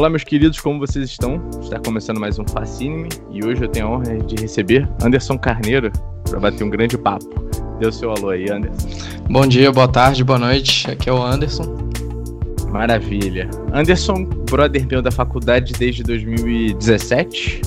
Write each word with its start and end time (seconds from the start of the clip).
Olá, 0.00 0.08
meus 0.08 0.24
queridos, 0.24 0.58
como 0.58 0.78
vocês 0.78 1.10
estão? 1.10 1.46
Está 1.60 1.78
começando 1.78 2.18
mais 2.18 2.38
um 2.38 2.44
Fascine 2.48 3.06
e 3.30 3.44
hoje 3.44 3.64
eu 3.64 3.68
tenho 3.68 3.86
a 3.86 3.90
honra 3.90 4.16
de 4.16 4.34
receber 4.40 4.88
Anderson 5.04 5.36
Carneiro 5.36 5.92
para 6.24 6.40
bater 6.40 6.64
um 6.64 6.70
grande 6.70 6.96
papo. 6.96 7.28
Dê 7.78 7.86
o 7.86 7.92
seu 7.92 8.10
alô 8.10 8.30
aí, 8.30 8.50
Anderson. 8.50 8.88
Bom 9.28 9.46
dia, 9.46 9.70
boa 9.70 9.86
tarde, 9.86 10.24
boa 10.24 10.38
noite. 10.38 10.90
Aqui 10.90 11.10
é 11.10 11.12
o 11.12 11.22
Anderson. 11.22 11.76
Maravilha. 12.70 13.50
Anderson, 13.74 14.24
brother 14.50 14.86
meu 14.86 15.02
da 15.02 15.10
faculdade 15.10 15.74
desde 15.74 16.02
2017. 16.02 17.60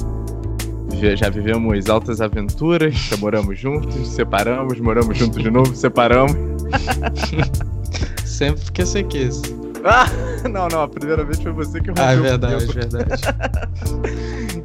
Já 1.16 1.30
vivemos 1.30 1.88
altas 1.88 2.20
aventuras, 2.20 2.96
já 2.96 3.18
moramos 3.18 3.60
juntos, 3.60 4.08
separamos, 4.08 4.80
moramos 4.80 5.16
juntos 5.16 5.40
de 5.40 5.52
novo, 5.52 5.76
separamos. 5.76 6.34
Sempre 8.26 8.64
porque 8.64 8.84
você 8.84 9.04
quis. 9.04 9.40
Ah, 9.86 10.08
não, 10.50 10.68
não, 10.70 10.82
a 10.84 10.88
primeira 10.88 11.24
vez 11.26 11.42
foi 11.42 11.52
você 11.52 11.82
que 11.82 11.90
rompeu 11.90 12.04
Ah, 12.04 12.14
é 12.14 12.16
verdade, 12.16 12.64
é 12.64 12.68
verdade. 12.68 13.22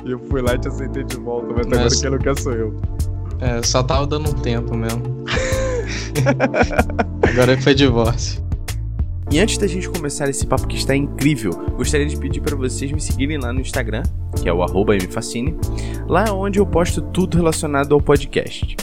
eu 0.06 0.18
fui 0.28 0.40
lá 0.40 0.54
e 0.54 0.58
te 0.58 0.68
aceitei 0.68 1.04
de 1.04 1.16
volta, 1.16 1.48
mas, 1.56 1.66
mas... 1.66 1.78
agora 1.78 2.00
quem 2.00 2.10
não 2.10 2.18
quer 2.18 2.38
sou 2.38 2.52
eu. 2.52 2.80
É, 3.40 3.62
só 3.62 3.82
tava 3.82 4.06
dando 4.06 4.30
um 4.30 4.34
tempo 4.34 4.76
mesmo. 4.76 5.24
agora 7.22 7.60
foi 7.60 7.74
divórcio. 7.74 8.46
E 9.30 9.38
antes 9.38 9.58
da 9.58 9.66
gente 9.66 9.88
começar 9.90 10.28
esse 10.30 10.46
papo 10.46 10.66
que 10.66 10.76
está 10.76 10.96
incrível, 10.96 11.52
gostaria 11.76 12.06
de 12.06 12.16
pedir 12.16 12.40
para 12.40 12.56
vocês 12.56 12.90
me 12.90 13.00
seguirem 13.00 13.38
lá 13.38 13.52
no 13.52 13.60
Instagram, 13.60 14.02
que 14.40 14.48
é 14.48 14.52
o 14.52 14.62
arroba 14.62 14.96
mfacine, 14.96 15.54
lá 16.06 16.32
onde 16.32 16.58
eu 16.58 16.64
posto 16.64 17.02
tudo 17.02 17.36
relacionado 17.36 17.94
ao 17.94 18.00
podcast. 18.00 18.74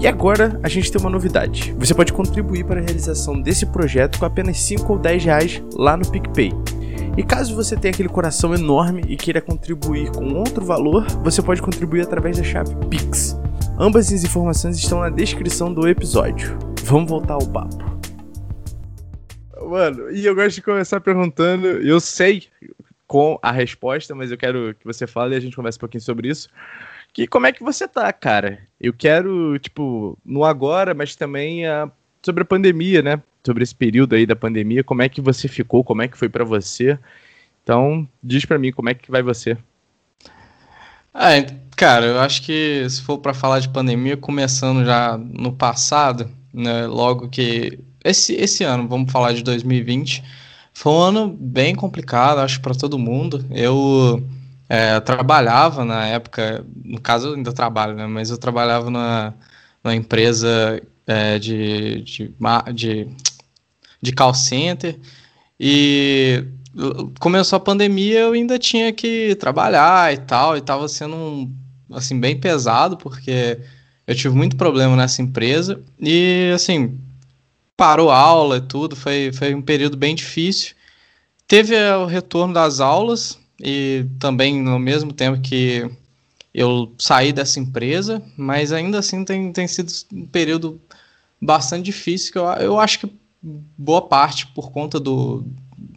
E 0.00 0.06
agora 0.06 0.60
a 0.62 0.68
gente 0.68 0.92
tem 0.92 1.00
uma 1.00 1.10
novidade. 1.10 1.74
Você 1.76 1.92
pode 1.92 2.12
contribuir 2.12 2.64
para 2.64 2.78
a 2.78 2.82
realização 2.82 3.40
desse 3.40 3.66
projeto 3.66 4.20
com 4.20 4.24
apenas 4.24 4.56
5 4.60 4.92
ou 4.92 4.96
10 4.96 5.24
reais 5.24 5.62
lá 5.74 5.96
no 5.96 6.08
PicPay. 6.08 6.52
E 7.16 7.22
caso 7.24 7.56
você 7.56 7.76
tenha 7.76 7.92
aquele 7.92 8.08
coração 8.08 8.54
enorme 8.54 9.02
e 9.08 9.16
queira 9.16 9.40
contribuir 9.40 10.12
com 10.12 10.34
outro 10.34 10.64
valor, 10.64 11.04
você 11.24 11.42
pode 11.42 11.60
contribuir 11.60 12.02
através 12.02 12.36
da 12.36 12.44
chave 12.44 12.76
Pix. 12.88 13.36
Ambas 13.76 14.12
as 14.12 14.22
informações 14.22 14.78
estão 14.78 15.00
na 15.00 15.10
descrição 15.10 15.74
do 15.74 15.88
episódio. 15.88 16.56
Vamos 16.84 17.10
voltar 17.10 17.34
ao 17.34 17.46
papo. 17.48 17.98
Mano, 19.68 20.12
e 20.12 20.24
eu 20.24 20.32
gosto 20.32 20.54
de 20.54 20.62
começar 20.62 21.00
perguntando, 21.00 21.66
eu 21.66 21.98
sei 21.98 22.44
com 23.04 23.36
a 23.42 23.50
resposta, 23.50 24.14
mas 24.14 24.30
eu 24.30 24.38
quero 24.38 24.76
que 24.78 24.84
você 24.84 25.08
fale 25.08 25.34
e 25.34 25.38
a 25.38 25.40
gente 25.40 25.56
converse 25.56 25.76
um 25.76 25.80
pouquinho 25.80 26.02
sobre 26.02 26.28
isso 26.28 26.48
que 27.12 27.26
como 27.26 27.46
é 27.46 27.52
que 27.52 27.62
você 27.62 27.86
tá, 27.88 28.12
cara? 28.12 28.60
Eu 28.80 28.92
quero, 28.92 29.58
tipo, 29.58 30.18
no 30.24 30.44
agora, 30.44 30.94
mas 30.94 31.16
também 31.16 31.66
a, 31.66 31.90
sobre 32.22 32.42
a 32.42 32.46
pandemia, 32.46 33.02
né? 33.02 33.20
Sobre 33.44 33.62
esse 33.62 33.74
período 33.74 34.14
aí 34.14 34.26
da 34.26 34.36
pandemia, 34.36 34.84
como 34.84 35.02
é 35.02 35.08
que 35.08 35.20
você 35.20 35.48
ficou, 35.48 35.82
como 35.82 36.02
é 36.02 36.08
que 36.08 36.18
foi 36.18 36.28
para 36.28 36.44
você? 36.44 36.98
Então, 37.62 38.08
diz 38.22 38.44
para 38.44 38.58
mim 38.58 38.72
como 38.72 38.88
é 38.88 38.94
que 38.94 39.10
vai 39.10 39.22
você. 39.22 39.56
Ah, 41.12 41.30
cara, 41.76 42.06
eu 42.06 42.20
acho 42.20 42.42
que 42.42 42.86
se 42.88 43.02
for 43.02 43.18
para 43.18 43.34
falar 43.34 43.60
de 43.60 43.68
pandemia, 43.68 44.16
começando 44.16 44.84
já 44.84 45.18
no 45.18 45.52
passado, 45.52 46.30
né, 46.52 46.86
logo 46.86 47.28
que 47.28 47.78
esse, 48.04 48.34
esse 48.34 48.64
ano, 48.64 48.86
vamos 48.86 49.10
falar 49.10 49.32
de 49.32 49.42
2020, 49.42 50.22
foi 50.72 50.92
um 50.92 51.00
ano 51.00 51.28
bem 51.28 51.74
complicado, 51.74 52.38
acho 52.38 52.60
para 52.60 52.74
todo 52.74 52.98
mundo. 52.98 53.44
Eu 53.50 54.22
é, 54.68 54.96
eu 54.96 55.00
trabalhava 55.00 55.84
na 55.84 56.06
época, 56.06 56.64
no 56.84 57.00
caso 57.00 57.28
eu 57.28 57.34
ainda 57.34 57.52
trabalho, 57.52 57.94
né? 57.94 58.06
Mas 58.06 58.30
eu 58.30 58.38
trabalhava 58.38 58.90
na, 58.90 59.32
na 59.82 59.94
empresa 59.94 60.82
é, 61.06 61.38
de, 61.38 62.02
de, 62.02 62.34
de, 62.74 63.08
de 64.02 64.12
call 64.12 64.34
center 64.34 64.98
e 65.58 66.44
começou 67.18 67.56
a 67.56 67.60
pandemia 67.60 68.20
eu 68.20 68.32
ainda 68.32 68.58
tinha 68.58 68.92
que 68.92 69.34
trabalhar 69.36 70.12
e 70.12 70.18
tal, 70.18 70.54
e 70.54 70.60
estava 70.60 70.86
sendo 70.88 71.50
assim, 71.90 72.20
bem 72.20 72.38
pesado, 72.38 72.96
porque 72.96 73.58
eu 74.06 74.14
tive 74.14 74.34
muito 74.34 74.56
problema 74.56 74.94
nessa 74.96 75.22
empresa 75.22 75.80
e 75.98 76.52
assim, 76.54 76.98
parou 77.76 78.10
aula 78.10 78.58
e 78.58 78.60
tudo, 78.60 78.94
foi, 78.96 79.32
foi 79.32 79.54
um 79.54 79.62
período 79.62 79.96
bem 79.96 80.14
difícil. 80.14 80.74
Teve 81.46 81.74
o 81.92 82.06
retorno 82.06 82.52
das 82.52 82.80
aulas, 82.80 83.37
e 83.60 84.06
também 84.18 84.62
no 84.62 84.78
mesmo 84.78 85.12
tempo 85.12 85.40
que 85.40 85.88
eu 86.54 86.92
saí 86.98 87.32
dessa 87.32 87.60
empresa, 87.60 88.22
mas 88.36 88.72
ainda 88.72 88.98
assim 88.98 89.24
tem, 89.24 89.52
tem 89.52 89.66
sido 89.66 89.92
um 90.12 90.26
período 90.26 90.80
bastante 91.40 91.84
difícil, 91.84 92.32
que 92.32 92.38
eu, 92.38 92.44
eu 92.44 92.80
acho 92.80 93.00
que 93.00 93.12
boa 93.76 94.02
parte 94.02 94.46
por 94.48 94.70
conta 94.72 94.98
do, 94.98 95.44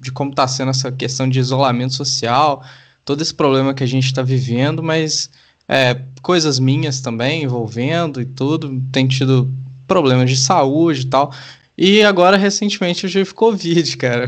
de 0.02 0.12
como 0.12 0.32
está 0.32 0.48
sendo 0.48 0.70
essa 0.70 0.92
questão 0.92 1.28
de 1.28 1.40
isolamento 1.40 1.94
social, 1.94 2.64
todo 3.04 3.22
esse 3.22 3.34
problema 3.34 3.74
que 3.74 3.84
a 3.84 3.88
gente 3.88 4.06
está 4.06 4.22
vivendo, 4.22 4.84
mas 4.84 5.30
é, 5.68 6.00
coisas 6.22 6.60
minhas 6.60 7.02
também 7.02 7.44
envolvendo 7.44 8.22
e 8.22 8.26
tudo, 8.26 8.82
tem 8.92 9.08
tido 9.08 9.52
problemas 9.88 10.30
de 10.30 10.38
saúde 10.38 11.02
e 11.02 11.06
tal. 11.06 11.34
E 11.78 12.04
agora, 12.04 12.38
recentemente, 12.38 13.06
eu 13.06 13.10
tive 13.10 13.34
Covid, 13.34 13.98
cara. 13.98 14.26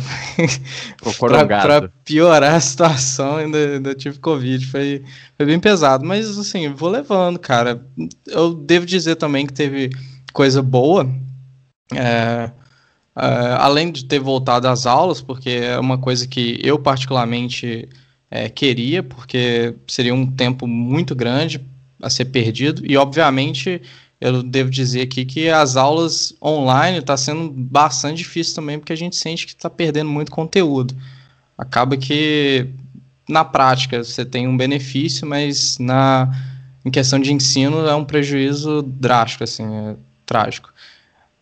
pra, 1.20 1.46
pra, 1.46 1.90
piorar 2.04 2.56
a 2.56 2.60
situação, 2.60 3.38
ainda, 3.38 3.58
ainda 3.76 3.94
tive 3.94 4.18
Covid. 4.20 4.66
Foi, 4.66 5.04
foi 5.38 5.46
bem 5.46 5.60
pesado. 5.60 6.06
Mas, 6.06 6.38
assim, 6.38 6.70
vou 6.70 6.90
levando, 6.90 7.38
cara. 7.38 7.86
Eu 8.28 8.54
devo 8.54 8.86
dizer 8.86 9.16
também 9.18 9.46
que 9.46 9.54
teve 9.54 9.92
coisa 10.32 10.62
boa. 10.62 11.08
É, 11.94 12.50
é, 13.16 13.56
além 13.60 13.92
de 13.92 14.06
ter 14.06 14.20
voltado 14.20 14.68
às 14.68 14.86
aulas, 14.86 15.22
porque 15.22 15.50
é 15.50 15.78
uma 15.78 15.98
coisa 15.98 16.28
que 16.28 16.60
eu, 16.64 16.80
particularmente, 16.80 17.88
é, 18.32 18.50
queria, 18.50 19.04
porque 19.04 19.76
seria 19.88 20.14
um 20.16 20.26
tempo 20.26 20.66
muito 20.66 21.14
grande 21.14 21.62
a 22.02 22.10
ser 22.10 22.26
perdido. 22.26 22.82
E, 22.86 22.98
obviamente 22.98 23.82
eu 24.24 24.42
devo 24.42 24.70
dizer 24.70 25.02
aqui 25.02 25.26
que 25.26 25.50
as 25.50 25.76
aulas 25.76 26.34
online 26.42 27.00
está 27.00 27.18
sendo 27.18 27.52
bastante 27.52 28.20
difícil 28.20 28.56
também, 28.56 28.80
porque 28.80 28.94
a 28.94 28.98
gente 28.98 29.18
sente 29.18 29.46
que 29.46 29.52
está 29.52 29.70
perdendo 29.70 30.10
muito 30.10 30.32
conteúdo. 30.32 30.96
Acaba 31.58 31.98
que 31.98 32.70
na 33.28 33.44
prática 33.44 34.02
você 34.02 34.24
tem 34.24 34.48
um 34.48 34.56
benefício, 34.56 35.28
mas 35.28 35.78
na 35.78 36.32
em 36.86 36.92
questão 36.92 37.20
de 37.20 37.34
ensino 37.34 37.86
é 37.86 37.94
um 37.96 38.06
prejuízo 38.06 38.82
drástico, 38.82 39.44
assim, 39.44 39.64
é 39.64 39.96
trágico. 40.26 40.74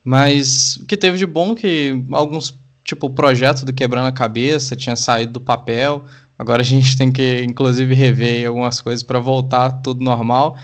Mas 0.04 0.78
o 0.78 0.86
que 0.88 0.98
teve 0.98 1.20
de 1.20 1.28
bom 1.28 1.52
é 1.52 1.56
que 1.56 2.04
alguns, 2.12 2.58
tipo, 2.84 3.06
o 3.08 3.12
projeto 3.12 3.64
do 3.64 3.74
Quebrando 3.74 4.08
a 4.08 4.12
Cabeça 4.12 4.76
tinha 4.76 4.96
saído 4.96 5.34
do 5.34 5.42
papel, 5.42 6.06
agora 6.38 6.64
a 6.64 6.66
gente 6.66 6.98
tem 6.98 7.12
que, 7.12 7.44
inclusive, 7.44 7.94
rever 7.94 8.48
algumas 8.48 8.82
coisas 8.82 9.04
para 9.04 9.20
voltar 9.20 9.70
tudo 9.84 10.04
normal. 10.04 10.58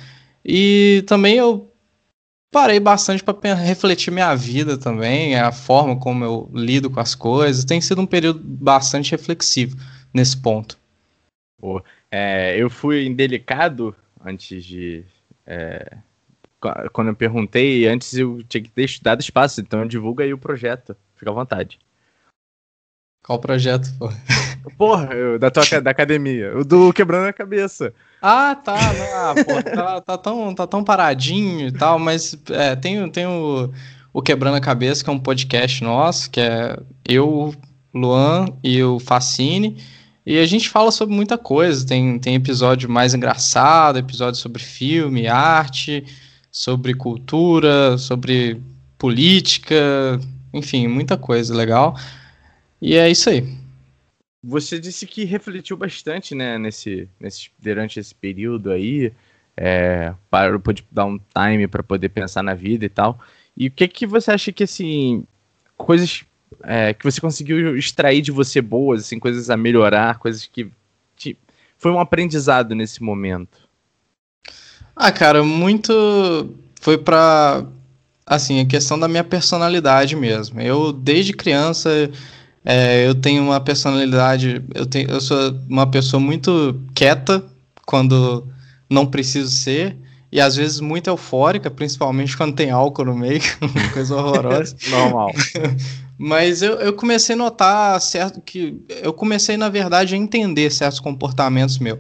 E 0.44 1.04
também 1.08 1.36
eu 1.36 1.68
parei 2.52 2.80
bastante 2.80 3.24
para 3.24 3.54
refletir 3.54 4.12
minha 4.12 4.34
vida 4.36 4.78
também, 4.78 5.36
a 5.36 5.52
forma 5.52 6.00
como 6.00 6.24
eu 6.24 6.50
lido 6.54 6.90
com 6.90 7.00
as 7.00 7.16
coisas. 7.16 7.66
Tem 7.66 7.82
sido 7.82 8.02
um 8.02 8.06
período 8.06 8.40
bastante 8.44 9.12
reflexivo 9.12 9.78
nesse 10.14 10.38
ponto. 10.38 10.78
Pô, 11.60 11.84
é, 12.12 12.56
eu 12.58 12.70
fui 12.70 13.06
indelicado 13.06 13.96
antes 14.24 14.64
de. 14.64 15.04
É, 15.46 15.98
quando 16.92 17.10
eu 17.10 17.16
perguntei, 17.16 17.88
antes 17.88 18.14
eu 18.14 18.44
tinha 18.44 18.64
que 18.64 18.70
ter 18.70 18.90
dado 19.02 19.22
espaço, 19.22 19.62
então 19.62 19.86
divulga 19.88 20.24
aí 20.24 20.34
o 20.34 20.38
projeto. 20.38 20.96
Fica 21.16 21.32
à 21.32 21.34
vontade. 21.34 21.80
Qual 23.28 23.40
projeto, 23.40 23.94
pô? 24.00 24.10
Porra, 24.78 25.14
eu, 25.14 25.38
da, 25.38 25.52
tua, 25.52 25.82
da 25.82 25.92
academia. 25.92 26.58
O 26.58 26.64
do 26.64 26.94
Quebrando 26.94 27.28
a 27.28 27.34
Cabeça. 27.34 27.94
Ah, 28.22 28.56
tá. 28.56 28.78
Ah, 29.14 29.36
pô, 29.36 29.62
tá, 29.62 30.02
tá, 30.02 30.18
tão, 30.18 30.56
tá 30.56 30.66
tão 30.66 30.82
paradinho 30.82 31.68
e 31.68 31.72
tal, 31.74 32.00
mas 32.00 32.38
é, 32.50 32.74
tem, 32.78 33.10
tem 33.10 33.26
o, 33.26 33.70
o 34.14 34.22
Quebrando 34.22 34.56
a 34.56 34.62
Cabeça, 34.62 35.04
que 35.04 35.10
é 35.10 35.14
um 35.14 35.20
podcast 35.20 35.84
nosso, 35.84 36.32
que 36.32 36.40
é 36.40 36.80
eu, 37.04 37.54
Luan 37.94 38.46
e 38.64 38.82
o 38.82 38.98
Facine. 38.98 39.76
E 40.26 40.40
a 40.40 40.46
gente 40.46 40.70
fala 40.70 40.90
sobre 40.90 41.14
muita 41.14 41.38
coisa. 41.38 41.86
Tem, 41.86 42.18
tem 42.20 42.36
episódio 42.36 42.90
mais 42.90 43.14
engraçado, 43.14 44.00
episódio 44.00 44.40
sobre 44.40 44.64
filme, 44.64 45.28
arte, 45.28 46.06
sobre 46.50 46.94
cultura, 46.94 47.98
sobre 47.98 48.62
política, 48.98 50.18
enfim, 50.54 50.88
muita 50.88 51.18
coisa 51.18 51.54
legal. 51.54 51.94
E 52.82 52.96
é 52.96 53.10
isso 53.10 53.30
aí. 53.30 53.44
Você 54.44 54.80
disse 54.80 55.06
que 55.06 55.26
refletiu 55.26 55.76
bastante, 55.76 56.36
né, 56.36 56.58
nesse, 56.58 57.10
nesse, 57.20 57.50
durante 57.60 58.00
esse 58.00 58.14
período 58.14 58.72
aí, 58.72 59.12
é, 59.56 60.14
para 60.30 60.60
poder 60.60 60.84
dar 60.92 61.06
um 61.06 61.18
time 61.18 61.68
para 61.68 61.82
poder 61.82 62.10
pensar 62.10 62.44
na 62.44 62.54
vida 62.54 62.86
e 62.86 62.90
tal. 62.90 63.20
E 63.56 63.68
o 63.68 63.72
que 63.72 63.88
que 63.88 64.06
você 64.06 64.32
acha 64.32 64.52
que 64.52 64.64
assim 64.64 65.26
coisas 65.76 66.24
é, 66.64 66.94
que 66.94 67.04
você 67.04 67.20
conseguiu 67.20 67.76
extrair 67.76 68.22
de 68.22 68.32
você 68.32 68.62
boas, 68.62 69.02
assim, 69.02 69.20
coisas 69.20 69.50
a 69.50 69.58
melhorar, 69.58 70.20
coisas 70.20 70.46
que 70.46 70.70
te, 71.16 71.38
foi 71.78 71.92
um 71.92 72.00
aprendizado 72.00 72.76
nesse 72.76 73.02
momento? 73.02 73.68
Ah, 74.96 75.12
cara, 75.12 75.44
muito 75.44 76.56
foi 76.80 76.98
para 76.98 77.66
assim 78.26 78.60
a 78.60 78.66
questão 78.66 79.00
da 79.00 79.08
minha 79.08 79.24
personalidade 79.24 80.16
mesmo. 80.16 80.62
Eu 80.62 80.92
desde 80.92 81.34
criança 81.34 81.90
É, 82.70 83.08
eu 83.08 83.16
tenho 83.16 83.42
uma 83.42 83.62
personalidade, 83.62 84.62
eu, 84.76 84.86
tenho, 84.86 85.10
eu 85.10 85.22
sou 85.22 85.58
uma 85.70 85.88
pessoa 85.88 86.20
muito 86.20 86.78
quieta 86.94 87.42
quando 87.86 88.46
não 88.90 89.06
preciso 89.06 89.50
ser, 89.50 89.96
e 90.30 90.42
às 90.42 90.58
vezes 90.58 90.82
muito 90.82 91.10
eufórica, 91.10 91.72
principalmente 91.72 92.36
quando 92.36 92.56
tem 92.56 92.70
álcool 92.70 93.06
no 93.06 93.16
meio, 93.16 93.40
coisa 93.94 94.18
horrorosa. 94.18 94.76
Normal. 94.92 95.32
Mas 96.18 96.62
eu, 96.62 96.74
eu 96.74 96.92
comecei 96.92 97.36
a 97.36 97.38
notar 97.38 98.02
certo 98.02 98.42
que. 98.42 98.78
Eu 99.02 99.14
comecei, 99.14 99.56
na 99.56 99.70
verdade, 99.70 100.14
a 100.14 100.18
entender 100.18 100.70
certos 100.70 101.00
comportamentos 101.00 101.80
meus. 101.80 102.00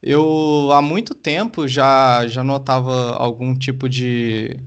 Eu 0.00 0.70
há 0.70 0.80
muito 0.80 1.12
tempo 1.12 1.66
já, 1.66 2.24
já 2.28 2.44
notava 2.44 3.16
algum 3.16 3.58
tipo 3.58 3.88
de. 3.88 4.60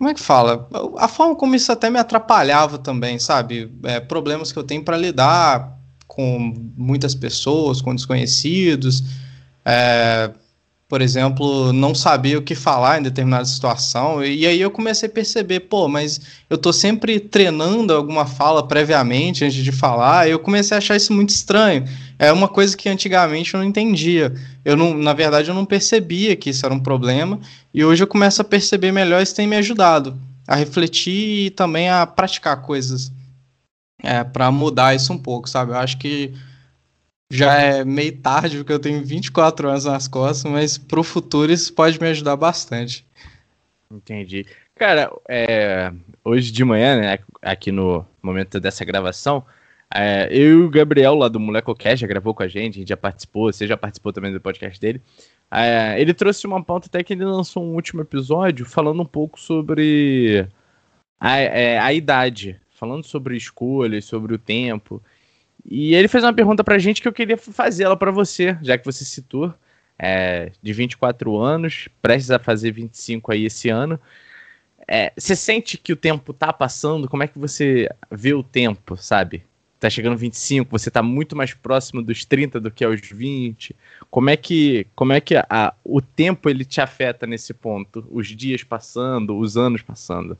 Como 0.00 0.08
é 0.08 0.14
que 0.14 0.20
fala? 0.20 0.66
A 0.96 1.06
forma 1.06 1.36
como 1.36 1.54
isso 1.54 1.70
até 1.70 1.90
me 1.90 1.98
atrapalhava 1.98 2.78
também, 2.78 3.18
sabe? 3.18 3.70
É, 3.82 4.00
problemas 4.00 4.50
que 4.50 4.58
eu 4.58 4.62
tenho 4.64 4.82
para 4.82 4.96
lidar 4.96 5.78
com 6.06 6.54
muitas 6.74 7.14
pessoas, 7.14 7.82
com 7.82 7.94
desconhecidos. 7.94 9.04
É, 9.62 10.30
por 10.90 11.00
exemplo, 11.00 11.72
não 11.72 11.94
sabia 11.94 12.36
o 12.36 12.42
que 12.42 12.56
falar 12.56 12.98
em 12.98 13.02
determinada 13.04 13.44
situação. 13.44 14.24
E 14.24 14.44
aí 14.44 14.60
eu 14.60 14.72
comecei 14.72 15.08
a 15.08 15.12
perceber, 15.12 15.60
pô, 15.60 15.86
mas 15.86 16.20
eu 16.50 16.58
tô 16.58 16.72
sempre 16.72 17.20
treinando 17.20 17.94
alguma 17.94 18.26
fala 18.26 18.66
previamente 18.66 19.44
antes 19.44 19.62
de 19.62 19.70
falar. 19.70 20.26
E 20.26 20.32
eu 20.32 20.40
comecei 20.40 20.74
a 20.74 20.78
achar 20.78 20.96
isso 20.96 21.12
muito 21.12 21.28
estranho. 21.28 21.84
É 22.18 22.32
uma 22.32 22.48
coisa 22.48 22.76
que 22.76 22.88
antigamente 22.88 23.54
eu 23.54 23.60
não 23.60 23.64
entendia. 23.64 24.34
Eu 24.64 24.76
não, 24.76 24.92
na 24.92 25.12
verdade, 25.12 25.48
eu 25.48 25.54
não 25.54 25.64
percebia 25.64 26.34
que 26.34 26.50
isso 26.50 26.66
era 26.66 26.74
um 26.74 26.80
problema. 26.80 27.38
E 27.72 27.84
hoje 27.84 28.02
eu 28.02 28.08
começo 28.08 28.42
a 28.42 28.44
perceber 28.44 28.90
melhor, 28.90 29.22
isso 29.22 29.36
tem 29.36 29.46
me 29.46 29.54
ajudado 29.54 30.18
a 30.44 30.56
refletir 30.56 31.46
e 31.46 31.50
também 31.50 31.88
a 31.88 32.04
praticar 32.04 32.62
coisas 32.62 33.12
é, 34.02 34.24
para 34.24 34.50
mudar 34.50 34.96
isso 34.96 35.12
um 35.12 35.18
pouco, 35.18 35.48
sabe? 35.48 35.70
Eu 35.70 35.76
acho 35.76 35.98
que 35.98 36.34
já 37.30 37.54
é 37.54 37.84
meio 37.84 38.16
tarde, 38.18 38.58
porque 38.58 38.72
eu 38.72 38.80
tenho 38.80 39.04
24 39.04 39.68
anos 39.68 39.84
nas 39.84 40.08
costas, 40.08 40.50
mas 40.50 40.76
pro 40.76 41.04
futuro 41.04 41.52
isso 41.52 41.72
pode 41.72 42.00
me 42.00 42.08
ajudar 42.08 42.36
bastante. 42.36 43.06
Entendi. 43.90 44.44
Cara, 44.74 45.12
é, 45.28 45.92
hoje 46.24 46.50
de 46.50 46.64
manhã, 46.64 47.00
né, 47.00 47.18
aqui 47.40 47.70
no 47.70 48.04
momento 48.22 48.58
dessa 48.58 48.84
gravação, 48.84 49.44
é, 49.92 50.28
eu 50.30 50.60
e 50.60 50.64
o 50.64 50.70
Gabriel 50.70 51.14
lá 51.14 51.28
do 51.28 51.40
MolecoCast 51.40 52.00
já 52.00 52.06
gravou 52.06 52.34
com 52.34 52.42
a 52.42 52.48
gente, 52.48 52.76
a 52.76 52.78
gente 52.78 52.88
já 52.88 52.96
participou, 52.96 53.52
você 53.52 53.66
já 53.66 53.76
participou 53.76 54.12
também 54.12 54.32
do 54.32 54.40
podcast 54.40 54.80
dele. 54.80 55.00
É, 55.50 56.00
ele 56.00 56.14
trouxe 56.14 56.46
uma 56.46 56.62
pauta 56.62 56.86
até 56.86 57.02
que 57.02 57.12
ele 57.12 57.24
lançou 57.24 57.64
um 57.64 57.74
último 57.74 58.02
episódio 58.02 58.64
falando 58.64 59.02
um 59.02 59.06
pouco 59.06 59.38
sobre 59.40 60.46
a, 61.18 61.38
é, 61.38 61.78
a 61.78 61.92
idade, 61.92 62.60
falando 62.70 63.04
sobre 63.04 63.36
escolhas, 63.36 64.04
sobre 64.04 64.34
o 64.34 64.38
tempo. 64.38 65.02
E 65.64 65.94
ele 65.94 66.08
fez 66.08 66.24
uma 66.24 66.32
pergunta 66.32 66.64
pra 66.64 66.78
gente 66.78 67.02
que 67.02 67.08
eu 67.08 67.12
queria 67.12 67.36
fazer 67.36 67.84
ela 67.84 67.96
para 67.96 68.10
você, 68.10 68.56
já 68.62 68.78
que 68.78 68.84
você 68.84 69.04
citou, 69.04 69.54
é, 69.98 70.52
de 70.62 70.72
24 70.72 71.36
anos, 71.38 71.88
prestes 72.00 72.30
a 72.30 72.38
fazer 72.38 72.72
25 72.72 73.32
aí 73.32 73.44
esse 73.44 73.68
ano. 73.68 74.00
É, 74.88 75.12
você 75.16 75.36
sente 75.36 75.76
que 75.76 75.92
o 75.92 75.96
tempo 75.96 76.32
tá 76.32 76.52
passando? 76.52 77.08
Como 77.08 77.22
é 77.22 77.28
que 77.28 77.38
você 77.38 77.88
vê 78.10 78.32
o 78.32 78.42
tempo, 78.42 78.96
sabe? 78.96 79.44
Tá 79.78 79.88
chegando 79.88 80.16
25, 80.16 80.70
você 80.70 80.90
tá 80.90 81.02
muito 81.02 81.36
mais 81.36 81.54
próximo 81.54 82.02
dos 82.02 82.24
30 82.24 82.60
do 82.60 82.70
que 82.70 82.84
aos 82.84 83.00
20. 83.00 83.74
Como 84.10 84.28
é 84.28 84.36
que, 84.36 84.86
como 84.94 85.12
é 85.12 85.20
que 85.20 85.36
a, 85.36 85.74
o 85.84 86.02
tempo 86.02 86.50
ele 86.50 86.64
te 86.64 86.80
afeta 86.80 87.26
nesse 87.26 87.54
ponto? 87.54 88.06
Os 88.10 88.26
dias 88.28 88.62
passando, 88.62 89.38
os 89.38 89.56
anos 89.56 89.80
passando? 89.80 90.36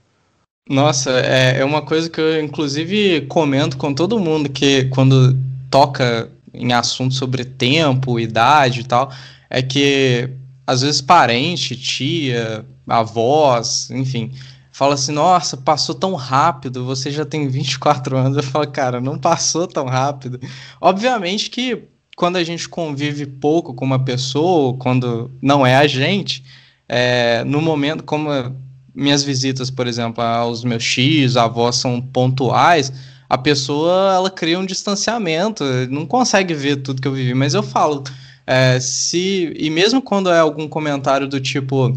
Nossa, 0.68 1.10
é, 1.20 1.60
é 1.60 1.64
uma 1.64 1.82
coisa 1.82 2.08
que 2.08 2.20
eu, 2.20 2.40
inclusive, 2.42 3.22
comento 3.22 3.76
com 3.76 3.92
todo 3.92 4.20
mundo 4.20 4.48
que 4.48 4.84
quando 4.86 5.36
toca 5.70 6.30
em 6.52 6.72
assunto 6.72 7.14
sobre 7.14 7.44
tempo, 7.44 8.20
idade 8.20 8.80
e 8.80 8.84
tal, 8.84 9.10
é 9.48 9.62
que 9.62 10.30
às 10.66 10.82
vezes 10.82 11.00
parente, 11.00 11.76
tia, 11.76 12.64
avós, 12.86 13.90
enfim, 13.90 14.32
fala 14.70 14.94
assim: 14.94 15.12
nossa, 15.12 15.56
passou 15.56 15.94
tão 15.94 16.14
rápido, 16.14 16.84
você 16.84 17.10
já 17.10 17.24
tem 17.24 17.48
24 17.48 18.16
anos. 18.16 18.36
Eu 18.36 18.42
falo, 18.44 18.66
cara, 18.68 19.00
não 19.00 19.18
passou 19.18 19.66
tão 19.66 19.86
rápido. 19.86 20.40
Obviamente 20.80 21.50
que 21.50 21.84
quando 22.16 22.36
a 22.36 22.44
gente 22.44 22.68
convive 22.68 23.26
pouco 23.26 23.74
com 23.74 23.84
uma 23.84 24.04
pessoa, 24.04 24.76
quando 24.78 25.30
não 25.42 25.66
é 25.66 25.76
a 25.76 25.86
gente, 25.86 26.44
é, 26.88 27.42
no 27.44 27.60
momento, 27.60 28.04
como 28.04 28.30
minhas 28.94 29.22
visitas, 29.22 29.70
por 29.70 29.86
exemplo, 29.86 30.22
aos 30.22 30.64
meus 30.64 30.82
X, 30.82 31.36
avós 31.36 31.76
são 31.76 32.00
pontuais, 32.00 32.92
a 33.28 33.38
pessoa 33.38 34.14
ela 34.14 34.30
cria 34.30 34.58
um 34.58 34.66
distanciamento, 34.66 35.64
não 35.88 36.04
consegue 36.04 36.54
ver 36.54 36.76
tudo 36.76 37.00
que 37.00 37.08
eu 37.08 37.12
vivi, 37.12 37.34
mas 37.34 37.54
eu 37.54 37.62
falo, 37.62 38.02
é, 38.46 38.80
se 38.80 39.52
e 39.56 39.70
mesmo 39.70 40.02
quando 40.02 40.30
é 40.30 40.40
algum 40.40 40.68
comentário 40.68 41.28
do 41.28 41.40
tipo, 41.40 41.96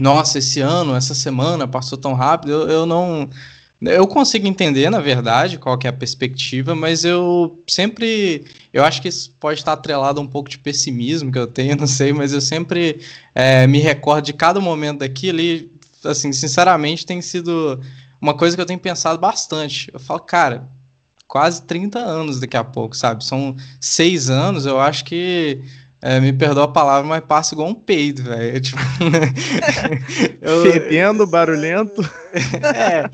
nossa, 0.00 0.38
esse 0.38 0.60
ano, 0.60 0.94
essa 0.94 1.14
semana 1.14 1.68
passou 1.68 1.96
tão 1.96 2.14
rápido, 2.14 2.52
eu, 2.52 2.68
eu 2.68 2.86
não 2.86 3.28
eu 3.80 4.08
consigo 4.08 4.46
entender, 4.48 4.90
na 4.90 4.98
verdade, 4.98 5.56
qual 5.56 5.78
que 5.78 5.86
é 5.86 5.90
a 5.90 5.92
perspectiva, 5.92 6.74
mas 6.74 7.04
eu 7.04 7.62
sempre. 7.68 8.44
Eu 8.72 8.84
acho 8.84 9.00
que 9.00 9.06
isso 9.08 9.32
pode 9.38 9.60
estar 9.60 9.72
atrelado 9.72 10.20
a 10.20 10.22
um 10.22 10.26
pouco 10.26 10.50
de 10.50 10.58
pessimismo 10.58 11.30
que 11.30 11.38
eu 11.38 11.46
tenho, 11.46 11.76
não 11.78 11.86
sei, 11.86 12.12
mas 12.12 12.32
eu 12.32 12.40
sempre 12.40 13.00
é, 13.34 13.66
me 13.68 13.78
recordo 13.78 14.24
de 14.24 14.32
cada 14.32 14.60
momento 14.60 14.98
daquilo 14.98 15.40
assim, 16.10 16.32
sinceramente, 16.32 17.06
tem 17.06 17.20
sido 17.20 17.80
uma 18.20 18.34
coisa 18.34 18.56
que 18.56 18.60
eu 18.60 18.66
tenho 18.66 18.78
pensado 18.78 19.18
bastante. 19.18 19.90
Eu 19.92 20.00
falo, 20.00 20.20
cara, 20.20 20.68
quase 21.26 21.62
30 21.62 21.98
anos 21.98 22.40
daqui 22.40 22.56
a 22.56 22.64
pouco, 22.64 22.96
sabe? 22.96 23.24
São 23.24 23.54
seis 23.80 24.30
anos, 24.30 24.66
eu 24.66 24.80
acho 24.80 25.04
que. 25.04 25.62
É, 26.00 26.20
me 26.20 26.32
perdoa 26.32 26.62
a 26.62 26.68
palavra, 26.68 27.08
mas 27.08 27.24
passa 27.24 27.56
igual 27.56 27.70
um 27.70 27.74
peido, 27.74 28.22
velho. 28.22 28.60
Tipo, 28.62 28.78
Fedendo, 30.62 31.26
barulhento. 31.26 32.00
é. 32.62 33.10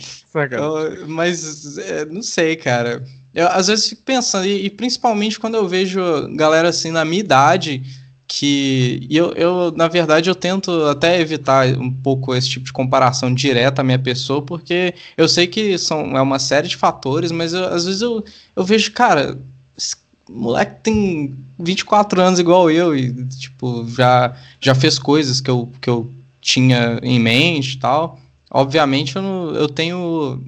eu, 0.54 1.08
mas 1.08 1.78
é, 1.78 2.04
não 2.04 2.22
sei, 2.22 2.56
cara. 2.56 3.02
Eu 3.34 3.48
às 3.48 3.68
vezes 3.68 3.88
fico 3.88 4.02
pensando, 4.02 4.46
e, 4.46 4.66
e, 4.66 4.70
principalmente 4.70 5.40
quando 5.40 5.54
eu 5.54 5.66
vejo 5.66 5.98
galera 6.36 6.68
assim 6.68 6.90
na 6.90 7.06
minha 7.06 7.20
idade 7.20 7.82
que 8.26 9.06
eu, 9.10 9.32
eu, 9.32 9.72
na 9.72 9.86
verdade, 9.86 10.30
eu 10.30 10.34
tento 10.34 10.70
até 10.86 11.20
evitar 11.20 11.66
um 11.78 11.90
pouco 11.90 12.34
esse 12.34 12.48
tipo 12.48 12.64
de 12.64 12.72
comparação 12.72 13.32
direta 13.32 13.82
à 13.82 13.84
minha 13.84 13.98
pessoa, 13.98 14.40
porque 14.42 14.94
eu 15.16 15.28
sei 15.28 15.46
que 15.46 15.76
são, 15.78 16.16
é 16.16 16.22
uma 16.22 16.38
série 16.38 16.68
de 16.68 16.76
fatores, 16.76 17.30
mas 17.30 17.52
eu, 17.52 17.64
às 17.66 17.84
vezes 17.84 18.00
eu, 18.00 18.24
eu 18.56 18.64
vejo, 18.64 18.92
cara, 18.92 19.38
esse 19.76 19.96
moleque 20.28 20.76
tem 20.82 21.36
24 21.58 22.20
anos 22.20 22.40
igual 22.40 22.70
eu 22.70 22.96
e, 22.96 23.12
tipo, 23.26 23.86
já, 23.88 24.34
já 24.60 24.74
fez 24.74 24.98
coisas 24.98 25.40
que 25.40 25.50
eu, 25.50 25.70
que 25.80 25.90
eu 25.90 26.10
tinha 26.40 26.98
em 27.02 27.20
mente 27.20 27.74
e 27.74 27.78
tal. 27.78 28.18
Obviamente, 28.50 29.16
eu, 29.16 29.54
eu 29.54 29.68
tenho... 29.68 30.40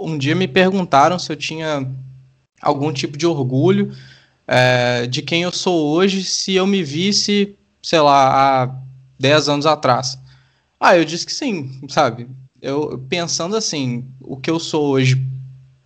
Um 0.00 0.16
dia 0.16 0.34
me 0.34 0.46
perguntaram 0.46 1.18
se 1.18 1.30
eu 1.32 1.36
tinha 1.36 1.84
algum 2.62 2.92
tipo 2.92 3.18
de 3.18 3.26
orgulho 3.26 3.92
é, 4.48 5.06
de 5.06 5.20
quem 5.20 5.42
eu 5.42 5.52
sou 5.52 5.90
hoje 5.90 6.24
se 6.24 6.54
eu 6.54 6.66
me 6.66 6.82
visse, 6.82 7.54
sei 7.82 8.00
lá, 8.00 8.62
há 8.64 8.74
10 9.18 9.48
anos 9.50 9.66
atrás. 9.66 10.18
Ah, 10.80 10.96
eu 10.96 11.04
disse 11.04 11.26
que 11.26 11.32
sim, 11.32 11.80
sabe? 11.88 12.26
Eu 12.60 13.04
pensando 13.08 13.54
assim, 13.54 14.06
o 14.20 14.36
que 14.36 14.50
eu 14.50 14.58
sou 14.58 14.86
hoje, 14.88 15.22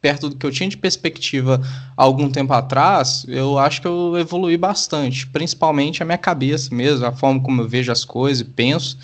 perto 0.01 0.29
do 0.29 0.37
que 0.37 0.47
eu 0.47 0.51
tinha 0.53 0.69
de 0.69 0.77
perspectiva 0.77 1.61
algum 1.97 2.31
tempo 2.31 2.53
atrás, 2.53 3.25
eu 3.29 3.59
acho 3.59 3.81
que 3.81 3.87
eu 3.87 4.17
evolui 4.17 4.57
bastante, 4.57 5.27
principalmente 5.27 6.03
a 6.03 6.07
minha 6.07 6.19
cabeça 6.19 6.75
mesmo, 6.75 7.05
a 7.05 7.13
forma 7.13 7.41
como 7.41 7.63
eu 7.63 7.69
vejo 7.69 7.91
as 7.91 8.05
coisas 8.05 8.41
e 8.43 8.45
penso. 8.45 8.97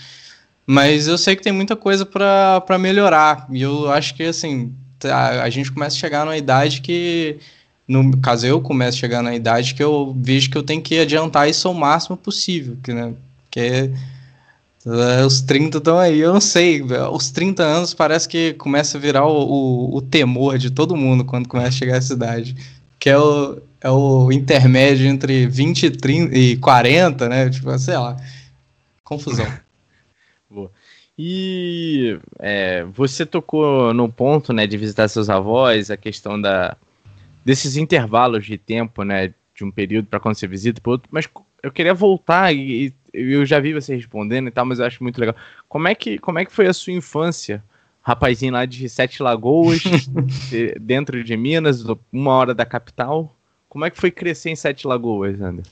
Mas 0.66 1.08
eu 1.08 1.16
sei 1.18 1.34
que 1.34 1.42
tem 1.42 1.52
muita 1.52 1.74
coisa 1.74 2.04
para 2.04 2.78
melhorar. 2.78 3.46
E 3.50 3.62
eu 3.62 3.90
acho 3.90 4.14
que, 4.14 4.22
assim, 4.22 4.74
a, 5.04 5.42
a 5.44 5.50
gente 5.50 5.72
começa 5.72 5.96
a 5.96 5.98
chegar 5.98 6.24
numa 6.26 6.36
idade 6.36 6.82
que 6.82 7.38
no 7.88 8.18
caso 8.18 8.47
eu 8.47 8.61
começo 8.61 8.99
a 8.99 9.00
chegar 9.00 9.23
na 9.23 9.35
idade 9.35 9.75
que 9.75 9.83
eu 9.83 10.14
vejo 10.21 10.50
que 10.50 10.59
eu 10.59 10.62
tenho 10.62 10.83
que 10.83 10.99
adiantar 10.99 11.49
isso 11.49 11.66
ao 11.66 11.73
máximo 11.73 12.18
possível, 12.18 12.76
que, 12.83 12.92
né, 12.92 13.14
que 13.50 13.61
é, 13.61 15.25
os 15.25 15.40
30 15.40 15.78
estão 15.78 15.99
aí, 15.99 16.18
eu 16.18 16.35
não 16.35 16.40
sei, 16.40 16.83
os 16.83 17.30
30 17.30 17.62
anos 17.62 17.95
parece 17.95 18.28
que 18.28 18.52
começa 18.54 18.99
a 18.99 19.00
virar 19.00 19.26
o, 19.26 19.42
o, 19.42 19.97
o, 19.97 20.02
temor 20.02 20.59
de 20.59 20.71
todo 20.71 20.95
mundo 20.95 21.25
quando 21.25 21.49
começa 21.49 21.68
a 21.68 21.73
chegar 21.73 21.97
essa 21.97 22.12
idade, 22.12 22.54
que 22.99 23.09
é 23.09 23.18
o, 23.18 23.59
é 23.80 23.90
o 23.90 24.30
intermédio 24.30 25.07
entre 25.07 25.47
20 25.47 25.83
e, 25.85 25.90
30, 25.90 26.38
e 26.38 26.57
40, 26.59 27.28
né, 27.28 27.49
tipo, 27.49 27.76
sei 27.78 27.97
lá, 27.97 28.16
confusão. 29.02 29.47
Boa. 30.50 30.71
E 31.18 32.18
é, 32.38 32.85
você 32.95 33.26
tocou 33.26 33.92
no 33.92 34.09
ponto, 34.11 34.52
né, 34.52 34.66
de 34.66 34.76
visitar 34.76 35.09
seus 35.09 35.28
avós, 35.28 35.90
a 35.90 35.97
questão 35.97 36.40
da 36.40 36.76
desses 37.49 37.78
intervalos 37.78 38.45
de 38.45 38.59
tempo, 38.59 39.02
né, 39.02 39.33
de 39.55 39.64
um 39.64 39.71
período 39.71 40.07
para 40.07 40.21
quando 40.21 40.35
você 40.35 40.47
visita 40.47 40.83
para 40.83 40.93
outro, 40.93 41.09
mas 41.11 41.26
eu 41.62 41.73
queria 41.73 41.95
voltar 41.95 42.55
e, 42.55 42.93
e, 43.14 43.33
eu 43.33 43.47
já 43.47 43.59
vi 43.59 43.73
você 43.73 43.97
respondendo 43.97 44.49
e 44.49 44.50
tal, 44.50 44.67
mas 44.67 44.78
eu 44.78 44.85
acho 44.85 45.02
muito 45.02 45.19
legal. 45.19 45.35
Como 45.67 45.88
é 45.88 45.95
que 45.95 46.19
como 46.19 46.38
é 46.38 46.45
que 46.45 46.52
foi 46.52 46.67
a 46.67 46.75
sua 46.75 46.93
infância 46.93 47.64
rapazinho 48.02 48.52
lá 48.52 48.67
de 48.67 48.87
Sete 48.87 49.23
Lagoas, 49.23 49.81
dentro 50.78 51.25
de 51.25 51.37
Minas, 51.38 51.83
uma 52.12 52.33
hora 52.33 52.55
da 52.55 52.67
capital. 52.67 53.35
Como 53.67 53.87
é 53.87 53.88
que 53.88 53.99
foi 53.99 54.11
crescer 54.11 54.50
em 54.50 54.57
Sete 54.57 54.87
Lagoas, 54.87 55.40
André? 55.40 55.62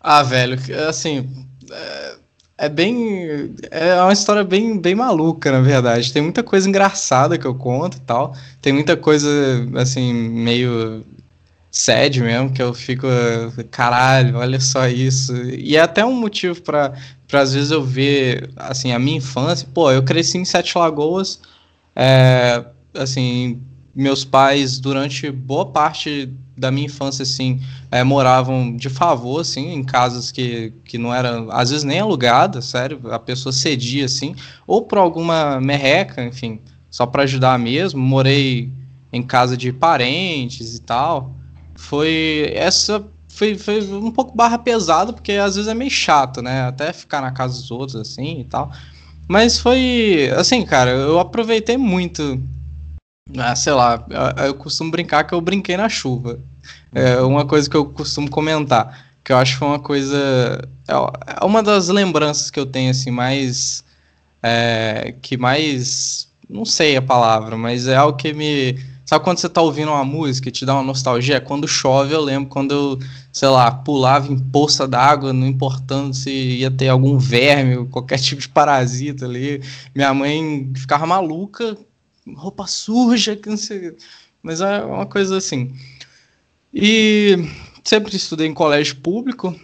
Ah, 0.00 0.22
velho, 0.22 0.56
assim. 0.88 1.48
É, 1.68 2.16
é, 2.58 2.68
bem. 2.68 3.54
É 3.70 4.00
uma 4.00 4.12
história 4.12 4.42
bem, 4.44 4.78
bem 4.78 4.94
maluca, 4.94 5.52
na 5.52 5.60
verdade. 5.60 6.12
Tem 6.12 6.22
muita 6.22 6.42
coisa 6.42 6.68
engraçada 6.68 7.38
que 7.38 7.46
eu 7.46 7.54
conto 7.54 7.98
e 7.98 8.00
tal. 8.00 8.34
Tem 8.62 8.72
muita 8.72 8.96
coisa, 8.96 9.28
assim, 9.76 10.12
meio 10.12 11.04
sad 11.70 12.22
mesmo, 12.22 12.52
que 12.52 12.62
eu 12.62 12.72
fico, 12.72 13.06
caralho, 13.70 14.38
olha 14.38 14.58
só 14.60 14.88
isso. 14.88 15.36
E 15.36 15.76
é 15.76 15.80
até 15.80 16.04
um 16.04 16.14
motivo 16.14 16.62
para 16.62 16.94
às 17.32 17.52
vezes 17.52 17.70
eu 17.70 17.84
ver, 17.84 18.50
assim, 18.56 18.92
a 18.92 18.98
minha 18.98 19.18
infância. 19.18 19.68
Pô, 19.74 19.90
eu 19.92 20.02
cresci 20.02 20.38
em 20.38 20.44
Sete 20.44 20.78
Lagoas, 20.78 21.40
é, 21.94 22.64
assim, 22.94 23.60
meus 23.96 24.24
pais, 24.24 24.78
durante 24.78 25.30
boa 25.30 25.66
parte 25.66 26.30
da 26.56 26.70
minha 26.70 26.86
infância, 26.86 27.22
assim, 27.22 27.60
é, 27.90 28.04
moravam 28.04 28.76
de 28.76 28.88
favor, 28.88 29.40
assim, 29.40 29.72
em 29.72 29.82
casas 29.82 30.30
que, 30.30 30.72
que 30.84 30.98
não 30.98 31.12
eram, 31.14 31.50
às 31.50 31.70
vezes 31.70 31.84
nem 31.84 32.00
alugadas, 32.00 32.66
sério, 32.66 33.00
a 33.10 33.18
pessoa 33.18 33.52
cedia, 33.52 34.04
assim, 34.04 34.34
ou 34.66 34.82
por 34.82 34.98
alguma 34.98 35.60
merreca, 35.60 36.22
enfim, 36.22 36.60
só 36.90 37.06
para 37.06 37.24
ajudar 37.24 37.58
mesmo. 37.58 38.00
Morei 38.00 38.70
em 39.12 39.22
casa 39.22 39.56
de 39.56 39.72
parentes 39.72 40.76
e 40.76 40.80
tal 40.82 41.34
foi 41.76 42.50
essa 42.54 43.04
foi, 43.28 43.56
foi 43.56 43.82
um 43.92 44.10
pouco 44.10 44.34
barra 44.34 44.58
pesada, 44.58 45.12
porque 45.12 45.32
às 45.32 45.56
vezes 45.56 45.70
é 45.70 45.74
meio 45.74 45.90
chato, 45.90 46.40
né? 46.40 46.62
Até 46.62 46.92
ficar 46.92 47.20
na 47.20 47.30
casa 47.30 47.60
dos 47.60 47.70
outros 47.70 47.96
assim 47.96 48.40
e 48.40 48.44
tal. 48.44 48.72
Mas 49.28 49.58
foi 49.58 50.30
assim, 50.34 50.64
cara, 50.64 50.90
eu 50.90 51.20
aproveitei 51.20 51.76
muito. 51.76 52.40
Ah, 53.36 53.56
sei 53.56 53.72
lá, 53.72 54.04
eu, 54.46 54.54
costumo 54.54 54.90
brincar 54.90 55.24
que 55.24 55.34
eu 55.34 55.40
brinquei 55.40 55.76
na 55.76 55.88
chuva. 55.88 56.38
É 56.94 57.20
uma 57.20 57.44
coisa 57.46 57.68
que 57.68 57.76
eu 57.76 57.84
costumo 57.86 58.30
comentar, 58.30 59.06
que 59.24 59.32
eu 59.32 59.36
acho 59.36 59.54
que 59.54 59.58
foi 59.58 59.68
uma 59.68 59.80
coisa. 59.80 60.68
É, 60.88 60.92
é 61.42 61.44
uma 61.44 61.62
das 61.62 61.88
lembranças 61.88 62.50
que 62.50 62.60
eu 62.60 62.66
tenho, 62.66 62.90
assim, 62.90 63.10
mais. 63.10 63.84
É, 64.42 65.14
que 65.22 65.36
mais. 65.36 66.28
Não 66.48 66.64
sei 66.64 66.96
a 66.96 67.02
palavra, 67.02 67.56
mas 67.56 67.88
é 67.88 67.96
algo 67.96 68.16
que 68.16 68.32
me 68.32 68.78
Sabe 69.06 69.22
quando 69.22 69.38
você 69.38 69.48
tá 69.48 69.62
ouvindo 69.62 69.92
uma 69.92 70.04
música 70.04 70.48
e 70.48 70.52
te 70.52 70.66
dá 70.66 70.74
uma 70.74 70.82
nostalgia? 70.82 71.40
Quando 71.40 71.68
chove, 71.68 72.12
eu 72.12 72.20
lembro 72.20 72.48
quando 72.48 72.74
eu, 72.74 72.98
sei 73.32 73.48
lá, 73.48 73.70
pulava 73.70 74.32
em 74.32 74.36
poça 74.36 74.86
d'água, 74.88 75.32
não 75.32 75.46
importando 75.46 76.12
se 76.12 76.28
ia 76.28 76.72
ter 76.72 76.88
algum 76.88 77.16
verme, 77.16 77.86
qualquer 77.86 78.18
tipo 78.18 78.40
de 78.40 78.48
parasita 78.48 79.24
ali. 79.24 79.62
Minha 79.94 80.12
mãe 80.12 80.72
ficava 80.74 81.06
maluca, 81.06 81.78
roupa 82.34 82.66
suja, 82.66 83.36
que 83.36 83.48
não 83.48 83.56
sei. 83.56 83.96
Mas 84.42 84.60
é 84.60 84.84
uma 84.84 85.06
coisa 85.06 85.36
assim. 85.36 85.74
E 86.72 87.36
sempre 87.84 88.16
estudei 88.16 88.46
em 88.46 88.54
colégio 88.54 88.96
público. 88.96 89.54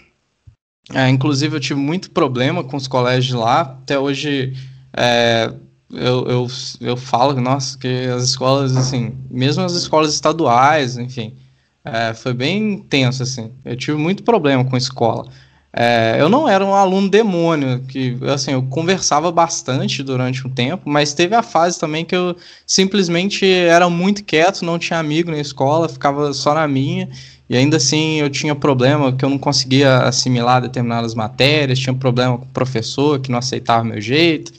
É, 0.93 1.09
inclusive, 1.09 1.57
eu 1.57 1.61
tive 1.61 1.81
muito 1.81 2.11
problema 2.11 2.65
com 2.65 2.77
os 2.77 2.89
colégios 2.89 3.39
lá. 3.39 3.61
Até 3.61 3.99
hoje. 3.99 4.57
É, 4.97 5.53
eu, 5.91 6.27
eu, 6.27 6.47
eu 6.81 6.97
falo, 6.97 7.39
nossa, 7.41 7.77
que 7.79 8.07
as 8.07 8.25
escolas, 8.25 8.77
assim, 8.77 9.15
mesmo 9.31 9.63
as 9.63 9.75
escolas 9.75 10.15
estaduais, 10.15 10.97
enfim, 10.97 11.37
é, 11.85 12.15
foi 12.15 12.33
bem 12.33 12.75
intenso, 12.75 13.23
assim. 13.23 13.53
Eu 13.65 13.77
tive 13.77 13.99
muito 13.99 14.23
problema 14.23 14.65
com 14.65 14.77
escola. 14.77 15.31
É, 15.75 16.17
eu 16.21 16.29
não 16.29 16.47
era 16.47 16.65
um 16.65 16.75
aluno 16.75 17.09
demônio, 17.09 17.81
que, 17.89 18.19
assim, 18.33 18.53
eu 18.53 18.63
conversava 18.65 19.33
bastante 19.33 20.03
durante 20.03 20.47
um 20.47 20.51
tempo, 20.51 20.83
mas 20.89 21.15
teve 21.15 21.35
a 21.35 21.43
fase 21.43 21.81
também 21.81 22.05
que 22.05 22.15
eu 22.15 22.37
simplesmente 22.67 23.47
era 23.51 23.89
muito 23.89 24.23
quieto, 24.23 24.67
não 24.67 24.79
tinha 24.79 24.99
amigo 24.99 25.31
na 25.31 25.39
escola, 25.39 25.89
ficava 25.89 26.35
só 26.35 26.53
na 26.53 26.69
minha, 26.69 27.09
e 27.49 27.57
ainda 27.57 27.79
assim 27.79 28.17
eu 28.17 28.29
tinha 28.29 28.55
problema 28.55 29.13
que 29.13 29.25
eu 29.25 29.31
não 29.31 29.39
conseguia 29.39 30.01
assimilar 30.01 30.61
determinadas 30.61 31.15
matérias, 31.15 31.79
tinha 31.79 31.95
problema 31.95 32.37
com 32.37 32.45
o 32.45 32.49
professor 32.49 33.19
que 33.19 33.31
não 33.31 33.39
aceitava 33.39 33.83
meu 33.83 34.01
jeito, 34.01 34.53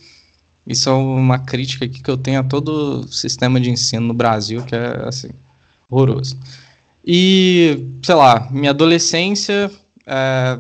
isso 0.66 0.90
é 0.90 0.94
uma 0.94 1.38
crítica 1.38 1.88
que 1.88 2.10
eu 2.10 2.18
tenho 2.18 2.40
a 2.40 2.44
todo 2.44 3.02
o 3.02 3.08
sistema 3.08 3.60
de 3.60 3.70
ensino 3.70 4.08
no 4.08 4.14
Brasil, 4.14 4.64
que 4.64 4.76
é 4.76 5.04
assim, 5.06 5.30
horroroso. 5.90 6.38
E, 7.06 7.86
sei 8.02 8.16
lá, 8.16 8.48
minha 8.50 8.72
adolescência, 8.72 9.70
é, 10.08 10.58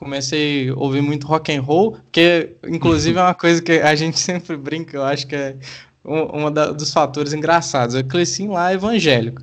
comecei 0.00 0.70
a 0.70 0.74
ouvir 0.74 1.02
muito 1.02 1.26
rock 1.26 1.54
and 1.54 1.60
roll, 1.60 1.98
que 2.10 2.54
inclusive 2.66 3.18
é 3.18 3.22
uma 3.22 3.34
coisa 3.34 3.60
que 3.60 3.72
a 3.72 3.94
gente 3.94 4.18
sempre 4.18 4.56
brinca, 4.56 4.96
eu 4.96 5.04
acho 5.04 5.26
que 5.26 5.36
é 5.36 5.54
um, 6.02 6.46
um 6.46 6.50
dos 6.50 6.90
fatores 6.90 7.34
engraçados. 7.34 7.94
Eu 7.94 8.02
cresci 8.02 8.48
lá 8.48 8.72
evangélico. 8.72 9.42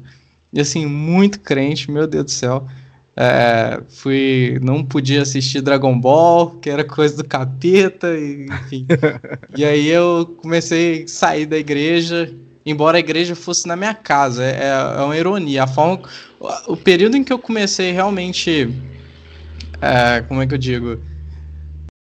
E 0.52 0.60
assim, 0.60 0.88
muito 0.88 1.40
crente, 1.42 1.92
meu 1.92 2.08
Deus 2.08 2.26
do 2.26 2.32
céu. 2.32 2.68
É, 3.16 3.82
fui 3.88 4.60
não 4.62 4.84
podia 4.84 5.22
assistir 5.22 5.62
Dragon 5.62 6.00
Ball, 6.00 6.52
que 6.60 6.70
era 6.70 6.84
coisa 6.84 7.18
do 7.18 7.24
capeta, 7.24 8.16
e, 8.18 8.48
enfim. 8.48 8.88
e 9.56 9.64
aí 9.64 9.88
eu 9.88 10.38
comecei 10.42 11.04
a 11.04 11.08
sair 11.08 11.46
da 11.46 11.58
igreja, 11.58 12.34
embora 12.66 12.98
a 12.98 13.00
igreja 13.00 13.36
fosse 13.36 13.68
na 13.68 13.76
minha 13.76 13.94
casa. 13.94 14.44
É, 14.44 14.64
é, 14.64 15.00
é 15.00 15.02
uma 15.02 15.18
ironia. 15.18 15.64
A 15.64 15.68
forma, 15.68 16.02
o 16.68 16.76
período 16.76 17.16
em 17.16 17.24
que 17.24 17.34
eu 17.34 17.40
comecei 17.40 17.92
realmente, 17.92 18.74
é, 19.82 20.22
como 20.22 20.42
é 20.42 20.48
que 20.48 20.54
eu 20.54 20.58
digo, 20.58 21.00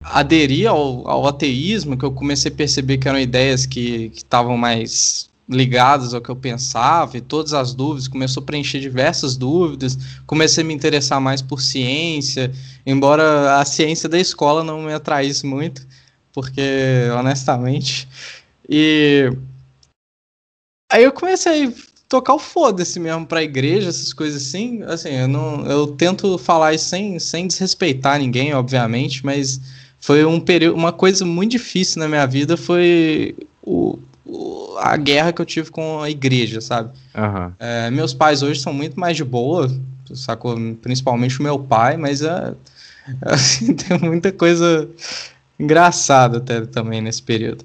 aderir 0.03 0.69
ao, 0.69 1.09
ao 1.09 1.27
ateísmo, 1.27 1.97
que 1.97 2.05
eu 2.05 2.12
comecei 2.12 2.50
a 2.50 2.55
perceber 2.55 2.99
que 2.99 3.09
eram 3.09 3.19
ideias 3.19 3.67
que 3.67 4.12
estavam 4.15 4.57
mais 4.57 5.29
ligadas 5.49 6.12
ao 6.12 6.21
que 6.21 6.29
eu 6.29 6.37
pensava 6.37 7.17
e 7.17 7.23
todas 7.23 7.55
as 7.55 7.73
dúvidas, 7.73 8.07
começou 8.07 8.43
a 8.43 8.47
preencher 8.47 8.81
diversas 8.81 9.37
dúvidas, 9.37 9.99
comecei 10.27 10.62
a 10.62 10.67
me 10.67 10.75
interessar 10.75 11.21
mais 11.21 11.41
por 11.41 11.62
ciência, 11.62 12.53
embora 12.85 13.59
a 13.59 13.65
ciência 13.65 14.09
da 14.09 14.19
escola 14.19 14.62
não 14.62 14.83
me 14.83 14.93
atraísse 14.93 15.47
muito, 15.47 15.87
porque 16.33 17.09
honestamente. 17.19 18.07
E 18.69 19.33
aí 20.93 21.05
eu 21.05 21.12
comecei 21.12 21.75
tocar 22.09 22.35
o 22.35 22.38
foda-se 22.38 22.99
mesmo 22.99 23.27
pra 23.27 23.43
igreja, 23.43 23.88
essas 23.88 24.12
coisas 24.12 24.43
assim. 24.43 24.83
Assim, 24.85 25.11
eu 25.11 25.29
não 25.29 25.67
eu 25.67 25.87
tento 25.88 26.38
falar 26.38 26.75
isso 26.75 26.87
sem, 26.87 27.19
sem 27.19 27.47
desrespeitar 27.47 28.19
ninguém, 28.19 28.55
obviamente, 28.55 29.25
mas 29.25 29.61
foi 30.00 30.25
um 30.25 30.41
período, 30.41 30.77
uma 30.77 30.93
coisa 30.93 31.25
muito 31.25 31.53
difícil 31.53 32.00
na 32.00 32.09
minha 32.09 32.27
vida 32.27 32.57
foi 32.57 33.37
o, 33.62 33.99
a 34.79 34.97
guerra 34.97 35.33
que 35.33 35.43
eu 35.43 35.47
tive 35.47 35.71
com 35.71 36.00
a 36.00 36.11
igreja, 36.11 36.61
sabe? 36.61 36.91
Uhum. 37.15 37.53
É, 37.59 37.91
meus 37.91 38.15
pais 38.15 38.43
hoje 38.43 38.61
são 38.61 38.73
muito 38.73 38.99
mais 38.99 39.17
de 39.17 39.25
boa, 39.25 39.71
sacou? 40.15 40.57
Principalmente 40.81 41.41
o 41.41 41.43
meu 41.43 41.59
pai, 41.59 41.97
mas 41.97 42.23
é, 42.23 42.55
assim, 43.23 43.75
tem 43.77 43.99
muita 43.99 44.33
coisa 44.33 44.88
engraçada 45.59 46.38
até 46.38 46.62
também 46.62 47.00
nesse 47.00 47.23
período. 47.23 47.65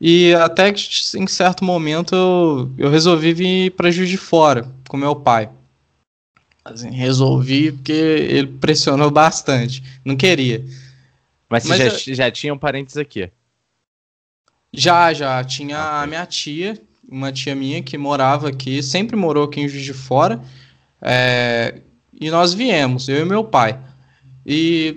E 0.00 0.32
até 0.34 0.72
que 0.72 0.82
em 1.16 1.26
certo 1.26 1.62
momento 1.62 2.14
eu, 2.14 2.72
eu 2.78 2.90
resolvi 2.90 3.34
vir 3.34 3.70
para 3.72 3.90
Juiz 3.90 4.08
de 4.08 4.16
Fora 4.16 4.66
com 4.88 4.96
meu 4.96 5.14
pai. 5.14 5.50
Assim, 6.64 6.90
resolvi 6.90 7.72
porque 7.72 7.92
ele 7.92 8.46
pressionou 8.46 9.10
bastante. 9.10 9.82
Não 10.04 10.16
queria. 10.16 10.64
Mas 11.48 11.64
você 11.64 11.76
já, 11.76 11.84
eu... 11.84 12.14
já 12.14 12.30
tinham 12.30 12.56
parentes 12.56 12.96
aqui? 12.96 13.30
Já, 14.72 15.12
já. 15.12 15.42
Tinha 15.44 15.76
okay. 15.76 16.02
a 16.02 16.06
minha 16.06 16.26
tia, 16.26 16.80
uma 17.08 17.32
tia 17.32 17.54
minha 17.54 17.82
que 17.82 17.98
morava 17.98 18.48
aqui, 18.48 18.82
sempre 18.82 19.16
morou 19.16 19.44
aqui 19.44 19.60
em 19.60 19.68
Juiz 19.68 19.84
de 19.84 19.92
Fora. 19.92 20.40
É, 21.02 21.80
e 22.18 22.30
nós 22.30 22.54
viemos, 22.54 23.08
eu 23.08 23.22
e 23.22 23.24
meu 23.24 23.42
pai. 23.42 23.78
E, 24.46 24.96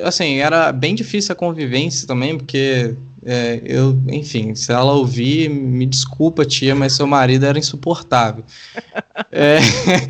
assim, 0.00 0.36
era 0.36 0.72
bem 0.72 0.94
difícil 0.94 1.32
a 1.32 1.36
convivência 1.36 2.06
também, 2.06 2.36
porque 2.36 2.94
é, 3.24 3.60
eu, 3.64 3.96
enfim, 4.08 4.54
se 4.54 4.72
ela 4.72 4.92
ouvir, 4.92 5.48
me 5.48 5.86
desculpa, 5.86 6.44
tia, 6.44 6.74
mas 6.74 6.94
seu 6.94 7.06
marido 7.06 7.46
era 7.46 7.58
insuportável. 7.58 8.44
é, 9.30 9.58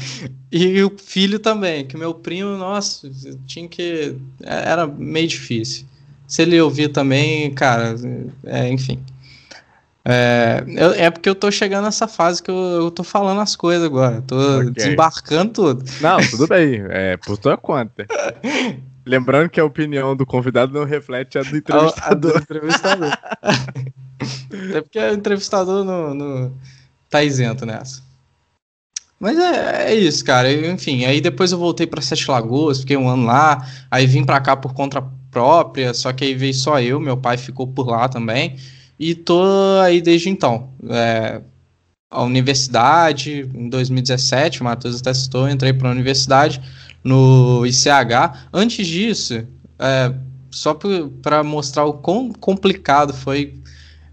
e 0.51 0.83
o 0.83 0.93
filho 0.97 1.39
também, 1.39 1.85
que 1.85 1.97
meu 1.97 2.15
primo, 2.15 2.57
nossa, 2.57 3.11
tinha 3.47 3.69
que. 3.69 4.17
Era 4.43 4.87
meio 4.87 5.29
difícil. 5.29 5.87
Se 6.27 6.43
ele 6.43 6.59
ouvir 6.61 6.89
também, 6.89 7.53
cara, 7.53 7.95
é, 8.47 8.69
enfim. 8.71 8.99
É, 10.05 10.65
é 10.97 11.11
porque 11.11 11.29
eu 11.29 11.35
tô 11.35 11.51
chegando 11.51 11.85
nessa 11.85 12.09
fase 12.09 12.43
que 12.43 12.51
eu, 12.51 12.57
eu 12.57 12.91
tô 12.91 13.05
falando 13.05 13.41
as 13.41 13.55
coisas 13.55 13.85
agora. 13.85 14.23
Tô 14.23 14.59
okay. 14.59 14.71
desembarcando 14.71 15.53
tudo. 15.53 15.85
Não, 16.01 16.19
tudo 16.31 16.47
bem. 16.49 16.83
É 16.89 17.17
por 17.19 17.37
tua 17.37 17.57
conta. 17.57 18.07
Lembrando 19.05 19.51
que 19.51 19.61
a 19.61 19.65
opinião 19.65 20.15
do 20.15 20.25
convidado 20.25 20.73
não 20.73 20.85
reflete 20.85 21.39
a 21.39 21.43
do 21.43 21.57
entrevistador. 21.57 22.03
A, 22.03 22.11
a 22.11 22.15
do 22.15 22.29
entrevistador. 22.39 23.13
é 24.75 24.81
porque 24.81 24.99
o 24.99 25.15
entrevistador 25.15 25.85
não, 25.85 26.15
não 26.15 26.53
tá 27.11 27.23
isento 27.23 27.67
nessa. 27.67 28.03
Mas 29.19 29.39
é, 29.39 29.93
é, 29.93 29.95
isso, 29.95 30.25
cara. 30.25 30.53
Enfim, 30.53 31.05
aí 31.05 31.21
depois 31.21 31.53
eu 31.53 31.59
voltei 31.59 31.87
para 31.87 32.03
Sete 32.03 32.29
Lagoas, 32.29 32.81
fiquei 32.81 32.97
um 32.97 33.09
ano 33.09 33.25
lá, 33.25 33.65
aí 33.91 34.07
vim 34.07 34.25
para 34.25 34.41
cá 34.41 34.57
por 34.57 34.75
conta 34.75 35.01
própria, 35.31 35.95
só 35.95 36.13
que 36.13 36.25
aí 36.25 36.35
veio 36.35 36.53
só 36.53 36.81
eu, 36.81 37.01
meu 37.01 37.17
pai 37.17 37.39
ficou 37.39 37.67
por 37.67 37.87
lá 37.87 38.09
também. 38.09 38.57
e 38.99 39.15
tô 39.15 39.43
aí 39.81 40.01
desde 40.01 40.29
então. 40.29 40.71
É, 40.89 41.41
a 42.11 42.23
universidade, 42.23 43.49
em 43.55 43.69
2017, 43.69 44.61
o 44.61 44.65
Matheus 44.65 45.01
até 45.01 45.15
citou, 45.15 45.49
entrei 45.49 45.73
para 45.73 45.89
a 45.89 45.93
universidade 45.93 46.61
no 47.03 47.67
ICH. 47.67 48.49
Antes 48.53 48.87
disso, 48.87 49.47
é, 49.79 50.13
só 50.51 50.77
para 51.23 51.43
mostrar 51.43 51.85
o 51.85 51.95
quão 51.95 52.33
complicado 52.33 53.13
foi. 53.13 53.55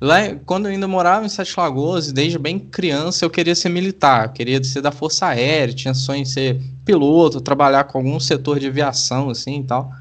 Lá, 0.01 0.17
quando 0.45 0.65
eu 0.65 0.71
ainda 0.71 0.87
morava 0.87 1.25
em 1.25 1.29
Sete 1.29 1.53
Lagoas, 1.57 2.11
desde 2.11 2.39
bem 2.39 2.57
criança, 2.57 3.25
eu 3.25 3.29
queria 3.29 3.53
ser 3.53 3.67
militar, 3.67 4.31
queria 4.31 4.63
ser 4.63 4.81
da 4.81 4.91
Força 4.91 5.27
Aérea, 5.27 5.73
tinha 5.73 5.93
sonho 5.93 6.23
de 6.23 6.29
ser 6.29 6.61
piloto, 6.85 7.41
trabalhar 7.41 7.83
com 7.83 7.97
algum 7.97 8.17
setor 8.17 8.59
de 8.59 8.67
aviação, 8.67 9.29
assim 9.29 9.59
e 9.59 9.63
tal. 9.63 9.91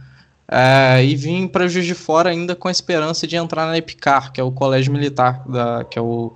É, 0.51 1.05
e 1.05 1.15
vim 1.17 1.49
para 1.49 1.67
Juiz 1.67 1.85
de 1.85 1.95
Fora 1.95 2.31
ainda 2.31 2.55
com 2.55 2.69
a 2.69 2.71
esperança 2.71 3.27
de 3.27 3.37
entrar 3.37 3.67
na 3.67 3.77
EPICAR, 3.77 4.33
que 4.33 4.41
é 4.41 4.45
o 4.45 4.53
colégio 4.53 4.93
militar, 4.93 5.43
da, 5.47 5.85
que, 5.85 5.99
é 5.99 6.03
o, 6.03 6.33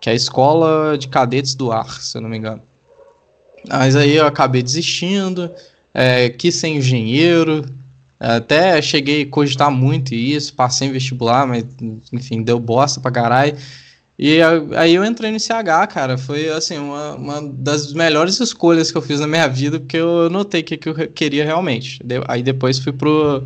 que 0.00 0.08
é 0.08 0.12
a 0.12 0.16
Escola 0.16 0.96
de 0.98 1.06
Cadetes 1.06 1.54
do 1.54 1.70
Ar, 1.70 2.00
se 2.00 2.16
eu 2.16 2.22
não 2.22 2.28
me 2.28 2.38
engano. 2.38 2.62
Mas 3.68 3.94
aí 3.94 4.16
eu 4.16 4.26
acabei 4.26 4.62
desistindo, 4.62 5.50
é, 5.94 6.28
quis 6.28 6.56
ser 6.56 6.68
engenheiro, 6.68 7.64
até 8.18 8.82
cheguei 8.82 9.22
a 9.22 9.26
cogitar 9.26 9.70
muito 9.70 10.14
isso, 10.14 10.54
passei 10.54 10.88
em 10.88 10.92
vestibular, 10.92 11.46
mas 11.46 11.64
enfim, 12.12 12.42
deu 12.42 12.58
bosta 12.58 13.00
pra 13.00 13.10
caralho. 13.10 13.56
E 14.18 14.38
aí 14.76 14.94
eu 14.94 15.04
entrei 15.04 15.32
no 15.32 15.40
CH, 15.40 15.88
cara. 15.92 16.16
Foi 16.16 16.48
assim, 16.48 16.78
uma, 16.78 17.14
uma 17.14 17.42
das 17.42 17.92
melhores 17.92 18.38
escolhas 18.38 18.90
que 18.90 18.96
eu 18.96 19.02
fiz 19.02 19.20
na 19.20 19.26
minha 19.26 19.48
vida, 19.48 19.80
porque 19.80 19.96
eu 19.96 20.30
notei 20.30 20.60
o 20.60 20.64
que, 20.64 20.76
que 20.76 20.88
eu 20.88 20.94
queria 21.08 21.44
realmente. 21.44 22.00
Aí 22.28 22.42
depois 22.42 22.78
fui 22.78 22.92
pro, 22.92 23.44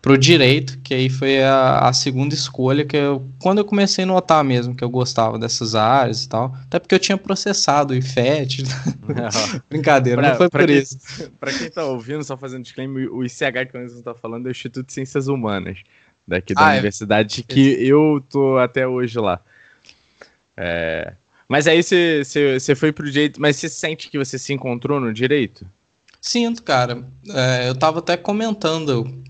pro 0.00 0.16
direito, 0.16 0.78
que 0.78 0.94
aí 0.94 1.10
foi 1.10 1.42
a, 1.42 1.80
a 1.80 1.92
segunda 1.92 2.34
escolha, 2.34 2.84
que 2.84 2.96
eu, 2.96 3.26
quando 3.38 3.58
eu 3.58 3.64
comecei 3.64 4.04
a 4.04 4.06
notar 4.06 4.42
mesmo 4.42 4.74
que 4.74 4.82
eu 4.82 4.88
gostava 4.88 5.38
dessas 5.38 5.74
áreas 5.74 6.24
e 6.24 6.28
tal. 6.28 6.54
Até 6.66 6.78
porque 6.78 6.94
eu 6.94 6.98
tinha 6.98 7.18
processado 7.18 7.92
o 7.92 7.96
IFET. 7.96 8.64
Brincadeira, 9.68 10.22
pra, 10.22 10.30
não 10.30 10.36
foi 10.36 10.48
por 10.48 10.66
quem, 10.66 10.78
isso. 10.78 10.98
Pra 11.38 11.52
quem 11.52 11.70
tá 11.70 11.84
ouvindo, 11.84 12.24
só 12.24 12.36
fazendo 12.36 12.62
disclaimer, 12.62 13.12
o 13.12 13.24
ICH 13.24 13.70
que 13.70 13.78
você 13.78 14.02
tá 14.02 14.14
falando 14.14 14.46
é 14.46 14.48
o 14.48 14.52
Instituto 14.52 14.86
de 14.86 14.92
Ciências 14.92 15.28
Humanas, 15.28 15.78
daqui 16.26 16.54
da 16.54 16.66
ah, 16.66 16.70
é. 16.70 16.72
universidade, 16.74 17.44
é. 17.46 17.52
que 17.52 17.60
eu 17.86 18.24
tô 18.28 18.56
até 18.56 18.86
hoje 18.86 19.18
lá. 19.18 19.40
É... 20.56 21.12
Mas 21.46 21.66
aí 21.66 21.82
você, 21.82 22.74
foi 22.76 22.92
pro 22.92 23.10
direito, 23.10 23.40
mas 23.40 23.56
você 23.56 23.68
sente 23.68 24.08
que 24.08 24.16
você 24.16 24.38
se 24.38 24.52
encontrou 24.52 25.00
no 25.00 25.12
direito? 25.12 25.66
Sinto, 26.20 26.62
cara. 26.62 27.04
É, 27.28 27.68
eu 27.68 27.74
tava 27.74 27.98
até 27.98 28.16
comentando 28.16 29.24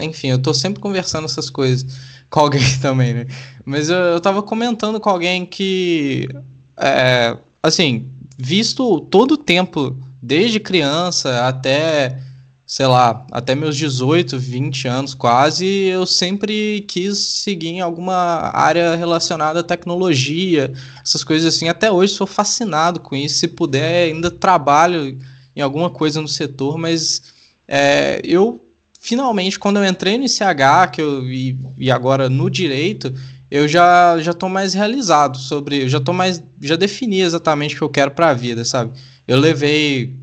enfim, 0.00 0.28
eu 0.28 0.38
tô 0.38 0.52
sempre 0.52 0.80
conversando 0.80 1.24
essas 1.24 1.48
coisas 1.48 1.86
com 2.30 2.40
alguém 2.40 2.62
também, 2.80 3.14
né? 3.14 3.26
Mas 3.64 3.88
eu, 3.88 3.96
eu 3.96 4.20
tava 4.20 4.42
comentando 4.42 4.98
com 4.98 5.10
alguém 5.10 5.46
que, 5.46 6.28
é, 6.76 7.36
assim, 7.62 8.10
visto 8.36 9.00
todo 9.02 9.32
o 9.32 9.36
tempo, 9.36 9.96
desde 10.20 10.58
criança 10.58 11.46
até, 11.46 12.18
sei 12.66 12.86
lá, 12.86 13.24
até 13.30 13.54
meus 13.54 13.76
18, 13.76 14.38
20 14.38 14.88
anos 14.88 15.14
quase, 15.14 15.66
eu 15.66 16.06
sempre 16.06 16.84
quis 16.88 17.18
seguir 17.18 17.68
em 17.68 17.80
alguma 17.80 18.50
área 18.54 18.96
relacionada 18.96 19.60
à 19.60 19.64
tecnologia, 19.64 20.72
essas 21.04 21.22
coisas 21.22 21.54
assim. 21.54 21.68
Até 21.68 21.90
hoje 21.90 22.14
sou 22.14 22.26
fascinado 22.26 22.98
com 22.98 23.14
isso. 23.14 23.38
Se 23.38 23.48
puder, 23.48 24.08
ainda 24.08 24.30
trabalho 24.30 25.18
em 25.54 25.60
alguma 25.60 25.90
coisa 25.90 26.20
no 26.20 26.28
setor, 26.28 26.78
mas 26.78 27.22
é, 27.68 28.20
eu 28.24 28.61
finalmente, 29.02 29.58
quando 29.58 29.78
eu 29.78 29.84
entrei 29.84 30.16
no 30.16 30.24
ICH, 30.24 30.92
que 30.92 31.02
eu, 31.02 31.28
e, 31.28 31.58
e 31.76 31.90
agora 31.90 32.30
no 32.30 32.48
direito, 32.48 33.12
eu 33.50 33.66
já 33.66 34.16
já 34.20 34.30
estou 34.30 34.48
mais 34.48 34.72
realizado 34.72 35.36
sobre, 35.36 35.88
já 35.88 36.00
tô 36.00 36.12
mais, 36.12 36.42
já 36.60 36.76
defini 36.76 37.20
exatamente 37.20 37.74
o 37.74 37.78
que 37.78 37.84
eu 37.84 37.90
quero 37.90 38.12
para 38.12 38.28
a 38.28 38.34
vida, 38.34 38.64
sabe? 38.64 38.92
Eu 39.26 39.40
levei, 39.40 40.16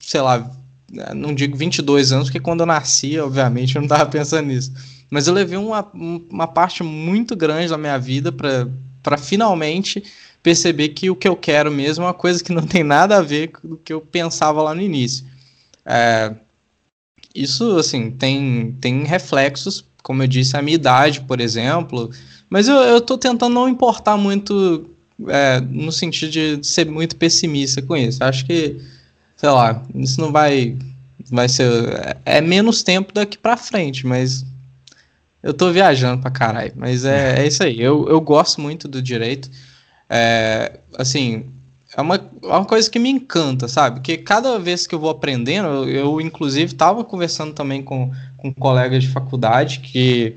sei 0.00 0.20
lá, 0.20 0.50
não 1.14 1.32
digo 1.32 1.56
22 1.56 2.12
anos, 2.12 2.26
porque 2.26 2.40
quando 2.40 2.60
eu 2.60 2.66
nasci, 2.66 3.18
obviamente, 3.20 3.76
eu 3.76 3.80
não 3.80 3.86
estava 3.86 4.06
pensando 4.10 4.48
nisso. 4.48 4.72
Mas 5.08 5.28
eu 5.28 5.32
levei 5.32 5.56
uma, 5.56 5.88
uma 5.94 6.48
parte 6.48 6.82
muito 6.82 7.36
grande 7.36 7.68
da 7.68 7.78
minha 7.78 7.98
vida 7.98 8.32
para 8.32 9.16
finalmente 9.16 10.02
perceber 10.42 10.88
que 10.88 11.08
o 11.08 11.14
que 11.14 11.28
eu 11.28 11.36
quero 11.36 11.70
mesmo 11.70 12.02
é 12.02 12.08
uma 12.08 12.14
coisa 12.14 12.42
que 12.42 12.52
não 12.52 12.66
tem 12.66 12.82
nada 12.82 13.18
a 13.18 13.22
ver 13.22 13.48
com 13.48 13.74
o 13.74 13.76
que 13.76 13.92
eu 13.92 14.00
pensava 14.00 14.60
lá 14.60 14.74
no 14.74 14.82
início. 14.82 15.24
É, 15.86 16.34
isso, 17.34 17.76
assim, 17.76 18.10
tem, 18.10 18.76
tem 18.80 19.04
reflexos, 19.04 19.84
como 20.02 20.22
eu 20.22 20.26
disse, 20.26 20.56
a 20.56 20.62
minha 20.62 20.74
idade, 20.74 21.20
por 21.22 21.40
exemplo, 21.40 22.10
mas 22.48 22.68
eu, 22.68 22.76
eu 22.76 23.00
tô 23.00 23.18
tentando 23.18 23.54
não 23.54 23.68
importar 23.68 24.16
muito 24.16 24.88
é, 25.28 25.60
no 25.60 25.90
sentido 25.90 26.30
de 26.30 26.66
ser 26.66 26.86
muito 26.86 27.16
pessimista 27.16 27.82
com 27.82 27.96
isso. 27.96 28.22
Acho 28.22 28.44
que, 28.44 28.80
sei 29.36 29.48
lá, 29.48 29.82
isso 29.94 30.20
não 30.20 30.30
vai, 30.30 30.76
vai 31.30 31.48
ser. 31.48 32.16
É 32.24 32.40
menos 32.40 32.82
tempo 32.82 33.12
daqui 33.12 33.38
para 33.38 33.56
frente, 33.56 34.06
mas 34.06 34.44
eu 35.42 35.52
tô 35.52 35.72
viajando 35.72 36.22
pra 36.22 36.30
caralho. 36.30 36.72
Mas 36.76 37.04
é, 37.04 37.40
é 37.40 37.46
isso 37.46 37.62
aí. 37.62 37.80
Eu, 37.80 38.08
eu 38.08 38.20
gosto 38.20 38.60
muito 38.60 38.88
do 38.88 39.00
direito. 39.00 39.50
É, 40.08 40.78
assim, 40.96 41.46
é 41.96 42.00
uma, 42.00 42.16
é 42.16 42.46
uma 42.46 42.64
coisa 42.64 42.90
que 42.90 42.98
me 42.98 43.10
encanta, 43.10 43.68
sabe? 43.68 44.00
Que 44.00 44.16
cada 44.16 44.58
vez 44.58 44.86
que 44.86 44.94
eu 44.94 44.98
vou 44.98 45.10
aprendendo, 45.10 45.68
eu, 45.68 45.88
eu 45.88 46.20
inclusive 46.20 46.72
estava 46.72 47.04
conversando 47.04 47.52
também 47.52 47.82
com, 47.82 48.10
com 48.36 48.52
colegas 48.52 49.02
de 49.04 49.10
faculdade 49.10 49.80
que 49.80 50.36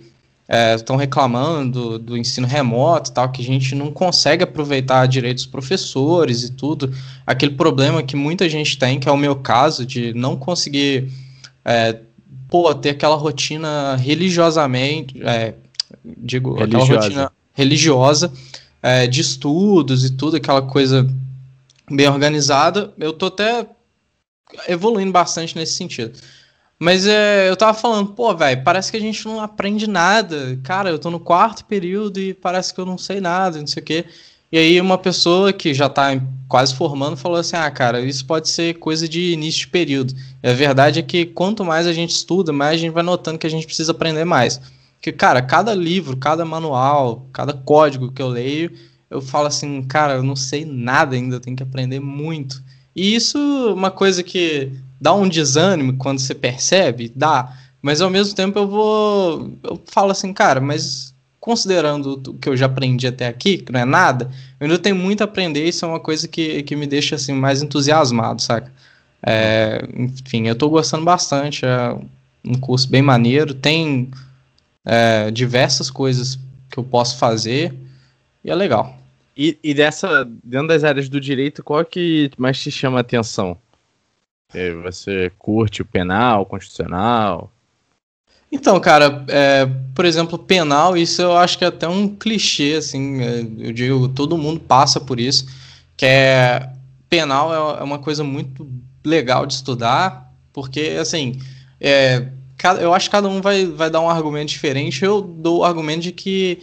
estão 0.76 0.96
é, 0.96 1.00
reclamando 1.00 1.98
do, 1.98 2.00
do, 2.00 2.18
ensino 2.18 2.48
remoto 2.48 3.12
tal, 3.12 3.30
que 3.30 3.42
a 3.42 3.46
gente 3.46 3.76
não 3.76 3.92
consegue 3.92 4.44
aproveitar 4.44 5.06
direito 5.06 5.38
dos 5.38 5.46
professores 5.46 6.44
e 6.44 6.52
tudo. 6.54 6.94
Aquele 7.26 7.54
problema 7.54 8.02
que 8.02 8.16
muita 8.16 8.48
gente 8.48 8.78
tem, 8.78 9.00
que 9.00 9.10
é 9.10 9.12
o 9.12 9.18
meu 9.18 9.36
caso, 9.36 9.86
de 9.86 10.14
não 10.14 10.38
conseguir 10.38 11.12
é, 11.66 12.00
pô, 12.50 12.74
ter 12.74 12.92
aquela 12.92 13.16
rotina 13.16 13.98
religiosamente, 13.98 15.22
é, 15.22 15.54
digo, 16.06 16.54
religiosa. 16.54 16.86
aquela 16.86 17.02
rotina 17.02 17.32
religiosa 17.54 18.32
é, 18.82 19.06
de 19.06 19.20
estudos 19.20 20.06
e 20.06 20.12
tudo, 20.12 20.38
aquela 20.38 20.62
coisa 20.62 21.06
bem 21.90 22.08
organizada. 22.08 22.94
Eu 22.98 23.14
tô 23.14 23.28
até 23.28 23.68
evoluindo 24.68 25.12
bastante 25.12 25.56
nesse 25.56 25.74
sentido. 25.74 26.18
Mas 26.80 27.08
é, 27.08 27.50
eu 27.50 27.56
tava 27.58 27.74
falando, 27.74 28.14
pô, 28.14 28.36
velho, 28.36 28.64
parece 28.64 28.92
que 28.92 28.98
a 28.98 29.02
gente 29.02 29.26
não 29.26 29.42
aprende 29.42 29.88
nada. 29.88 30.60
Cara, 30.64 30.90
eu 30.90 31.00
tô 31.00 31.10
no 31.10 31.20
quarto 31.20 31.66
período 31.66 32.20
e 32.20 32.34
parece 32.34 32.74
que 32.74 32.80
eu 32.80 32.86
não 32.86 32.98
sei 32.98 33.20
nada, 33.20 33.60
não 33.60 33.68
sei 33.68 33.82
o 33.82 33.86
quê. 33.86 34.06
E 34.52 34.58
aí 34.58 34.80
uma 34.80 34.98
pessoa 34.98 35.52
que 35.52 35.74
já 35.74 35.90
tá 35.90 36.12
quase 36.48 36.74
formando 36.76 37.18
falou 37.18 37.38
assim: 37.40 37.58
"Ah, 37.58 37.70
cara, 37.72 38.00
isso 38.02 38.26
pode 38.26 38.50
ser 38.50 38.76
coisa 38.76 39.08
de 39.10 39.34
início 39.34 39.62
de 39.62 39.68
período". 39.68 40.14
E 40.42 40.50
a 40.50 40.54
verdade 40.54 41.00
é 41.00 41.04
que 41.04 41.26
quanto 41.26 41.66
mais 41.66 41.88
a 41.88 41.94
gente 41.94 42.12
estuda, 42.12 42.54
mais 42.54 42.76
a 42.76 42.78
gente 42.78 42.94
vai 42.94 43.04
notando 43.04 43.40
que 43.40 43.48
a 43.48 43.50
gente 43.50 43.66
precisa 43.66 43.92
aprender 43.92 44.24
mais. 44.24 44.62
Porque, 44.96 45.12
cara, 45.12 45.42
cada 45.42 45.74
livro, 45.74 46.16
cada 46.18 46.46
manual, 46.46 47.28
cada 47.34 47.54
código 47.54 48.12
que 48.12 48.22
eu 48.22 48.28
leio, 48.28 48.72
eu 49.10 49.22
falo 49.22 49.48
assim, 49.48 49.82
cara, 49.84 50.16
eu 50.16 50.24
não 50.24 50.36
sei 50.36 50.66
nada 50.66 51.16
ainda, 51.16 51.36
eu 51.36 51.40
tenho 51.40 51.56
que 51.56 51.64
aprender 51.64 52.00
muito. 52.00 52.62
E 52.96 53.16
isso 53.16 53.38
é 53.38 53.74
uma 53.74 53.92
coisa 53.92 54.24
que 54.24 54.72
dá 55.00 55.14
um 55.14 55.30
desânimo 55.30 55.98
quando 55.98 56.20
você 56.20 56.34
percebe, 56.34 57.12
dá, 57.16 57.56
mas 57.82 58.02
ao 58.02 58.10
mesmo 58.10 58.36
tempo 58.36 58.58
eu 58.60 58.68
vou. 58.68 59.52
Eu 59.64 59.82
falo 59.86 60.12
assim, 60.12 60.34
cara, 60.34 60.60
mas 60.60 61.14
considerando 61.40 62.22
o 62.28 62.34
que 62.34 62.50
eu 62.50 62.58
já 62.58 62.66
aprendi 62.66 63.08
até 63.08 63.28
aqui, 63.28 63.60
que 63.60 63.72
não 63.72 63.80
é 63.80 63.86
nada, 63.86 64.30
eu 64.60 64.66
ainda 64.66 64.78
tenho 64.78 64.96
muito 64.96 65.22
a 65.22 65.26
aprender, 65.26 65.64
isso 65.66 65.86
é 65.86 65.88
uma 65.88 66.00
coisa 66.00 66.28
que, 66.28 66.64
que 66.64 66.76
me 66.76 66.86
deixa 66.86 67.16
assim 67.16 67.32
mais 67.32 67.62
entusiasmado, 67.62 68.42
saca? 68.42 68.72
É, 69.26 69.88
enfim, 69.96 70.48
eu 70.48 70.56
tô 70.56 70.70
gostando 70.70 71.06
bastante, 71.06 71.66
é 71.66 71.96
um 72.44 72.56
curso 72.56 72.90
bem 72.90 73.02
maneiro, 73.02 73.54
tem 73.54 74.10
é, 74.86 75.32
diversas 75.32 75.90
coisas 75.90 76.38
que 76.70 76.78
eu 76.78 76.84
posso 76.84 77.18
fazer 77.18 77.74
e 78.48 78.50
é 78.50 78.56
legal. 78.56 78.98
E, 79.36 79.60
e 79.62 79.74
dessa, 79.74 80.24
dentro 80.44 80.70
das 80.70 80.84
áreas 80.84 81.10
do 81.10 81.20
direito, 81.20 81.62
qual 81.62 81.84
que 81.84 82.32
mais 82.38 82.60
te 82.60 82.72
chama 82.72 82.98
a 82.98 83.02
atenção? 83.02 83.58
É, 84.54 84.74
você 84.74 85.30
curte 85.38 85.82
o 85.82 85.86
penal, 85.86 86.42
o 86.42 86.46
constitucional? 86.46 87.52
Então, 88.50 88.80
cara, 88.80 89.26
é, 89.28 89.68
por 89.94 90.06
exemplo, 90.06 90.40
penal, 90.40 90.96
isso 90.96 91.22
eu 91.22 91.38
acho 91.38 91.58
que 91.58 91.66
é 91.66 91.68
até 91.68 91.88
um 91.88 92.08
clichê, 92.08 92.76
assim, 92.78 93.22
é, 93.22 93.42
eu 93.68 93.74
digo, 93.74 94.08
todo 94.08 94.38
mundo 94.38 94.62
passa 94.62 95.02
por 95.02 95.20
isso, 95.20 95.46
que 95.98 96.06
é, 96.06 96.70
penal 97.10 97.54
é, 97.54 97.82
é 97.82 97.84
uma 97.84 98.00
coisa 98.00 98.24
muito 98.24 98.66
legal 99.06 99.46
de 99.46 99.54
estudar, 99.56 100.34
porque, 100.54 100.98
assim, 101.00 101.38
é, 101.82 102.30
eu 102.80 102.94
acho 102.94 103.10
que 103.10 103.12
cada 103.12 103.28
um 103.28 103.42
vai, 103.42 103.66
vai 103.66 103.90
dar 103.90 104.00
um 104.00 104.10
argumento 104.10 104.50
diferente, 104.50 105.04
eu 105.04 105.22
dou 105.22 105.60
o 105.60 105.64
argumento 105.66 106.04
de 106.04 106.14
que 106.14 106.60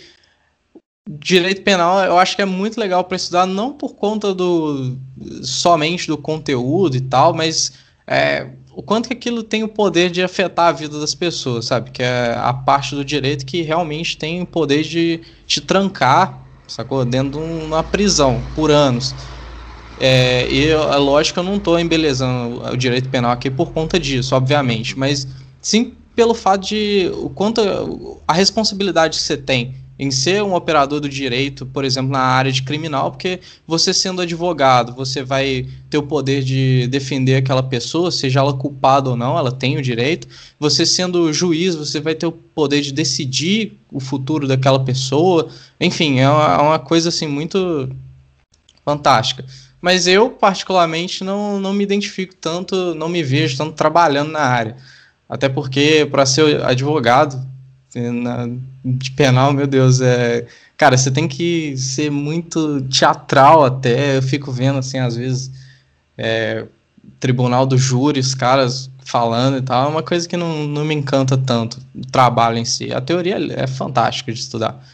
direito 1.08 1.62
penal 1.62 2.02
eu 2.04 2.18
acho 2.18 2.34
que 2.34 2.42
é 2.42 2.46
muito 2.46 2.78
legal 2.80 3.04
para 3.04 3.16
estudar, 3.16 3.46
não 3.46 3.72
por 3.72 3.94
conta 3.94 4.34
do 4.34 4.96
somente 5.42 6.06
do 6.06 6.16
conteúdo 6.16 6.96
e 6.96 7.00
tal, 7.00 7.34
mas 7.34 7.72
é, 8.06 8.48
o 8.74 8.82
quanto 8.82 9.08
que 9.08 9.12
aquilo 9.12 9.42
tem 9.42 9.62
o 9.62 9.68
poder 9.68 10.10
de 10.10 10.22
afetar 10.22 10.68
a 10.68 10.72
vida 10.72 10.98
das 10.98 11.14
pessoas, 11.14 11.66
sabe? 11.66 11.90
Que 11.90 12.02
é 12.02 12.34
a 12.36 12.52
parte 12.52 12.94
do 12.94 13.04
direito 13.04 13.46
que 13.46 13.62
realmente 13.62 14.16
tem 14.16 14.42
o 14.42 14.46
poder 14.46 14.82
de 14.82 15.20
te 15.46 15.60
trancar, 15.60 16.42
sacou? 16.66 17.04
Dentro 17.04 17.38
de 17.38 17.64
uma 17.64 17.82
prisão 17.82 18.42
por 18.54 18.70
anos. 18.70 19.14
É, 20.00 20.48
e 20.50 20.68
é 20.70 20.96
lógico 20.96 21.34
que 21.34 21.40
eu 21.40 21.44
não 21.44 21.56
estou 21.56 21.78
embelezando 21.78 22.62
o 22.64 22.76
direito 22.76 23.08
penal 23.08 23.30
aqui 23.30 23.48
por 23.48 23.72
conta 23.72 23.98
disso, 23.98 24.34
obviamente, 24.34 24.98
mas 24.98 25.26
sim 25.62 25.94
pelo 26.16 26.34
fato 26.34 26.66
de 26.66 27.10
o 27.14 27.30
quanto 27.30 27.60
a 28.26 28.32
responsabilidade 28.32 29.18
que 29.18 29.22
você 29.22 29.36
tem 29.36 29.83
em 29.98 30.10
ser 30.10 30.42
um 30.42 30.54
operador 30.54 31.00
do 31.00 31.08
direito, 31.08 31.64
por 31.64 31.84
exemplo, 31.84 32.10
na 32.10 32.20
área 32.20 32.50
de 32.50 32.62
criminal, 32.62 33.12
porque 33.12 33.40
você 33.66 33.94
sendo 33.94 34.22
advogado, 34.22 34.92
você 34.92 35.22
vai 35.22 35.68
ter 35.88 35.98
o 35.98 36.02
poder 36.02 36.42
de 36.42 36.88
defender 36.88 37.36
aquela 37.36 37.62
pessoa, 37.62 38.10
seja 38.10 38.40
ela 38.40 38.52
culpada 38.52 39.10
ou 39.10 39.16
não, 39.16 39.38
ela 39.38 39.52
tem 39.52 39.76
o 39.76 39.82
direito. 39.82 40.26
Você 40.58 40.84
sendo 40.84 41.32
juiz, 41.32 41.76
você 41.76 42.00
vai 42.00 42.14
ter 42.14 42.26
o 42.26 42.32
poder 42.32 42.80
de 42.80 42.92
decidir 42.92 43.78
o 43.90 44.00
futuro 44.00 44.48
daquela 44.48 44.80
pessoa. 44.84 45.48
Enfim, 45.80 46.18
é 46.18 46.28
uma, 46.28 46.54
é 46.54 46.62
uma 46.62 46.78
coisa 46.78 47.08
assim 47.08 47.28
muito 47.28 47.88
fantástica. 48.84 49.44
Mas 49.80 50.06
eu, 50.06 50.30
particularmente, 50.30 51.22
não, 51.22 51.60
não 51.60 51.72
me 51.72 51.84
identifico 51.84 52.34
tanto, 52.34 52.94
não 52.94 53.08
me 53.08 53.22
vejo 53.22 53.56
tanto 53.56 53.74
trabalhando 53.74 54.32
na 54.32 54.40
área. 54.40 54.76
Até 55.28 55.48
porque, 55.48 56.08
para 56.10 56.26
ser 56.26 56.64
advogado 56.64 57.53
na, 58.00 58.48
de 58.84 59.10
penal, 59.12 59.52
meu 59.52 59.66
Deus, 59.66 60.00
é. 60.00 60.46
Cara, 60.76 60.96
você 60.96 61.10
tem 61.10 61.28
que 61.28 61.76
ser 61.76 62.10
muito 62.10 62.82
teatral 62.82 63.64
até. 63.64 64.16
Eu 64.16 64.22
fico 64.22 64.50
vendo, 64.50 64.78
assim, 64.78 64.98
às 64.98 65.16
vezes, 65.16 65.50
é, 66.18 66.66
tribunal 67.20 67.64
do 67.64 67.78
júri, 67.78 68.20
os 68.20 68.34
caras 68.34 68.90
falando 69.04 69.58
e 69.58 69.62
tal. 69.62 69.86
É 69.86 69.88
uma 69.88 70.02
coisa 70.02 70.28
que 70.28 70.36
não, 70.36 70.66
não 70.66 70.84
me 70.84 70.94
encanta 70.94 71.36
tanto, 71.36 71.78
o 71.94 72.06
trabalho 72.06 72.58
em 72.58 72.64
si. 72.64 72.92
A 72.92 73.00
teoria 73.00 73.38
é 73.52 73.66
fantástica 73.66 74.32
de 74.32 74.40
estudar. 74.40 74.84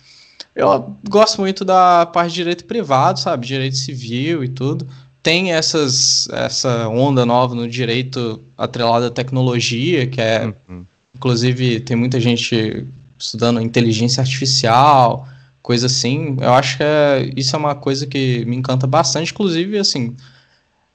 Eu 0.55 0.95
gosto 1.09 1.41
muito 1.41 1.65
da 1.65 2.05
parte 2.07 2.31
de 2.31 2.37
direito 2.37 2.65
privado, 2.65 3.21
sabe? 3.21 3.47
Direito 3.47 3.77
civil 3.77 4.45
e 4.45 4.49
tudo. 4.49 4.87
Tem 5.23 5.53
essas, 5.53 6.29
essa 6.33 6.89
onda 6.89 7.25
nova 7.25 7.55
no 7.55 7.69
direito 7.69 8.41
atrelado 8.57 9.07
à 9.07 9.11
tecnologia, 9.11 10.07
que 10.07 10.21
é. 10.21 10.53
Uhum. 10.69 10.85
Inclusive, 11.17 11.81
tem 11.81 11.97
muita 11.97 12.21
gente 12.21 12.87
estudando 13.19 13.61
inteligência 13.61 14.21
artificial, 14.21 15.29
coisa 15.63 15.87
assim. 15.87 16.37
Eu 16.41 16.55
acho 16.55 16.77
que 16.77 16.83
é, 16.83 17.31
isso 17.37 17.55
é 17.55 17.59
uma 17.59 17.75
coisa 17.75 18.07
que 18.07 18.45
me 18.47 18.57
encanta 18.57 18.87
bastante. 18.87 19.33
Inclusive, 19.33 19.79
assim, 19.79 20.17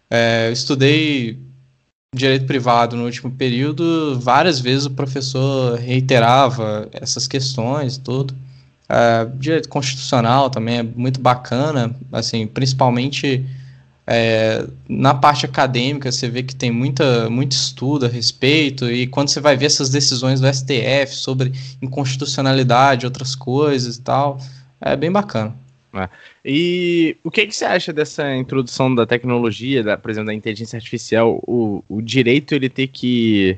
é, 0.10 0.47
eu 0.47 0.54
estudei 0.54 1.38
direito 2.15 2.45
privado 2.45 2.95
no 2.95 3.04
último 3.04 3.30
período, 3.30 4.17
várias 4.19 4.60
vezes 4.60 4.86
o 4.86 4.91
professor 4.91 5.78
reiterava 5.78 6.88
essas 6.93 7.28
questões, 7.28 7.97
tudo. 7.97 8.34
Uh, 8.86 9.36
direito 9.38 9.67
constitucional 9.67 10.49
também 10.49 10.78
é 10.78 10.84
muito 10.84 11.19
bacana, 11.19 11.93
assim, 12.12 12.45
principalmente 12.45 13.43
é, 14.07 14.65
na 14.87 15.13
parte 15.13 15.45
acadêmica 15.45 16.11
você 16.11 16.29
vê 16.29 16.43
que 16.43 16.55
tem 16.55 16.71
muita, 16.71 17.29
muito 17.29 17.53
estudo 17.53 18.05
a 18.05 18.09
respeito, 18.09 18.89
e 18.89 19.07
quando 19.07 19.29
você 19.29 19.39
vai 19.39 19.57
ver 19.57 19.65
essas 19.65 19.89
decisões 19.89 20.39
do 20.39 20.47
STF 20.47 21.15
sobre 21.15 21.51
inconstitucionalidade, 21.81 23.05
outras 23.05 23.35
coisas 23.35 23.97
e 23.97 24.01
tal, 24.01 24.39
é 24.79 24.95
bem 24.95 25.11
bacana. 25.11 25.55
É. 25.93 26.09
E 26.43 27.15
o 27.23 27.31
que, 27.31 27.47
que, 27.47 27.55
você 27.55 27.63
acha 27.63 27.93
dessa 27.93 28.35
introdução 28.35 28.93
da 28.93 29.05
tecnologia, 29.05 29.81
da, 29.81 29.97
por 29.97 30.11
exemplo, 30.11 30.27
da 30.27 30.33
inteligência 30.33 30.75
artificial, 30.75 31.41
o, 31.47 31.83
o 31.87 32.01
direito 32.01 32.53
ele 32.53 32.69
ter 32.69 32.87
que 32.87 33.57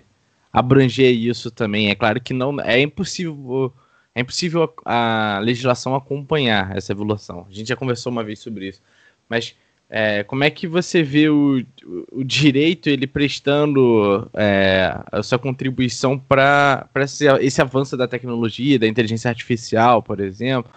abranger 0.53 1.11
isso 1.11 1.49
também? 1.49 1.89
É 1.89 1.95
claro 1.95 2.21
que 2.21 2.33
não 2.33 2.61
é 2.61 2.79
impossível 2.79 3.73
é 4.13 4.21
impossível 4.21 4.73
a, 4.85 5.37
a, 5.37 5.39
legislação 5.39 5.95
acompanhar 5.95 6.75
essa 6.75 6.91
evolução. 6.91 7.45
A 7.49 7.53
gente 7.53 7.67
já 7.69 7.75
conversou 7.75 8.11
uma 8.11 8.23
vez 8.23 8.39
sobre 8.39 8.69
isso. 8.69 8.81
Mas 9.29 9.55
é, 9.89 10.23
como 10.23 10.43
é 10.43 10.49
que 10.49 10.67
você 10.67 11.01
vê 11.01 11.29
o, 11.29 11.63
o 12.11 12.23
direito 12.23 12.89
ele 12.89 13.07
prestando 13.07 14.29
é, 14.33 14.93
a 15.11 15.23
sua 15.23 15.39
contribuição 15.39 16.19
para 16.19 16.89
esse, 16.97 17.25
esse 17.39 17.61
avanço 17.61 17.95
da 17.95 18.07
tecnologia, 18.07 18.77
da 18.77 18.87
inteligência 18.87 19.29
artificial, 19.29 20.03
por 20.03 20.19
exemplo, 20.19 20.71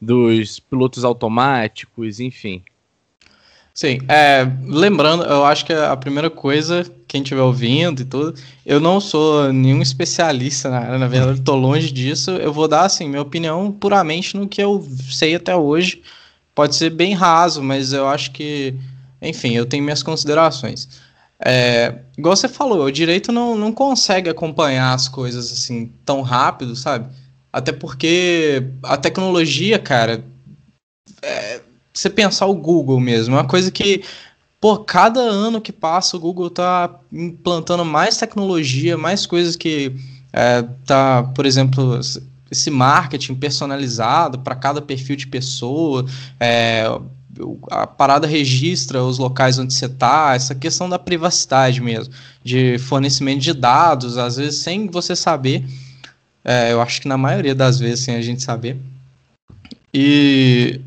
dos 0.00 0.58
pilotos 0.58 1.04
automáticos, 1.04 2.18
enfim? 2.18 2.62
Sim, 3.72 4.00
é, 4.08 4.44
lembrando, 4.66 5.22
eu 5.22 5.44
acho 5.44 5.64
que 5.64 5.72
a 5.72 5.96
primeira 5.96 6.28
coisa, 6.28 6.84
quem 7.06 7.22
estiver 7.22 7.42
ouvindo 7.42 8.02
e 8.02 8.04
tudo, 8.04 8.34
eu 8.66 8.80
não 8.80 9.00
sou 9.00 9.52
nenhum 9.52 9.80
especialista 9.80 10.68
na 10.68 10.80
área, 10.80 10.98
na 10.98 11.06
verdade, 11.06 11.38
estou 11.38 11.54
longe 11.54 11.92
disso. 11.92 12.32
Eu 12.32 12.52
vou 12.52 12.66
dar, 12.66 12.86
assim, 12.86 13.08
minha 13.08 13.22
opinião 13.22 13.70
puramente 13.70 14.36
no 14.36 14.48
que 14.48 14.60
eu 14.60 14.84
sei 15.08 15.36
até 15.36 15.54
hoje. 15.54 16.02
Pode 16.58 16.74
ser 16.74 16.90
bem 16.90 17.14
raso, 17.14 17.62
mas 17.62 17.92
eu 17.92 18.08
acho 18.08 18.32
que, 18.32 18.74
enfim, 19.22 19.52
eu 19.52 19.64
tenho 19.64 19.84
minhas 19.84 20.02
considerações. 20.02 20.88
É, 21.38 22.00
igual 22.18 22.34
você 22.34 22.48
falou, 22.48 22.84
o 22.84 22.90
direito 22.90 23.30
não, 23.30 23.56
não 23.56 23.70
consegue 23.70 24.28
acompanhar 24.28 24.92
as 24.92 25.06
coisas 25.06 25.52
assim 25.52 25.92
tão 26.04 26.20
rápido, 26.20 26.74
sabe? 26.74 27.14
Até 27.52 27.70
porque 27.70 28.60
a 28.82 28.96
tecnologia, 28.96 29.78
cara, 29.78 30.24
é, 31.22 31.60
você 31.94 32.10
pensar 32.10 32.46
o 32.46 32.54
Google 32.56 32.98
mesmo, 32.98 33.36
é 33.36 33.38
uma 33.38 33.46
coisa 33.46 33.70
que, 33.70 34.02
por 34.60 34.84
cada 34.84 35.20
ano 35.20 35.60
que 35.60 35.70
passa, 35.70 36.16
o 36.16 36.20
Google 36.20 36.50
tá 36.50 36.92
implantando 37.12 37.84
mais 37.84 38.16
tecnologia, 38.16 38.98
mais 38.98 39.26
coisas 39.26 39.54
que 39.54 39.94
é, 40.32 40.62
tá, 40.84 41.22
por 41.22 41.46
exemplo, 41.46 42.00
esse 42.50 42.70
marketing 42.70 43.34
personalizado 43.34 44.38
para 44.38 44.54
cada 44.54 44.80
perfil 44.80 45.16
de 45.16 45.26
pessoa, 45.26 46.04
é, 46.40 46.84
a 47.70 47.86
parada 47.86 48.26
registra 48.26 49.02
os 49.02 49.18
locais 49.18 49.58
onde 49.58 49.74
você 49.74 49.86
está, 49.86 50.34
essa 50.34 50.54
questão 50.54 50.88
da 50.88 50.98
privacidade 50.98 51.80
mesmo, 51.80 52.12
de 52.42 52.78
fornecimento 52.78 53.40
de 53.40 53.52
dados, 53.52 54.16
às 54.16 54.36
vezes 54.36 54.60
sem 54.60 54.88
você 54.88 55.14
saber, 55.14 55.64
é, 56.44 56.72
eu 56.72 56.80
acho 56.80 57.00
que 57.00 57.08
na 57.08 57.18
maioria 57.18 57.54
das 57.54 57.78
vezes 57.78 58.04
sem 58.04 58.16
a 58.16 58.22
gente 58.22 58.42
saber. 58.42 58.76
E 59.92 60.80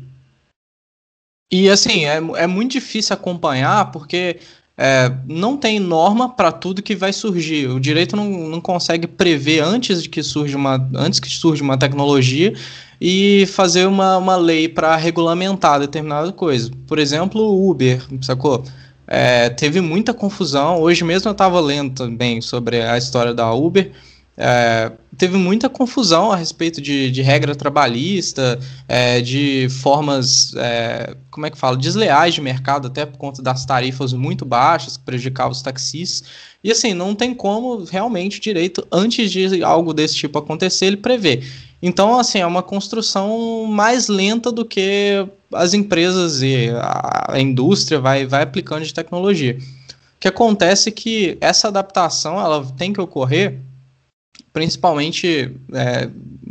e 1.50 1.68
assim, 1.68 2.06
é, 2.06 2.16
é 2.16 2.46
muito 2.46 2.72
difícil 2.72 3.12
acompanhar 3.12 3.92
porque 3.92 4.40
é, 4.84 5.12
não 5.28 5.56
tem 5.56 5.78
norma 5.78 6.28
para 6.28 6.50
tudo 6.50 6.82
que 6.82 6.96
vai 6.96 7.12
surgir. 7.12 7.68
O 7.68 7.78
direito 7.78 8.16
não, 8.16 8.28
não 8.48 8.60
consegue 8.60 9.06
prever 9.06 9.60
antes 9.60 10.02
de 10.02 10.08
que 10.08 10.24
surja 10.24 10.56
uma, 10.58 10.90
antes 10.96 11.20
que 11.20 11.30
surja 11.30 11.62
uma 11.62 11.78
tecnologia 11.78 12.52
e 13.00 13.46
fazer 13.46 13.86
uma, 13.86 14.16
uma 14.16 14.34
lei 14.34 14.68
para 14.68 14.96
regulamentar 14.96 15.78
determinada 15.78 16.32
coisa. 16.32 16.68
Por 16.84 16.98
exemplo, 16.98 17.42
o 17.42 17.70
Uber, 17.70 18.02
sacou? 18.22 18.64
É, 19.06 19.50
teve 19.50 19.80
muita 19.80 20.12
confusão. 20.12 20.80
Hoje 20.80 21.04
mesmo 21.04 21.28
eu 21.28 21.32
estava 21.32 21.60
lendo 21.60 21.94
também 21.94 22.40
sobre 22.40 22.82
a 22.82 22.98
história 22.98 23.32
da 23.32 23.52
Uber 23.52 23.92
é, 24.36 24.90
teve 25.16 25.36
muita 25.36 25.68
confusão 25.68 26.32
a 26.32 26.36
respeito 26.36 26.80
de, 26.80 27.10
de 27.10 27.20
regra 27.20 27.54
trabalhista, 27.54 28.58
é, 28.88 29.20
de 29.20 29.68
formas, 29.68 30.54
é, 30.56 31.14
como 31.30 31.44
é 31.44 31.50
que 31.50 31.58
fala, 31.58 31.76
desleais 31.76 32.34
de 32.34 32.40
mercado, 32.40 32.88
até 32.88 33.04
por 33.04 33.18
conta 33.18 33.42
das 33.42 33.66
tarifas 33.66 34.12
muito 34.12 34.44
baixas 34.44 34.96
que 34.96 35.04
prejudicavam 35.04 35.52
os 35.52 35.60
taxistas. 35.60 36.28
E 36.64 36.70
assim, 36.70 36.94
não 36.94 37.14
tem 37.14 37.34
como 37.34 37.84
realmente 37.84 38.40
direito, 38.40 38.86
antes 38.90 39.30
de 39.30 39.62
algo 39.62 39.92
desse 39.92 40.14
tipo 40.16 40.38
acontecer, 40.38 40.86
ele 40.86 40.96
prever. 40.96 41.44
Então, 41.82 42.18
assim, 42.18 42.38
é 42.38 42.46
uma 42.46 42.62
construção 42.62 43.66
mais 43.66 44.08
lenta 44.08 44.50
do 44.50 44.64
que 44.64 45.26
as 45.52 45.74
empresas 45.74 46.40
e 46.40 46.70
a, 46.70 47.34
a 47.34 47.40
indústria 47.40 48.00
vai, 48.00 48.24
vai 48.24 48.42
aplicando 48.42 48.84
de 48.84 48.94
tecnologia. 48.94 49.58
O 50.16 50.20
que 50.20 50.28
acontece 50.28 50.88
é 50.88 50.92
que 50.92 51.36
essa 51.40 51.68
adaptação 51.68 52.40
ela 52.40 52.64
tem 52.78 52.92
que 52.92 53.00
ocorrer 53.00 53.58
principalmente, 54.52 55.50
é, 55.72 56.08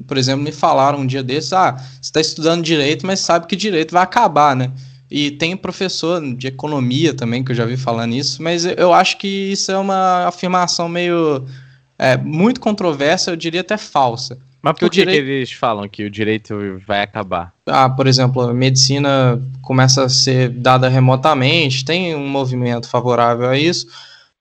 por 0.07 0.17
exemplo, 0.17 0.43
me 0.43 0.51
falaram 0.51 0.99
um 0.99 1.05
dia 1.05 1.23
desses, 1.23 1.53
ah, 1.53 1.73
você 1.73 2.01
está 2.01 2.21
estudando 2.21 2.63
direito, 2.63 3.05
mas 3.05 3.19
sabe 3.19 3.47
que 3.47 3.55
direito 3.55 3.91
vai 3.91 4.03
acabar, 4.03 4.55
né? 4.55 4.71
E 5.09 5.31
tem 5.31 5.57
professor 5.57 6.21
de 6.35 6.47
economia 6.47 7.13
também, 7.13 7.43
que 7.43 7.51
eu 7.51 7.55
já 7.55 7.65
vi 7.65 7.75
falando 7.75 8.13
isso, 8.13 8.41
mas 8.41 8.65
eu 8.65 8.93
acho 8.93 9.17
que 9.17 9.27
isso 9.27 9.71
é 9.71 9.77
uma 9.77 10.25
afirmação 10.27 10.87
meio 10.87 11.45
é, 11.99 12.17
muito 12.17 12.61
controversa, 12.61 13.31
eu 13.31 13.35
diria 13.35 13.61
até 13.61 13.77
falsa. 13.77 14.39
Mas 14.61 14.73
por 14.73 14.89
que, 14.89 14.97
direito... 14.97 15.25
que 15.25 15.31
eles 15.31 15.51
falam 15.51 15.89
que 15.89 16.05
o 16.05 16.09
direito 16.09 16.55
vai 16.87 17.01
acabar? 17.01 17.51
Ah, 17.65 17.89
por 17.89 18.07
exemplo, 18.07 18.41
a 18.41 18.53
medicina 18.53 19.41
começa 19.61 20.05
a 20.05 20.09
ser 20.09 20.49
dada 20.49 20.87
remotamente, 20.87 21.83
tem 21.83 22.15
um 22.15 22.27
movimento 22.27 22.87
favorável 22.87 23.49
a 23.49 23.57
isso, 23.57 23.87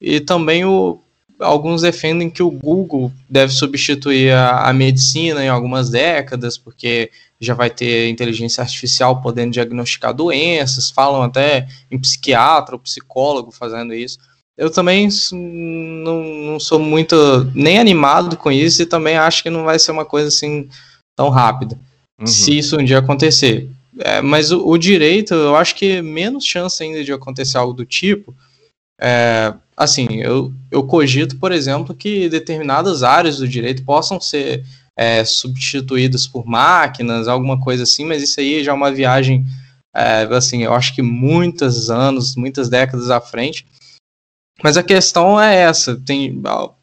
e 0.01 0.21
também 0.21 0.65
o, 0.65 1.03
alguns 1.41 1.83
defendem 1.83 2.31
que 2.31 2.43
o 2.43 2.51
Google 2.51 3.11
deve 3.29 3.53
substituir 3.53 4.33
a, 4.33 4.69
a, 4.69 4.73
medicina 4.73 5.45
em 5.45 5.49
algumas 5.49 5.91
décadas, 5.91 6.59
porque 6.59 7.11
já 7.41 7.55
vai 7.55 7.71
ter 7.71 8.09
inteligência 8.09 8.63
artificial 8.63 9.21
podendo 9.21 9.53
diagnosticar 9.53 10.13
doenças, 10.13 10.91
falam 10.91 11.23
até 11.23 11.67
em 11.91 11.99
psiquiatra 11.99 12.75
ou 12.75 12.81
psicólogo 12.81 13.51
fazendo 13.51 13.95
isso. 13.95 14.19
eu 14.57 14.71
também 14.71 15.09
não, 15.33 16.23
não 16.23 16.61
sou 16.61 16.79
muito 16.79 17.17
nem 17.55 17.79
animado 17.79 18.37
com 18.37 18.53
isso 18.53 18.83
e 18.83 18.87
também 18.87 19.17
acho 19.17 19.43
que 19.43 19.51
não 19.51 19.65
vai 19.65 19.79
ser 19.79 19.93
uma 19.93 20.05
coisa 20.05 20.29
assim 20.29 20.69
tão 21.17 21.31
rápida. 21.31 21.79
Uhum. 22.21 22.27
Se 22.27 22.57
isso 22.57 22.79
um 22.79 22.85
dia 22.85 22.99
acontecer. 22.99 23.69
É, 23.99 24.21
mas 24.21 24.53
o, 24.53 24.67
o, 24.67 24.79
direito, 24.79 25.35
eu 25.35 25.57
acho 25.57 25.75
que 25.75 26.01
menos 26.01 26.45
chance 26.45 26.83
ainda 26.83 27.03
de 27.03 27.13
acontecer 27.13 27.59
algo 27.59 27.73
do 27.73 27.85
tipo. 27.85 28.35
É, 29.01 29.55
assim, 29.81 30.07
eu, 30.17 30.53
eu 30.71 30.83
cogito, 30.87 31.39
por 31.39 31.53
exemplo, 31.53 31.95
que 31.95 32.29
determinadas 32.29 33.03
áreas 33.03 33.39
do 33.39 33.49
direito 33.49 33.83
possam 33.83 34.21
ser 34.21 34.63
é, 34.95 35.25
substituídas 35.25 36.27
por 36.27 36.45
máquinas, 36.45 37.27
alguma 37.27 37.59
coisa 37.59 37.85
assim, 37.85 38.05
mas 38.05 38.23
isso 38.23 38.39
aí 38.41 38.63
já 38.63 38.73
é 38.73 38.75
uma 38.75 38.93
viagem, 38.93 39.47
é, 39.97 40.29
assim, 40.33 40.63
eu 40.63 40.75
acho 40.75 40.95
que 40.95 41.01
muitos 41.01 41.91
anos, 41.91 42.37
muitas 42.37 42.69
décadas 42.69 43.09
à 43.09 43.23
frente. 43.23 43.67
Mas 44.63 44.77
a 44.77 44.83
questão 44.83 45.41
é 45.41 45.57
essa: 45.57 45.97
tem 45.97 46.43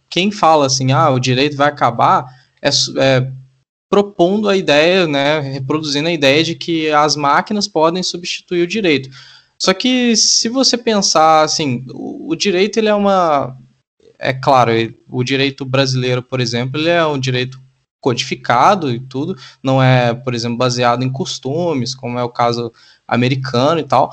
quem 0.10 0.32
fala 0.32 0.66
assim, 0.66 0.92
ah, 0.92 1.12
o 1.12 1.20
direito 1.20 1.56
vai 1.56 1.68
acabar, 1.68 2.26
é, 2.60 2.70
é 2.98 3.32
propondo 3.92 4.50
a 4.50 4.58
ideia, 4.58 5.06
né, 5.06 5.40
reproduzindo 5.40 6.08
a 6.08 6.12
ideia 6.12 6.44
de 6.44 6.56
que 6.56 6.90
as 6.90 7.16
máquinas 7.16 7.68
podem 7.68 8.02
substituir 8.02 8.64
o 8.64 8.68
direito. 8.68 9.10
Só 9.60 9.74
que 9.74 10.15
se 10.15 10.50
você 10.50 10.78
pensar 10.78 11.43
assim, 11.43 11.86
o, 11.91 12.32
o 12.32 12.36
direito 12.36 12.78
ele 12.78 12.89
é 12.89 12.96
uma 12.96 13.58
é 14.20 14.34
claro, 14.34 14.72
o 15.08 15.24
direito 15.24 15.63
brasileiro, 15.63 16.24
por 16.24 16.39
exemplo, 16.39 16.80
ele 16.80 16.89
é 16.89 17.06
um 17.06 17.20
direito 17.20 17.62
codificado 18.00 18.91
e 18.91 19.00
tudo, 19.00 19.36
não 19.62 19.82
é, 19.82 20.13
por 20.13 20.34
exemplo, 20.34 20.58
baseado 20.58 21.04
em 21.04 21.12
costumes, 21.12 21.93
como 21.93 22.17
é 22.17 22.24
o 22.24 22.30
caso 22.30 22.72
americano 23.08 23.80
e 23.80 23.84
tal. 23.84 24.12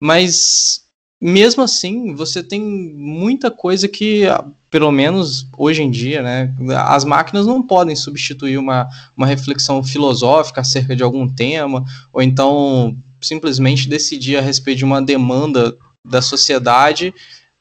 Mas 0.00 0.86
mesmo 1.20 1.62
assim, 1.62 2.14
você 2.14 2.42
tem 2.42 2.60
muita 2.60 3.50
coisa 3.50 3.88
que, 3.88 4.22
pelo 4.70 4.90
menos 4.92 5.48
hoje 5.56 5.82
em 5.82 5.90
dia, 5.90 6.22
né, 6.22 6.54
as 6.86 7.04
máquinas 7.04 7.46
não 7.46 7.62
podem 7.62 7.96
substituir 7.96 8.58
uma, 8.58 8.88
uma 9.16 9.26
reflexão 9.26 9.82
filosófica 9.82 10.60
acerca 10.60 10.94
de 10.94 11.02
algum 11.02 11.28
tema, 11.28 11.84
ou 12.12 12.22
então 12.22 12.96
simplesmente 13.26 13.88
decidir 13.88 14.36
a 14.36 14.40
respeito 14.40 14.78
de 14.78 14.84
uma 14.84 15.02
demanda 15.02 15.76
da 16.04 16.22
sociedade 16.22 17.12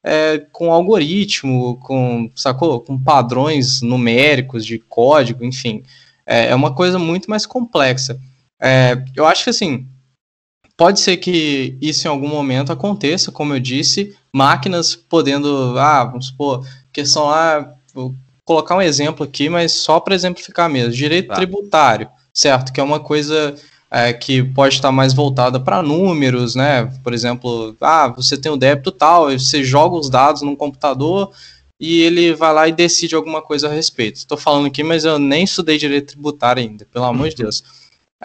é, 0.03 0.37
com 0.51 0.71
algoritmo, 0.71 1.77
com, 1.77 2.29
sacou? 2.35 2.79
Com 2.79 2.97
padrões 2.97 3.81
numéricos 3.81 4.63
de 4.63 4.77
código, 4.77 5.43
enfim. 5.43 5.83
É, 6.25 6.47
é 6.47 6.55
uma 6.55 6.73
coisa 6.73 6.99
muito 6.99 7.29
mais 7.29 7.45
complexa. 7.45 8.19
É, 8.61 9.03
eu 9.15 9.25
acho 9.25 9.43
que, 9.43 9.49
assim, 9.49 9.87
pode 10.77 10.99
ser 10.99 11.17
que 11.17 11.77
isso 11.81 12.07
em 12.07 12.09
algum 12.11 12.27
momento 12.27 12.71
aconteça, 12.71 13.31
como 13.31 13.53
eu 13.53 13.59
disse, 13.59 14.15
máquinas 14.31 14.95
podendo, 14.95 15.77
ah, 15.79 16.03
vamos 16.03 16.27
supor, 16.27 16.65
questão 16.93 17.25
lá, 17.25 17.73
vou 17.93 18.15
colocar 18.43 18.75
um 18.75 18.81
exemplo 18.81 19.25
aqui, 19.25 19.49
mas 19.49 19.71
só 19.71 19.99
para 19.99 20.13
exemplificar 20.13 20.69
mesmo, 20.69 20.93
direito 20.93 21.29
tá. 21.29 21.35
tributário, 21.35 22.07
certo? 22.31 22.71
Que 22.71 22.79
é 22.79 22.83
uma 22.83 22.99
coisa 22.99 23.55
é, 23.89 24.11
que 24.13 24.43
pode 24.43 24.75
estar 24.75 24.91
mais 24.91 25.13
voltada 25.13 25.59
para 25.59 25.81
números, 25.81 26.55
né? 26.55 26.91
Por 27.03 27.13
exemplo, 27.13 27.75
ah, 27.79 28.07
você 28.07 28.37
tem 28.37 28.51
o 28.51 28.57
débito 28.57 28.91
tal, 28.91 29.31
você 29.31 29.63
joga 29.63 29.95
os 29.95 30.09
dados 30.09 30.41
num 30.41 30.55
computador 30.55 31.31
e 31.79 32.01
ele 32.01 32.33
vai 32.33 32.53
lá 32.53 32.67
e 32.67 32.71
decide 32.71 33.15
alguma 33.15 33.41
coisa 33.41 33.67
a 33.67 33.71
respeito. 33.71 34.17
Estou 34.17 34.37
falando 34.37 34.67
aqui, 34.67 34.83
mas 34.83 35.05
eu 35.05 35.19
nem 35.19 35.43
estudei 35.43 35.77
direito 35.77 36.13
tributário 36.13 36.61
ainda, 36.61 36.85
pelo 36.91 37.05
amor 37.05 37.29
de 37.29 37.35
uhum. 37.35 37.43
Deus. 37.43 37.63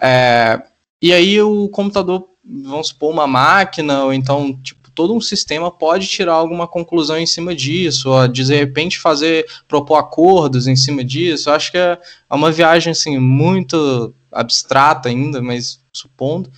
É, 0.01 0.61
e 1.01 1.13
aí 1.13 1.41
o 1.41 1.67
computador, 1.69 2.27
vamos 2.43 2.89
supor, 2.89 3.11
uma 3.11 3.27
máquina, 3.27 4.05
ou 4.05 4.13
então, 4.13 4.57
tipo, 4.61 4.89
todo 4.91 5.13
um 5.13 5.21
sistema 5.21 5.69
pode 5.71 6.07
tirar 6.07 6.33
alguma 6.33 6.67
conclusão 6.67 7.17
em 7.17 7.25
cima 7.25 7.55
disso, 7.55 8.09
ou 8.09 8.27
de 8.27 8.43
repente 8.43 8.99
fazer, 8.99 9.45
propor 9.67 9.97
acordos 9.97 10.67
em 10.67 10.75
cima 10.75 11.03
disso. 11.03 11.49
Eu 11.49 11.53
acho 11.53 11.71
que 11.71 11.77
é 11.77 11.97
uma 12.29 12.51
viagem, 12.51 12.91
assim, 12.91 13.17
muito 13.17 14.13
abstrata 14.31 15.09
ainda, 15.09 15.41
mas 15.41 15.79
supondo. 15.93 16.51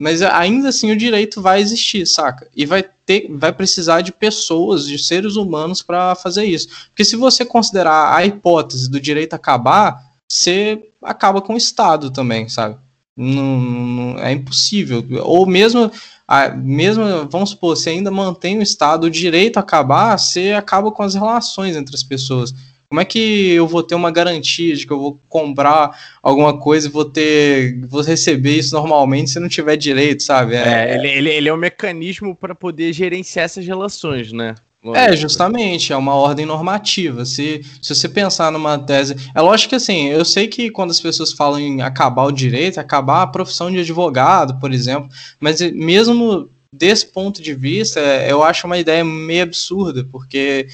Mas 0.00 0.22
ainda 0.22 0.68
assim 0.68 0.92
o 0.92 0.96
direito 0.96 1.42
vai 1.42 1.60
existir, 1.60 2.06
saca? 2.06 2.48
E 2.54 2.64
vai 2.64 2.84
ter, 3.04 3.28
vai 3.36 3.52
precisar 3.52 4.00
de 4.00 4.12
pessoas, 4.12 4.86
de 4.86 4.96
seres 4.96 5.34
humanos 5.34 5.82
para 5.82 6.14
fazer 6.14 6.44
isso. 6.44 6.68
Porque 6.90 7.04
se 7.04 7.16
você 7.16 7.44
considerar 7.44 8.14
a 8.14 8.24
hipótese 8.24 8.88
do 8.88 9.00
direito 9.00 9.34
acabar, 9.34 10.00
você 10.30 10.80
acaba 11.02 11.42
com 11.42 11.54
o 11.54 11.56
Estado 11.56 12.10
também, 12.12 12.48
sabe? 12.48 12.78
Não, 13.16 13.60
não, 13.60 14.18
é 14.20 14.30
impossível. 14.30 15.04
Ou 15.24 15.44
mesmo, 15.44 15.90
a, 16.28 16.50
mesmo, 16.50 17.02
vamos 17.28 17.50
supor, 17.50 17.76
se 17.76 17.90
ainda 17.90 18.12
mantém 18.12 18.56
o 18.58 18.62
Estado, 18.62 19.08
o 19.08 19.10
direito 19.10 19.58
acabar, 19.58 20.16
você 20.16 20.52
acaba 20.52 20.92
com 20.92 21.02
as 21.02 21.14
relações 21.14 21.74
entre 21.74 21.96
as 21.96 22.04
pessoas. 22.04 22.54
Como 22.90 23.02
é 23.02 23.04
que 23.04 23.50
eu 23.50 23.66
vou 23.66 23.82
ter 23.82 23.94
uma 23.94 24.10
garantia 24.10 24.74
de 24.74 24.86
que 24.86 24.92
eu 24.92 24.98
vou 24.98 25.20
comprar 25.28 25.94
alguma 26.22 26.58
coisa 26.58 26.88
e 26.88 26.90
vou 26.90 27.04
ter. 27.04 27.80
vou 27.86 28.00
receber 28.00 28.56
isso 28.56 28.74
normalmente 28.74 29.30
se 29.30 29.38
não 29.38 29.48
tiver 29.48 29.76
direito, 29.76 30.22
sabe? 30.22 30.54
É, 30.54 30.92
é 30.92 30.94
ele, 30.94 31.08
ele, 31.08 31.28
ele 31.30 31.48
é 31.50 31.52
um 31.52 31.58
mecanismo 31.58 32.34
para 32.34 32.54
poder 32.54 32.92
gerenciar 32.94 33.44
essas 33.44 33.66
relações, 33.66 34.32
né? 34.32 34.54
É, 34.94 35.14
justamente, 35.16 35.92
é 35.92 35.96
uma 35.96 36.14
ordem 36.14 36.46
normativa. 36.46 37.24
Se, 37.24 37.62
se 37.82 37.94
você 37.94 38.08
pensar 38.08 38.50
numa 38.52 38.78
tese. 38.78 39.16
É 39.34 39.40
lógico 39.40 39.70
que 39.70 39.76
assim, 39.76 40.08
eu 40.08 40.24
sei 40.24 40.46
que 40.46 40.70
quando 40.70 40.90
as 40.90 41.00
pessoas 41.00 41.32
falam 41.32 41.58
em 41.58 41.82
acabar 41.82 42.24
o 42.24 42.32
direito, 42.32 42.78
acabar 42.78 43.22
a 43.22 43.26
profissão 43.26 43.70
de 43.70 43.80
advogado, 43.80 44.58
por 44.58 44.72
exemplo, 44.72 45.10
mas 45.40 45.60
mesmo 45.72 46.48
desse 46.72 47.06
ponto 47.06 47.42
de 47.42 47.54
vista, 47.54 48.00
eu 48.26 48.42
acho 48.42 48.66
uma 48.66 48.78
ideia 48.78 49.04
meio 49.04 49.42
absurda, 49.42 50.06
porque 50.10 50.68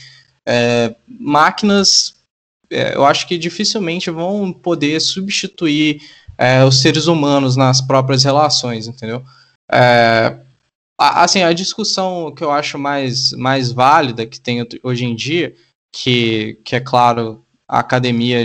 é, 0.47 0.95
máquinas, 1.07 2.15
é, 2.71 2.95
eu 2.95 3.05
acho 3.05 3.27
que 3.27 3.39
dificilmente 3.39 4.11
vão 4.11 4.53
poder 4.53 5.01
substituir 5.01 6.01
é, 6.37 6.65
os 6.65 6.81
seres 6.81 7.07
humanos 7.07 7.57
nas 7.57 7.81
próprias 7.81 8.25
relações, 8.25 8.87
entendeu? 8.87 9.25
É, 9.71 10.39
assim, 10.99 11.43
a 11.43 11.53
discussão 11.53 12.33
que 12.35 12.43
eu 12.43 12.51
acho 12.51 12.79
mais, 12.79 13.33
mais 13.33 13.73
válida 13.73 14.27
que 14.27 14.41
tem 14.41 14.67
hoje 14.83 15.05
em 15.05 15.15
dia, 15.15 15.55
que, 15.95 16.59
que 16.65 16.77
é 16.77 16.81
claro, 16.81 17.45
a 17.69 17.79
academia 17.79 18.45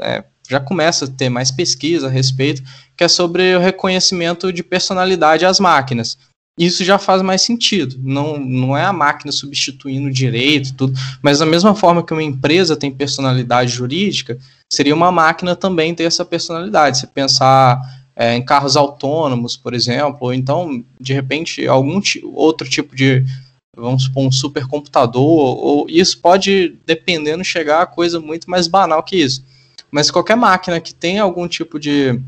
é, 0.00 0.24
já 0.48 0.60
começa 0.60 1.04
a 1.04 1.08
ter 1.08 1.28
mais 1.28 1.50
pesquisa 1.50 2.08
a 2.08 2.10
respeito, 2.10 2.62
que 2.96 3.04
é 3.04 3.08
sobre 3.08 3.54
o 3.56 3.60
reconhecimento 3.60 4.52
de 4.52 4.62
personalidade 4.62 5.46
às 5.46 5.58
máquinas 5.58 6.18
isso 6.58 6.84
já 6.84 6.98
faz 6.98 7.22
mais 7.22 7.42
sentido. 7.42 7.96
Não, 8.02 8.38
não 8.38 8.76
é 8.76 8.84
a 8.84 8.92
máquina 8.92 9.32
substituindo 9.32 10.08
o 10.08 10.12
direito 10.12 10.74
tudo, 10.74 10.98
mas 11.22 11.38
da 11.38 11.46
mesma 11.46 11.74
forma 11.74 12.04
que 12.04 12.12
uma 12.12 12.22
empresa 12.22 12.76
tem 12.76 12.90
personalidade 12.90 13.72
jurídica, 13.72 14.38
seria 14.70 14.94
uma 14.94 15.10
máquina 15.10 15.56
também 15.56 15.94
ter 15.94 16.04
essa 16.04 16.24
personalidade. 16.24 16.98
Se 16.98 17.06
pensar 17.06 17.80
é, 18.14 18.36
em 18.36 18.44
carros 18.44 18.76
autônomos, 18.76 19.56
por 19.56 19.74
exemplo, 19.74 20.18
ou 20.20 20.34
então, 20.34 20.84
de 21.00 21.12
repente, 21.12 21.66
algum 21.66 22.00
outro 22.34 22.68
tipo 22.68 22.94
de, 22.94 23.24
vamos 23.74 24.04
supor, 24.04 24.26
um 24.26 24.32
supercomputador, 24.32 25.22
ou 25.22 25.86
isso 25.88 26.20
pode, 26.20 26.76
dependendo, 26.86 27.42
chegar 27.42 27.82
a 27.82 27.86
coisa 27.86 28.20
muito 28.20 28.50
mais 28.50 28.66
banal 28.66 29.02
que 29.02 29.16
isso. 29.16 29.42
Mas 29.90 30.10
qualquer 30.10 30.36
máquina 30.36 30.80
que 30.80 30.94
tenha 30.94 31.22
algum 31.22 31.48
tipo 31.48 31.78
de 31.78 32.20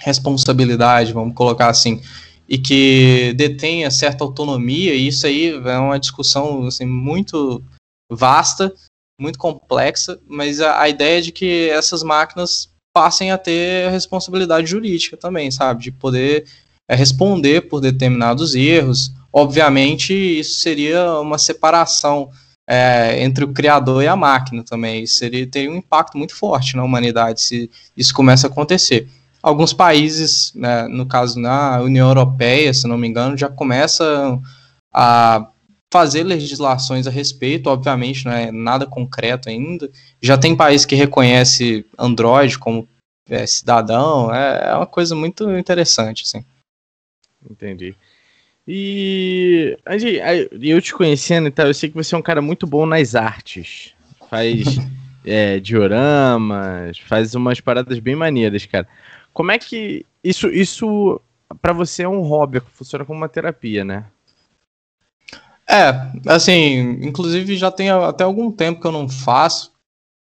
responsabilidade, 0.00 1.12
vamos 1.12 1.34
colocar 1.34 1.68
assim, 1.68 2.00
e 2.48 2.56
que 2.56 3.34
detenha 3.36 3.90
certa 3.90 4.24
autonomia, 4.24 4.94
e 4.94 5.08
isso 5.08 5.26
aí 5.26 5.50
é 5.50 5.78
uma 5.78 5.98
discussão 5.98 6.66
assim, 6.66 6.86
muito 6.86 7.62
vasta, 8.10 8.72
muito 9.20 9.38
complexa, 9.38 10.18
mas 10.26 10.60
a, 10.60 10.80
a 10.80 10.88
ideia 10.88 11.18
é 11.18 11.20
de 11.20 11.30
que 11.30 11.68
essas 11.68 12.02
máquinas 12.02 12.70
passem 12.94 13.30
a 13.30 13.38
ter 13.38 13.90
responsabilidade 13.90 14.68
jurídica 14.68 15.16
também, 15.16 15.50
sabe? 15.50 15.82
De 15.82 15.92
poder 15.92 16.46
é, 16.88 16.94
responder 16.94 17.68
por 17.68 17.80
determinados 17.80 18.54
erros. 18.54 19.12
Obviamente, 19.30 20.14
isso 20.14 20.60
seria 20.60 21.20
uma 21.20 21.36
separação 21.36 22.30
é, 22.68 23.22
entre 23.22 23.44
o 23.44 23.52
criador 23.52 24.02
e 24.02 24.08
a 24.08 24.16
máquina 24.16 24.64
também. 24.64 25.02
Isso 25.02 25.16
seria, 25.16 25.46
teria 25.46 25.70
um 25.70 25.76
impacto 25.76 26.16
muito 26.16 26.34
forte 26.34 26.76
na 26.76 26.82
humanidade 26.82 27.42
se 27.42 27.70
isso 27.96 28.14
começa 28.14 28.46
a 28.46 28.50
acontecer 28.50 29.08
alguns 29.42 29.72
países, 29.72 30.52
né, 30.54 30.86
no 30.88 31.06
caso 31.06 31.38
na 31.38 31.80
União 31.80 32.08
Europeia, 32.08 32.72
se 32.74 32.86
não 32.86 32.98
me 32.98 33.08
engano, 33.08 33.36
já 33.36 33.48
começam 33.48 34.42
a 34.92 35.50
fazer 35.90 36.22
legislações 36.22 37.06
a 37.06 37.10
respeito, 37.10 37.68
obviamente 37.70 38.24
não 38.24 38.32
é 38.32 38.52
nada 38.52 38.86
concreto 38.86 39.48
ainda. 39.48 39.90
Já 40.20 40.36
tem 40.36 40.56
país 40.56 40.84
que 40.84 40.94
reconhece 40.94 41.86
Android 41.98 42.58
como 42.58 42.88
é, 43.28 43.46
cidadão, 43.46 44.34
é, 44.34 44.70
é 44.70 44.74
uma 44.74 44.86
coisa 44.86 45.14
muito 45.14 45.50
interessante, 45.56 46.24
assim. 46.24 46.44
Entendi. 47.48 47.94
E 48.66 49.78
Andy, 49.86 50.20
eu 50.60 50.82
te 50.82 50.92
conhecendo 50.92 51.48
e 51.48 51.50
tal, 51.50 51.66
eu 51.66 51.74
sei 51.74 51.88
que 51.88 51.94
você 51.94 52.14
é 52.14 52.18
um 52.18 52.22
cara 52.22 52.42
muito 52.42 52.66
bom 52.66 52.84
nas 52.84 53.14
artes. 53.14 53.94
Faz 54.28 54.76
é, 55.24 55.58
dioramas, 55.58 56.98
faz 56.98 57.34
umas 57.34 57.60
paradas 57.60 57.98
bem 57.98 58.14
maneiras, 58.14 58.66
cara. 58.66 58.86
Como 59.38 59.52
é 59.52 59.58
que 59.60 60.04
isso, 60.22 60.48
isso 60.48 61.20
para 61.62 61.72
você 61.72 62.02
é 62.02 62.08
um 62.08 62.22
hobby, 62.22 62.60
funciona 62.74 63.04
como 63.04 63.20
uma 63.20 63.28
terapia, 63.28 63.84
né? 63.84 64.04
É, 65.64 66.10
assim, 66.26 66.98
inclusive 67.02 67.56
já 67.56 67.70
tem 67.70 67.88
até 67.88 68.24
algum 68.24 68.50
tempo 68.50 68.80
que 68.80 68.86
eu 68.88 68.90
não 68.90 69.08
faço. 69.08 69.70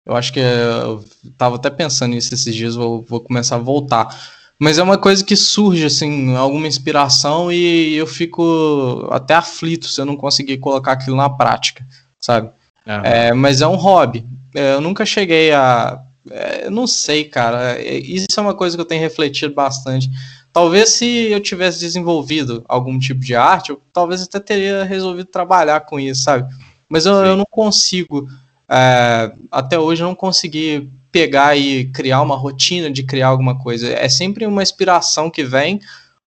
Eu 0.07 0.14
acho 0.14 0.33
que 0.33 0.38
eu 0.38 1.05
tava 1.37 1.57
até 1.57 1.68
pensando 1.68 2.12
nisso 2.12 2.33
esses 2.33 2.55
dias, 2.55 2.77
vou, 2.77 3.03
vou 3.03 3.20
começar 3.20 3.57
a 3.57 3.59
voltar. 3.59 4.16
Mas 4.57 4.79
é 4.79 4.83
uma 4.85 4.96
coisa 4.96 5.25
que 5.25 5.35
surge, 5.35 5.85
assim, 5.85 6.37
alguma 6.37 6.68
inspiração 6.68 7.51
e 7.51 7.96
eu 7.96 8.07
fico 8.07 9.09
até 9.11 9.35
aflito 9.35 9.88
se 9.88 10.01
eu 10.01 10.05
não 10.05 10.16
conseguir 10.16 10.59
colocar 10.59 10.92
aquilo 10.92 11.16
na 11.16 11.29
prática, 11.29 11.85
sabe? 12.20 12.53
É, 12.87 13.33
mas 13.33 13.61
é 13.61 13.66
um 13.66 13.75
hobby. 13.75 14.25
É, 14.55 14.75
eu 14.75 14.81
nunca 14.81 15.05
cheguei 15.05 15.53
a. 15.53 16.01
É, 16.28 16.68
não 16.68 16.87
sei, 16.87 17.24
cara. 17.24 17.80
É, 17.80 17.98
isso 17.98 18.26
é 18.37 18.40
uma 18.40 18.54
coisa 18.54 18.76
que 18.76 18.80
eu 18.80 18.87
tenho 18.87 19.00
refletido 19.00 19.54
bastante. 19.54 20.11
Talvez 20.52 20.90
se 20.90 21.30
eu 21.30 21.40
tivesse 21.40 21.78
desenvolvido 21.80 22.64
algum 22.68 22.98
tipo 22.98 23.20
de 23.20 23.35
arte, 23.37 23.70
eu 23.70 23.80
talvez 23.92 24.22
até 24.22 24.40
teria 24.40 24.85
resolvido 24.85 25.26
trabalhar 25.26 25.80
com 25.80 25.98
isso, 25.98 26.22
sabe? 26.22 26.52
Mas 26.88 27.06
eu, 27.06 27.14
eu 27.24 27.37
não 27.37 27.46
consigo. 27.48 28.28
É, 28.68 29.33
até 29.50 29.78
hoje 29.78 30.02
eu 30.02 30.09
não 30.09 30.14
consegui 30.14 30.90
pegar 31.12 31.56
e 31.56 31.87
criar 31.87 32.22
uma 32.22 32.37
rotina 32.37 32.90
de 32.90 33.02
criar 33.02 33.28
alguma 33.28 33.59
coisa. 33.59 33.88
É 33.92 34.09
sempre 34.09 34.46
uma 34.46 34.62
inspiração 34.62 35.30
que 35.30 35.44
vem, 35.44 35.80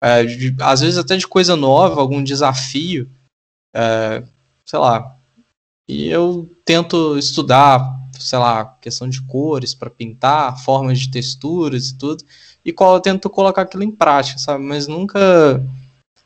é, 0.01 0.25
de, 0.25 0.55
às 0.61 0.81
vezes 0.81 0.99
até 0.99 1.17
de 1.17 1.27
coisa 1.27 1.57
nova, 1.57 2.01
algum 2.01 2.23
desafio, 2.23 3.09
é, 3.75 4.23
sei 4.65 4.79
lá. 4.79 5.17
E 5.89 6.09
eu 6.09 6.49
tento 6.65 7.17
estudar, 7.17 7.98
sei 8.21 8.39
lá, 8.39 8.77
questão 8.81 9.09
de 9.09 9.23
cores 9.23 9.75
para 9.75 9.91
pintar, 9.91 10.63
formas 10.63 10.99
de 10.99 11.11
texturas 11.11 11.89
e 11.89 11.99
tudo, 11.99 12.25
e 12.65 12.73
qual 12.73 12.95
eu 12.95 13.01
tento 13.01 13.31
colocar 13.31 13.63
aquilo 13.63 13.83
em 13.83 13.91
prática, 13.91 14.39
sabe? 14.39 14.63
Mas 14.63 14.87
nunca 14.87 15.63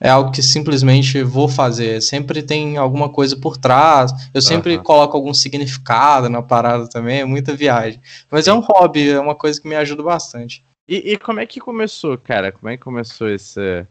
é 0.03 0.09
algo 0.09 0.33
que 0.33 0.43
simplesmente 0.43 1.23
vou 1.23 1.49
fazer. 1.49 2.03
Sempre 2.03 2.43
tem 2.43 2.77
alguma 2.77 3.09
coisa 3.09 3.37
por 3.37 3.57
trás. 3.57 4.13
Eu 4.35 4.43
sempre 4.43 4.77
uhum. 4.77 4.83
coloco 4.83 5.17
algum 5.17 5.33
significado 5.33 6.29
na 6.29 6.43
parada 6.43 6.89
também, 6.89 7.21
é 7.21 7.25
muita 7.25 7.55
viagem. 7.55 8.01
Mas 8.29 8.49
é 8.49 8.53
um 8.53 8.59
hobby, 8.59 9.11
é 9.11 9.21
uma 9.21 9.37
coisa 9.37 9.61
que 9.61 9.69
me 9.69 9.77
ajuda 9.77 10.03
bastante. 10.03 10.65
E, 10.89 11.13
e 11.13 11.17
como 11.17 11.39
é 11.39 11.47
que 11.47 11.61
começou, 11.61 12.19
cara? 12.19 12.51
Como 12.51 12.69
é 12.69 12.77
que 12.77 12.83
começou 12.83 13.29
esse, 13.29 13.87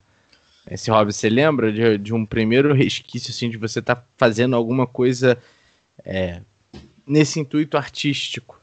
esse 0.69 0.91
hobby? 0.91 1.13
Você 1.13 1.29
lembra 1.29 1.71
de, 1.71 1.97
de 1.97 2.13
um 2.13 2.25
primeiro 2.25 2.73
resquício, 2.73 3.31
assim, 3.31 3.49
de 3.49 3.55
você 3.55 3.79
estar 3.79 3.95
tá 3.95 4.03
fazendo 4.17 4.53
alguma 4.53 4.85
coisa 4.85 5.37
é, 6.03 6.41
nesse 7.12 7.41
intuito 7.41 7.78
artístico? 7.78 8.58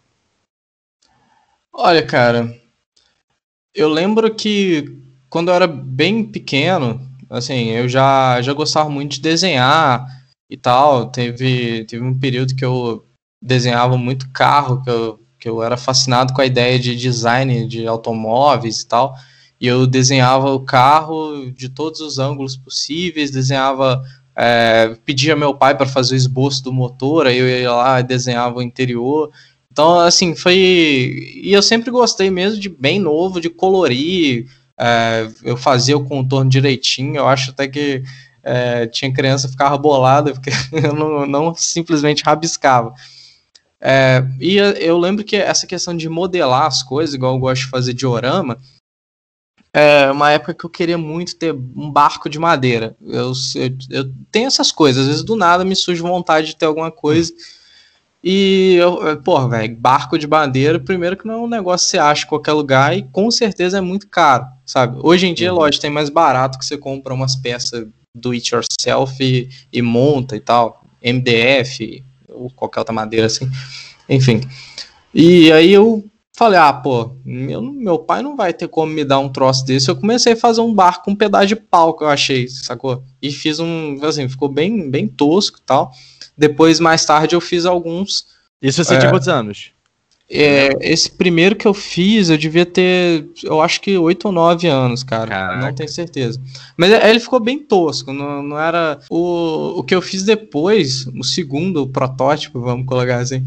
Olha, 1.70 2.04
cara, 2.04 2.58
eu 3.74 3.88
lembro 3.90 4.34
que 4.34 4.98
quando 5.28 5.48
eu 5.50 5.54
era 5.54 5.66
bem 5.66 6.24
pequeno, 6.24 7.06
assim, 7.28 7.68
eu 7.68 7.88
já, 7.88 8.40
já 8.40 8.54
gostava 8.54 8.88
muito 8.88 9.12
de 9.12 9.20
desenhar 9.20 10.06
e 10.48 10.56
tal. 10.56 11.10
Teve, 11.10 11.84
teve 11.84 12.02
um 12.02 12.18
período 12.18 12.56
que 12.56 12.64
eu 12.64 13.04
desenhava 13.40 13.98
muito 13.98 14.30
carro, 14.30 14.82
que 14.82 14.90
eu, 14.90 15.20
que 15.38 15.48
eu 15.48 15.62
era 15.62 15.76
fascinado 15.76 16.32
com 16.32 16.40
a 16.40 16.46
ideia 16.46 16.78
de 16.78 16.96
design 16.96 17.68
de 17.68 17.86
automóveis 17.86 18.80
e 18.80 18.88
tal. 18.88 19.14
E 19.60 19.66
eu 19.66 19.86
desenhava 19.86 20.50
o 20.52 20.64
carro 20.64 21.50
de 21.52 21.68
todos 21.68 22.00
os 22.00 22.18
ângulos 22.18 22.56
possíveis, 22.56 23.30
desenhava 23.30 24.02
é, 24.40 24.96
pedia 25.04 25.34
meu 25.34 25.52
pai 25.52 25.76
para 25.76 25.84
fazer 25.84 26.14
o 26.14 26.16
esboço 26.16 26.62
do 26.62 26.72
motor, 26.72 27.26
aí 27.26 27.38
eu 27.38 27.48
ia 27.48 27.72
lá 27.72 27.98
e 27.98 28.04
desenhava 28.04 28.58
o 28.58 28.62
interior. 28.62 29.32
Então, 29.72 29.98
assim, 29.98 30.36
foi. 30.36 30.54
E 31.42 31.52
eu 31.52 31.60
sempre 31.60 31.90
gostei 31.90 32.30
mesmo 32.30 32.60
de 32.60 32.68
bem 32.68 33.00
novo, 33.00 33.40
de 33.40 33.50
colorir, 33.50 34.46
é, 34.78 35.28
eu 35.42 35.56
fazia 35.56 35.96
o 35.96 36.04
contorno 36.04 36.48
direitinho, 36.48 37.16
eu 37.16 37.26
acho 37.26 37.50
até 37.50 37.66
que 37.66 38.04
é, 38.44 38.86
tinha 38.86 39.12
criança 39.12 39.48
que 39.48 39.52
ficava 39.52 39.76
bolada, 39.76 40.30
porque 40.32 40.50
eu 40.72 40.94
não, 40.94 41.26
não 41.26 41.54
simplesmente 41.56 42.22
rabiscava. 42.22 42.94
É, 43.80 44.24
e 44.40 44.56
eu 44.56 44.98
lembro 44.98 45.24
que 45.24 45.34
essa 45.34 45.66
questão 45.66 45.96
de 45.96 46.08
modelar 46.08 46.66
as 46.66 46.82
coisas, 46.82 47.14
igual 47.14 47.34
eu 47.34 47.40
gosto 47.40 47.62
de 47.62 47.70
fazer 47.70 47.92
diorama, 47.92 48.56
é 49.72 50.10
uma 50.10 50.30
época 50.30 50.54
que 50.54 50.64
eu 50.64 50.70
queria 50.70 50.98
muito 50.98 51.36
ter 51.36 51.52
um 51.52 51.90
barco 51.90 52.28
de 52.28 52.38
madeira. 52.38 52.96
Eu, 53.00 53.32
eu, 53.54 53.76
eu 53.90 54.12
tenho 54.32 54.46
essas 54.46 54.72
coisas, 54.72 55.02
às 55.02 55.08
vezes 55.08 55.22
do 55.22 55.36
nada 55.36 55.64
me 55.64 55.76
surge 55.76 56.00
vontade 56.00 56.48
de 56.48 56.56
ter 56.56 56.66
alguma 56.66 56.90
coisa. 56.90 57.32
Hum 57.32 57.58
e, 58.22 58.74
eu, 58.74 59.20
pô, 59.22 59.48
velho, 59.48 59.76
barco 59.76 60.18
de 60.18 60.26
bandeira, 60.26 60.80
primeiro 60.80 61.16
que 61.16 61.26
não 61.26 61.34
é 61.34 61.38
um 61.38 61.48
negócio 61.48 61.86
que 61.86 61.90
você 61.92 61.98
acha 61.98 62.24
em 62.24 62.28
qualquer 62.28 62.52
lugar 62.52 62.96
e 62.96 63.02
com 63.04 63.30
certeza 63.30 63.78
é 63.78 63.80
muito 63.80 64.08
caro, 64.08 64.46
sabe? 64.66 64.98
Hoje 65.02 65.26
em 65.26 65.34
dia, 65.34 65.52
uhum. 65.52 65.60
lógico, 65.60 65.82
tem 65.82 65.90
mais 65.90 66.10
barato 66.10 66.58
que 66.58 66.66
você 66.66 66.76
compra 66.76 67.14
umas 67.14 67.36
peças 67.36 67.86
do 68.14 68.32
it 68.32 68.52
yourself 68.52 69.22
e, 69.22 69.48
e 69.72 69.80
monta 69.80 70.34
e 70.34 70.40
tal, 70.40 70.84
MDF 71.02 72.04
ou 72.28 72.50
qualquer 72.50 72.80
outra 72.80 72.94
madeira 72.94 73.26
assim, 73.26 73.48
enfim. 74.08 74.40
E 75.14 75.52
aí 75.52 75.72
eu 75.72 76.04
falei, 76.38 76.56
ah, 76.56 76.72
pô, 76.72 77.16
meu, 77.24 77.60
meu 77.60 77.98
pai 77.98 78.22
não 78.22 78.36
vai 78.36 78.52
ter 78.52 78.68
como 78.68 78.92
me 78.92 79.04
dar 79.04 79.18
um 79.18 79.28
troço 79.28 79.64
desse. 79.66 79.90
Eu 79.90 79.96
comecei 79.96 80.34
a 80.34 80.36
fazer 80.36 80.60
um 80.60 80.72
barco 80.72 81.06
com 81.06 81.10
um 81.10 81.16
pedaço 81.16 81.48
de 81.48 81.56
pau 81.56 81.96
que 81.96 82.04
eu 82.04 82.08
achei, 82.08 82.46
sacou? 82.46 83.02
E 83.20 83.32
fiz 83.32 83.58
um, 83.58 83.98
assim, 84.04 84.28
ficou 84.28 84.48
bem, 84.48 84.88
bem 84.88 85.08
tosco 85.08 85.58
e 85.58 85.62
tal. 85.62 85.90
Depois, 86.36 86.78
mais 86.78 87.04
tarde, 87.04 87.34
eu 87.34 87.40
fiz 87.40 87.66
alguns. 87.66 88.26
Isso 88.62 88.84
você 88.84 88.94
é, 88.94 88.98
tinha 89.00 89.10
quantos 89.10 89.26
anos? 89.26 89.72
É, 90.30 90.68
esse 90.80 91.10
primeiro 91.10 91.56
que 91.56 91.66
eu 91.66 91.74
fiz, 91.74 92.30
eu 92.30 92.38
devia 92.38 92.64
ter, 92.64 93.26
eu 93.42 93.60
acho 93.60 93.80
que 93.80 93.98
8 93.98 94.26
ou 94.26 94.32
9 94.32 94.68
anos, 94.68 95.02
cara. 95.02 95.30
Caraca. 95.30 95.66
Não 95.66 95.74
tenho 95.74 95.88
certeza. 95.88 96.40
Mas 96.76 96.92
é, 96.92 97.10
ele 97.10 97.18
ficou 97.18 97.40
bem 97.40 97.58
tosco, 97.58 98.12
não, 98.12 98.44
não 98.44 98.60
era. 98.60 99.00
O, 99.10 99.80
o 99.80 99.82
que 99.82 99.94
eu 99.94 100.00
fiz 100.00 100.22
depois, 100.22 101.04
o 101.08 101.24
segundo 101.24 101.82
o 101.82 101.88
protótipo, 101.88 102.60
vamos 102.60 102.86
colocar 102.86 103.16
assim, 103.16 103.44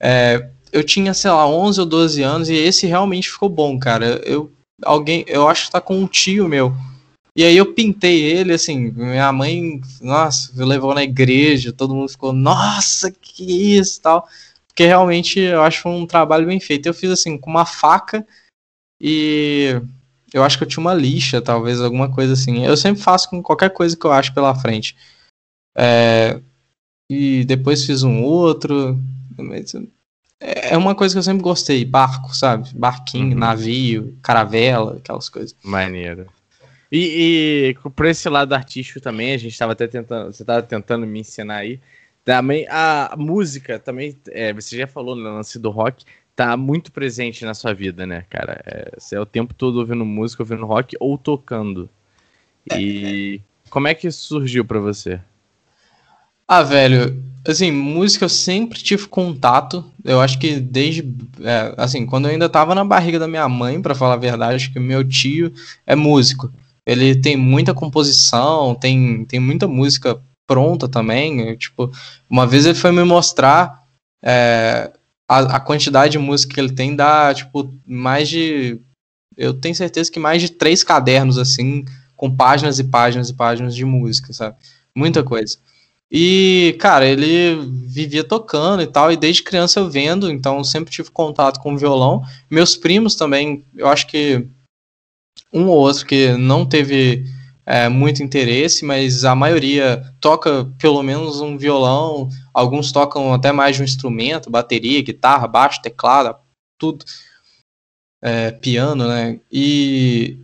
é, 0.00 0.48
eu 0.72 0.84
tinha, 0.84 1.14
sei 1.14 1.30
lá, 1.30 1.46
11 1.46 1.80
ou 1.80 1.86
12 1.86 2.22
anos 2.22 2.48
e 2.48 2.54
esse 2.54 2.86
realmente 2.86 3.30
ficou 3.30 3.48
bom, 3.48 3.78
cara. 3.78 4.20
Eu, 4.24 4.50
alguém, 4.82 5.24
eu 5.26 5.48
acho 5.48 5.66
que 5.66 5.72
tá 5.72 5.80
com 5.80 5.98
um 5.98 6.06
tio 6.06 6.48
meu 6.48 6.74
e 7.36 7.44
aí 7.44 7.56
eu 7.56 7.72
pintei 7.72 8.22
ele, 8.22 8.52
assim, 8.52 8.90
minha 8.90 9.32
mãe, 9.32 9.80
nossa, 10.00 10.52
levou 10.64 10.94
na 10.94 11.02
igreja, 11.02 11.72
todo 11.72 11.94
mundo 11.94 12.10
ficou, 12.10 12.32
nossa, 12.32 13.10
que 13.10 13.76
isso 13.78 14.00
tal. 14.02 14.28
Porque 14.66 14.84
realmente 14.84 15.38
eu 15.38 15.62
acho 15.62 15.88
um 15.88 16.06
trabalho 16.06 16.46
bem 16.46 16.60
feito. 16.60 16.86
Eu 16.86 16.94
fiz 16.94 17.10
assim, 17.10 17.38
com 17.38 17.50
uma 17.50 17.64
faca 17.64 18.26
e 19.00 19.80
eu 20.34 20.44
acho 20.44 20.58
que 20.58 20.64
eu 20.64 20.68
tinha 20.68 20.80
uma 20.80 20.94
lixa, 20.94 21.40
talvez, 21.40 21.80
alguma 21.80 22.12
coisa 22.12 22.32
assim. 22.32 22.64
Eu 22.64 22.76
sempre 22.76 23.02
faço 23.02 23.30
com 23.30 23.42
qualquer 23.42 23.70
coisa 23.70 23.96
que 23.96 24.04
eu 24.04 24.12
acho 24.12 24.34
pela 24.34 24.54
frente. 24.54 24.96
É, 25.76 26.40
e 27.08 27.44
depois 27.44 27.86
fiz 27.86 28.02
um 28.02 28.22
outro. 28.22 28.98
É 30.40 30.74
uma 30.76 30.94
coisa 30.94 31.14
que 31.14 31.18
eu 31.18 31.22
sempre 31.22 31.42
gostei, 31.42 31.84
barco, 31.84 32.34
sabe? 32.34 32.70
Barquinho, 32.74 33.32
uhum. 33.32 33.38
navio, 33.38 34.18
caravela, 34.22 34.96
aquelas 34.96 35.28
coisas. 35.28 35.54
Maneiro. 35.62 36.26
E, 36.90 37.74
e 37.76 37.90
por 37.90 38.06
esse 38.06 38.28
lado 38.28 38.54
artístico 38.54 39.00
também, 39.00 39.34
a 39.34 39.36
gente 39.36 39.52
estava 39.52 39.72
até 39.72 39.86
tentando, 39.86 40.32
você 40.32 40.42
estava 40.42 40.62
tentando 40.62 41.06
me 41.06 41.20
ensinar 41.20 41.56
aí. 41.56 41.78
Também 42.24 42.66
a 42.68 43.14
música 43.18 43.78
também, 43.78 44.16
é, 44.30 44.52
você 44.52 44.76
já 44.78 44.86
falou 44.86 45.14
no 45.14 45.22
lance 45.22 45.58
do 45.58 45.70
rock, 45.70 46.04
tá 46.34 46.56
muito 46.56 46.90
presente 46.90 47.44
na 47.44 47.52
sua 47.52 47.74
vida, 47.74 48.06
né, 48.06 48.24
cara? 48.30 48.62
É, 48.64 48.92
você 48.98 49.16
é 49.16 49.20
o 49.20 49.26
tempo 49.26 49.52
todo 49.52 49.76
ouvindo 49.76 50.04
música, 50.04 50.42
ouvindo 50.42 50.64
rock 50.64 50.96
ou 50.98 51.18
tocando. 51.18 51.88
E 52.74 53.40
como 53.68 53.88
é 53.88 53.94
que 53.94 54.08
isso 54.08 54.26
surgiu 54.26 54.64
para 54.64 54.80
você? 54.80 55.20
Ah, 56.52 56.64
velho, 56.64 57.22
assim, 57.46 57.70
música 57.70 58.24
eu 58.24 58.28
sempre 58.28 58.82
tive 58.82 59.06
contato. 59.06 59.84
Eu 60.04 60.20
acho 60.20 60.36
que 60.36 60.58
desde, 60.58 61.04
é, 61.42 61.72
assim, 61.76 62.04
quando 62.04 62.24
eu 62.24 62.32
ainda 62.32 62.48
tava 62.48 62.74
na 62.74 62.84
barriga 62.84 63.20
da 63.20 63.28
minha 63.28 63.48
mãe, 63.48 63.80
para 63.80 63.94
falar 63.94 64.14
a 64.14 64.16
verdade, 64.16 64.56
acho 64.56 64.72
que 64.72 64.80
meu 64.80 65.06
tio 65.08 65.52
é 65.86 65.94
músico. 65.94 66.52
Ele 66.84 67.14
tem 67.14 67.36
muita 67.36 67.72
composição, 67.72 68.74
tem, 68.74 69.24
tem 69.26 69.38
muita 69.38 69.68
música 69.68 70.20
pronta 70.44 70.88
também. 70.88 71.40
Eu, 71.50 71.56
tipo, 71.56 71.88
uma 72.28 72.48
vez 72.48 72.66
ele 72.66 72.74
foi 72.74 72.90
me 72.90 73.04
mostrar 73.04 73.84
é, 74.20 74.90
a, 75.28 75.38
a, 75.56 75.60
quantidade 75.60 76.10
de 76.12 76.18
música 76.18 76.52
que 76.52 76.60
ele 76.60 76.72
tem, 76.72 76.96
dá, 76.96 77.32
tipo, 77.32 77.72
mais 77.86 78.28
de. 78.28 78.80
Eu 79.36 79.54
tenho 79.54 79.76
certeza 79.76 80.10
que 80.10 80.18
mais 80.18 80.42
de 80.42 80.50
três 80.50 80.82
cadernos, 80.82 81.38
assim, 81.38 81.84
com 82.16 82.28
páginas 82.34 82.80
e 82.80 82.84
páginas 82.84 83.30
e 83.30 83.34
páginas 83.34 83.72
de 83.72 83.84
música, 83.84 84.32
sabe? 84.32 84.56
Muita 84.96 85.22
coisa. 85.22 85.56
E, 86.10 86.76
cara, 86.80 87.06
ele 87.06 87.56
vivia 87.86 88.24
tocando 88.24 88.82
e 88.82 88.86
tal, 88.86 89.12
e 89.12 89.16
desde 89.16 89.44
criança 89.44 89.78
eu 89.78 89.88
vendo, 89.88 90.30
então 90.30 90.64
sempre 90.64 90.92
tive 90.92 91.10
contato 91.10 91.60
com 91.60 91.74
o 91.74 91.78
violão. 91.78 92.22
Meus 92.50 92.76
primos 92.76 93.14
também, 93.14 93.64
eu 93.76 93.86
acho 93.86 94.08
que 94.08 94.46
um 95.52 95.66
ou 95.68 95.76
outro 95.76 96.04
que 96.04 96.32
não 96.32 96.66
teve 96.66 97.24
é, 97.64 97.88
muito 97.88 98.22
interesse, 98.22 98.84
mas 98.84 99.24
a 99.24 99.34
maioria 99.36 100.02
toca 100.20 100.64
pelo 100.78 101.02
menos 101.02 101.40
um 101.40 101.56
violão, 101.56 102.28
alguns 102.52 102.90
tocam 102.90 103.32
até 103.32 103.52
mais 103.52 103.76
de 103.76 103.82
um 103.82 103.84
instrumento, 103.84 104.50
bateria, 104.50 105.02
guitarra, 105.02 105.46
baixo, 105.46 105.80
teclado, 105.80 106.36
tudo, 106.76 107.04
é, 108.20 108.50
piano, 108.50 109.06
né? 109.06 109.38
E 109.50 110.38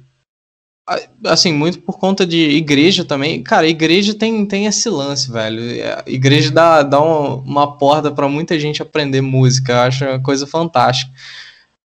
Assim, 1.24 1.52
muito 1.52 1.80
por 1.80 1.98
conta 1.98 2.24
de 2.24 2.38
igreja 2.50 3.04
também. 3.04 3.42
Cara, 3.42 3.66
igreja 3.66 4.14
tem, 4.14 4.46
tem 4.46 4.66
esse 4.66 4.88
lance, 4.88 5.32
velho. 5.32 5.60
A 6.06 6.08
igreja 6.08 6.50
dá, 6.52 6.82
dá 6.82 7.00
uma 7.00 7.76
porta 7.76 8.12
para 8.12 8.28
muita 8.28 8.58
gente 8.58 8.80
aprender 8.80 9.20
música. 9.20 9.72
Eu 9.72 9.78
acho 9.80 10.04
uma 10.04 10.22
coisa 10.22 10.46
fantástica. 10.46 11.12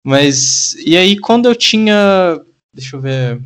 Mas, 0.03 0.73
e 0.85 0.97
aí, 0.97 1.19
quando 1.19 1.47
eu 1.47 1.55
tinha. 1.55 2.41
Deixa 2.73 2.95
eu 2.95 3.01
ver. 3.01 3.39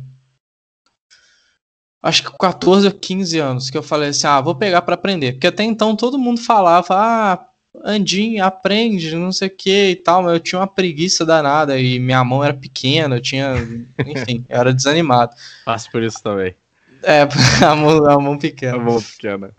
Acho 2.02 2.24
que 2.24 2.38
14 2.38 2.86
ou 2.86 2.92
15 2.92 3.38
anos, 3.38 3.70
que 3.70 3.76
eu 3.76 3.82
falei 3.82 4.08
assim: 4.08 4.26
ah, 4.26 4.40
vou 4.40 4.54
pegar 4.54 4.80
para 4.82 4.94
aprender. 4.94 5.32
Porque 5.32 5.48
até 5.48 5.64
então 5.64 5.94
todo 5.94 6.18
mundo 6.18 6.40
falava, 6.40 6.94
ah, 6.96 7.46
Andinho, 7.84 8.44
aprende, 8.44 9.14
não 9.16 9.32
sei 9.32 9.48
o 9.48 9.50
que 9.50 9.90
e 9.90 9.96
tal, 9.96 10.22
mas 10.22 10.34
eu 10.34 10.40
tinha 10.40 10.60
uma 10.60 10.66
preguiça 10.66 11.26
danada 11.26 11.78
e 11.78 11.98
minha 11.98 12.22
mão 12.22 12.44
era 12.44 12.54
pequena, 12.54 13.16
eu 13.16 13.20
tinha, 13.20 13.54
enfim, 14.06 14.44
eu 14.48 14.56
era 14.60 14.72
desanimado. 14.72 15.34
Passo 15.64 15.90
por 15.90 16.02
isso 16.02 16.22
também. 16.22 16.54
É, 17.02 17.22
a 17.64 17.74
mão, 17.74 18.06
a 18.06 18.20
mão 18.20 18.38
pequena. 18.38 18.76
A 18.76 18.78
mão 18.78 19.02
pequena. 19.02 19.50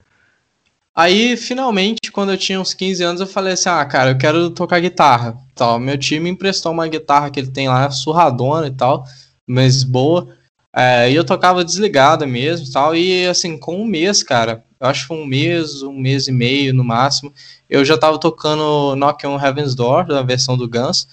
Aí, 0.96 1.36
finalmente, 1.36 2.12
quando 2.12 2.32
eu 2.32 2.38
tinha 2.38 2.62
uns 2.62 2.74
15 2.74 3.04
anos, 3.04 3.22
eu 3.22 3.28
falei 3.28 3.54
assim: 3.54 3.70
ah, 3.70 3.84
cara, 3.84 4.12
eu 4.12 4.18
quero 4.18 4.52
tocar 4.52 4.80
guitarra. 4.80 5.36
Tal. 5.56 5.80
Meu 5.80 5.98
time 5.98 6.30
emprestou 6.30 6.72
uma 6.72 6.88
guitarra 6.88 7.32
que 7.32 7.40
ele 7.40 7.52
tem 7.52 7.68
lá, 7.68 7.90
surradona 7.90 8.68
e 8.68 8.72
tal, 8.72 9.04
mas 9.46 9.84
boa. 9.84 10.36
É, 10.76 11.12
e 11.12 11.16
eu 11.16 11.24
tocava 11.24 11.64
desligada 11.66 12.26
mesmo 12.26 12.72
tal. 12.72 12.96
E 12.96 13.26
assim, 13.28 13.58
com 13.58 13.82
um 13.82 13.86
mês, 13.86 14.24
cara, 14.24 14.64
acho 14.84 15.14
um 15.14 15.26
mês, 15.26 15.82
um 15.82 15.94
mês 15.94 16.28
e 16.28 16.32
meio 16.32 16.74
no 16.74 16.84
máximo, 16.84 17.34
eu 17.70 17.84
já 17.84 17.98
tava 17.98 18.20
tocando 18.20 18.96
Knock 18.96 19.26
on 19.26 19.40
Heaven's 19.40 19.74
Door, 19.74 20.06
da 20.06 20.22
versão 20.22 20.58
do 20.58 20.68
Guns, 20.68 21.08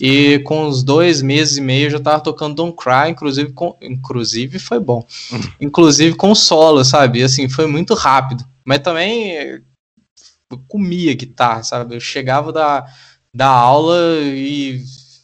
e 0.00 0.40
com 0.40 0.66
uns 0.66 0.82
dois 0.82 1.22
meses 1.22 1.56
e 1.56 1.60
meio 1.60 1.86
eu 1.86 1.90
já 1.90 2.00
tava 2.00 2.22
tocando 2.22 2.54
Don't 2.54 2.76
Cry, 2.76 3.10
inclusive, 3.10 3.52
com, 3.52 3.76
inclusive 3.80 4.58
foi 4.58 4.78
bom. 4.78 5.06
inclusive 5.60 6.16
com 6.16 6.34
solo, 6.34 6.84
sabe? 6.84 7.22
Assim, 7.22 7.48
foi 7.48 7.66
muito 7.66 7.94
rápido. 7.94 8.44
Mas 8.64 8.80
também 8.80 9.32
eu 9.32 10.58
comia 10.68 11.14
guitarra, 11.14 11.62
sabe? 11.62 11.96
Eu 11.96 12.00
chegava 12.00 12.52
da, 12.52 12.86
da 13.34 13.48
aula 13.48 13.96
e 14.22 14.82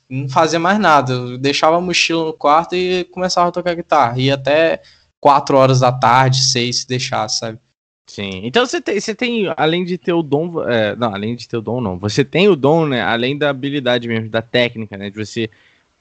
não 0.08 0.28
fazia 0.28 0.58
mais 0.58 0.78
nada. 0.78 1.12
Eu 1.12 1.38
deixava 1.38 1.76
a 1.76 1.80
mochila 1.80 2.24
no 2.24 2.32
quarto 2.32 2.74
e 2.74 3.04
começava 3.04 3.48
a 3.48 3.52
tocar 3.52 3.74
guitarra. 3.74 4.18
E 4.18 4.30
até 4.30 4.82
quatro 5.20 5.56
horas 5.56 5.80
da 5.80 5.92
tarde, 5.92 6.42
seis, 6.42 6.80
se 6.80 6.88
deixasse, 6.88 7.38
sabe? 7.38 7.58
Sim. 8.12 8.42
Então 8.44 8.66
você 8.66 8.78
tem, 8.78 9.00
você 9.00 9.14
tem, 9.14 9.46
além 9.56 9.86
de 9.86 9.96
ter 9.96 10.12
o 10.12 10.22
dom. 10.22 10.62
É, 10.68 10.94
não, 10.94 11.14
além 11.14 11.34
de 11.34 11.48
ter 11.48 11.56
o 11.56 11.62
dom, 11.62 11.80
não. 11.80 11.98
Você 11.98 12.22
tem 12.22 12.46
o 12.46 12.54
dom, 12.54 12.86
né? 12.86 13.00
Além 13.00 13.38
da 13.38 13.48
habilidade 13.48 14.06
mesmo, 14.06 14.28
da 14.28 14.42
técnica, 14.42 14.98
né? 14.98 15.08
De 15.08 15.16
você 15.16 15.48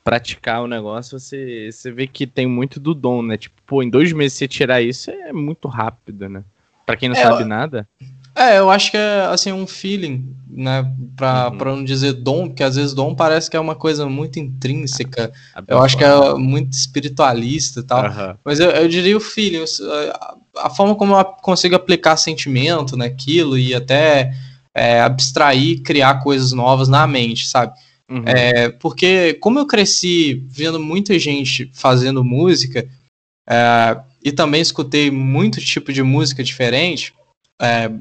praticar 0.03 0.61
o 0.61 0.67
negócio, 0.67 1.17
você, 1.17 1.69
você 1.71 1.89
vê 1.89 2.07
que 2.07 2.27
tem 2.27 2.45
muito 2.45 2.81
do 2.81 2.93
dom, 2.93 3.21
né? 3.21 3.37
Tipo, 3.37 3.55
pô, 3.65 3.81
em 3.81 3.89
dois 3.89 4.11
meses 4.11 4.37
você 4.37 4.45
tirar 4.45 4.81
isso 4.81 5.09
é 5.09 5.31
muito 5.31 5.69
rápido, 5.69 6.27
né? 6.27 6.43
Pra 6.85 6.97
quem 6.97 7.07
não 7.07 7.15
é, 7.15 7.21
sabe 7.21 7.43
eu... 7.43 7.47
nada. 7.47 7.87
É, 8.35 8.59
eu 8.59 8.69
acho 8.69 8.91
que 8.91 8.97
é 8.97 9.21
assim 9.29 9.53
um 9.53 9.65
feeling, 9.65 10.35
né? 10.49 10.91
Pra, 11.15 11.49
uhum. 11.49 11.57
Pra 11.57 11.75
não 11.77 11.83
dizer 11.85 12.11
dom, 12.11 12.47
porque 12.47 12.63
às 12.63 12.75
vezes 12.75 12.93
dom 12.93 13.15
parece 13.15 13.49
que 13.49 13.55
é 13.55 13.59
uma 13.59 13.75
coisa 13.75 14.05
muito 14.05 14.37
intrínseca. 14.37 15.31
eu 15.65 15.81
acho 15.81 15.97
que 15.97 16.03
é 16.03 16.33
muito 16.33 16.73
espiritualista 16.73 17.79
e 17.79 17.83
tal. 17.83 18.03
Uhum. 18.03 18.35
Mas 18.43 18.59
eu, 18.59 18.69
eu 18.69 18.89
diria 18.89 19.15
o 19.15 19.21
feeling, 19.21 19.63
a, 20.57 20.69
forma 20.69 20.95
como 20.95 21.15
eu 21.15 21.25
consigo 21.41 21.75
aplicar 21.75 22.17
sentimento 22.17 22.97
naquilo 22.97 23.57
e 23.57 23.73
até 23.73 24.33
é, 24.73 25.01
abstrair, 25.01 25.81
criar 25.81 26.21
coisas 26.21 26.51
novas 26.51 26.87
na 26.87 27.05
mente, 27.07 27.47
sabe? 27.47 27.73
Uhum. 28.09 28.23
É, 28.25 28.69
porque 28.69 29.35
como 29.35 29.59
eu 29.59 29.65
cresci 29.65 30.45
vendo 30.49 30.79
muita 30.79 31.17
gente 31.17 31.71
fazendo 31.73 32.23
música 32.23 32.87
é, 33.49 33.99
e 34.23 34.31
também 34.31 34.61
escutei 34.61 35.09
muito 35.09 35.61
tipo 35.61 35.93
de 35.93 36.03
música 36.03 36.43
diferente, 36.43 37.13
é, 37.61 37.91